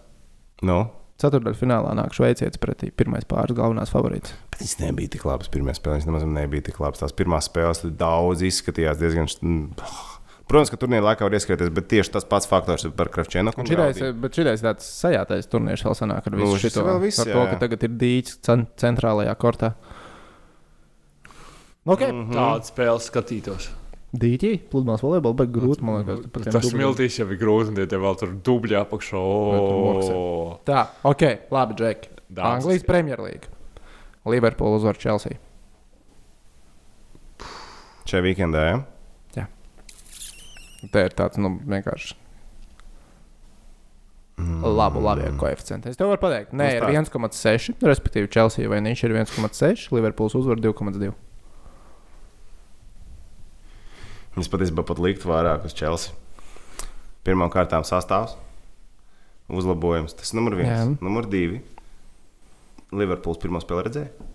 [0.61, 0.83] Nu,
[1.21, 4.33] Ceturdaļā finālā nāk šveicietis pretī pirmais pāris galvenās favorītas.
[4.53, 5.49] bet viņš nebija tik labs.
[5.53, 7.01] Pirmā spēle viņš nemaz nebija tik labs.
[7.01, 9.29] Tās pirmās spēles tur daudz izskatījās diezgan.
[9.41, 9.87] mm,
[10.51, 13.53] Protams, ka turnīrā laikā var ieskrieties, bet tieši tas pats faktors ir par Kravčēnu.
[14.19, 16.83] Bet šitais tāds sajātais turnīrs vēl sanāk ar visu Nu, nu, šis šo.
[16.83, 17.51] ir vēl viss, Ar jā, to, jā.
[17.53, 19.75] ka tagad ir dīķis cen centrālajā kortā.
[21.87, 22.11] Okay.
[22.11, 22.35] Mm.
[22.35, 23.71] Tādu spēli skatītos.
[24.11, 26.25] Dīķi, pludmales volejbola, bet grūti, man liekas.
[26.35, 29.23] par tiem Tas smiltīs jau ir grūti, un tie vēl tur dubļā apakšā.
[30.67, 31.23] Tā, ok,
[31.55, 32.09] labi, Džek.
[32.35, 32.89] Anglijas ir.
[32.91, 33.55] Premjerlīga.
[34.27, 35.39] Liverpoola uzvar Chelsea.
[38.11, 38.81] Šajā weekendā, ja?
[40.89, 42.17] Te ir tāds, nu, vienkārši.
[44.41, 44.63] Mm.
[44.65, 45.91] Labu, labi, koeficienti.
[45.93, 47.75] Es tev varu pateikt, nē, ir Nu, 1,6.
[47.85, 51.13] Respektīvi, Chelsea vai viņš ir 1,6, Liverpools uzvar 2,2.
[54.41, 56.15] Es patiesībā pat liktu vairāk uz Chelsea.
[57.27, 58.39] Pirmkārt, sastāvs,
[59.53, 60.15] uzlabojums.
[60.17, 60.73] Tas ir numur viens.
[60.73, 60.87] Jā.
[61.05, 61.61] Numur divi.
[62.97, 64.30] Liverpools pirmo spēli redzēja.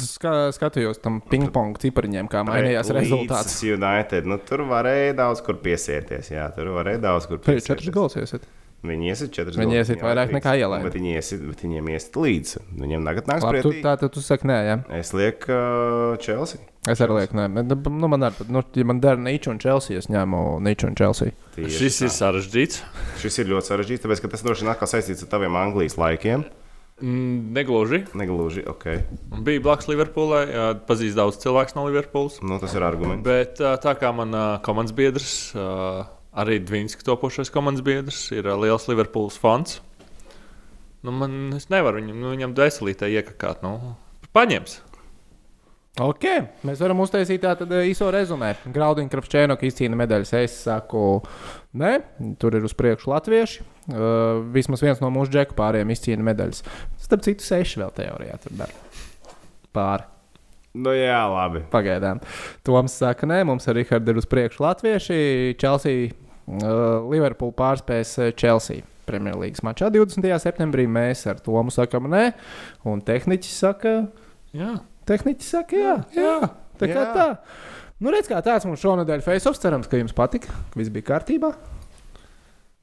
[0.00, 3.58] Ska, skatījos tam ping-pong cipariņiem, kā mainījās rezultāts.
[3.76, 4.24] United.
[4.28, 6.30] Nu, tur varēja daudz kur piesieties.
[6.32, 7.68] Jā, tur varēja daudz kur piesieties.
[7.68, 8.46] četras gols iesiet.
[8.88, 10.86] Viņi iesit četras Viņi gols, iesit vairāk nekā ielaida.
[10.86, 12.60] Bet viņi iesit, bet viņiem iesit līdzi.
[12.78, 13.82] Viņiem tagad nāks Labi, tu, pretī.
[13.82, 14.76] tā tad tu saki, nē, jā.
[15.00, 16.62] Es lieku uh, Chelsea.
[16.88, 17.48] Es arī lieku, nē.
[17.58, 20.94] Bet, Nu, man arī, nu, ja man dara Nīču un Chelsea, es ņēmu Nīču un
[20.96, 21.34] Chelsea.
[21.58, 22.06] Tieši Šis tā.
[22.06, 22.78] ir sarežģīts.
[23.24, 26.46] Šis ir ļoti sarežģīts, tāpēc ka tas droši vien atkal saistīts ar taviem Anglijas laikiem.
[27.00, 28.02] Mm, Negluži.
[28.18, 28.84] Negluži, ok.
[29.46, 30.44] Bija blakus Liverpoolai,
[30.88, 32.40] pazīst daudz cilvēku no Liverpoolas.
[32.42, 33.22] Nu, tas ir arguments.
[33.26, 34.34] Bet tā kā man
[34.66, 35.36] komandas biedrs,
[36.34, 39.78] arī Dvīnska topošais komandas biedrs, ir liels Liverpools fans.
[41.06, 43.62] Nu, man, es nevaru viņam, nu, viņam dvēselītē iekakāt.
[43.62, 43.94] Nu,
[44.34, 44.80] paņems.
[45.98, 46.24] Ok,
[46.66, 48.52] mēs varam uztaisīt tādu īso rezumē.
[48.70, 50.30] Graudiņš, Krapčēnoka izcīna medaļas.
[50.38, 51.00] Es saku,
[51.78, 51.92] nē,
[52.42, 53.64] tur ir uz priekšu latvieši.
[53.88, 56.62] Uh, vismaz viens no mūsu džeku pāriem izcīna medaļas.
[57.00, 58.84] Starp citu, seši vēl teorijā tur dara.
[59.76, 60.08] Pāri.
[60.78, 61.64] Nu, jā, labi.
[61.72, 62.20] Pagaidām.
[62.66, 65.18] Toms saka, nē, mums ar Rihardu ir uz priekšu latvieši.
[65.58, 68.84] Chelsea, uh, Liverpool pārspēs Chelsea.
[69.08, 70.26] Premjerlīgas mačā 20.
[70.42, 72.26] septembrī mēs ar Tomu sakām, nē,
[72.84, 73.94] un tehniķis saka,
[74.56, 76.36] Jā, tehniķis saka, jā, jā.
[76.78, 77.08] Tā kā Jā.
[77.12, 77.26] tā.
[77.98, 79.58] Nu, redz, kā tāds mums šonadēļ face-offs.
[79.62, 81.52] Cerams, ka jums patika, ka viss bija kārtībā.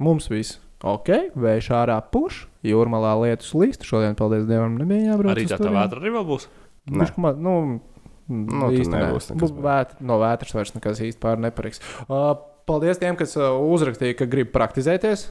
[0.03, 3.85] Mums viss ok, vējš ārā puš, jūrmalā lietus līst.
[3.87, 5.31] Šodien, paldies Dievam, nebija jābrauc.
[5.37, 6.47] arī tā vētra arī vēl būs.
[6.91, 7.81] Ma- Nu,
[8.27, 9.01] Nu, nē.
[9.05, 11.79] nebūs nekas Bu- Vēt, no vētras vairs nekas īsti pār nepariks.
[12.09, 12.33] Uh,
[12.65, 15.27] paldies tiem, kas uh, uzrakstīja, ka grib praktizēties.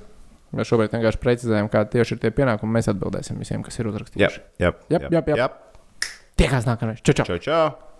[0.54, 2.70] Mēs šobrīd vienkārši precizējam, kādi tieši ir tie pienākumi.
[2.78, 4.40] Mēs atbildēsim visiem, kas ir Jā, uzrakstījuši.
[4.62, 4.70] jā,
[5.10, 5.26] jap.
[5.34, 5.48] jā.
[6.38, 7.02] Tiekās nākamreiz.
[7.02, 7.24] Čau, čau!
[7.26, 7.93] Čau, čau!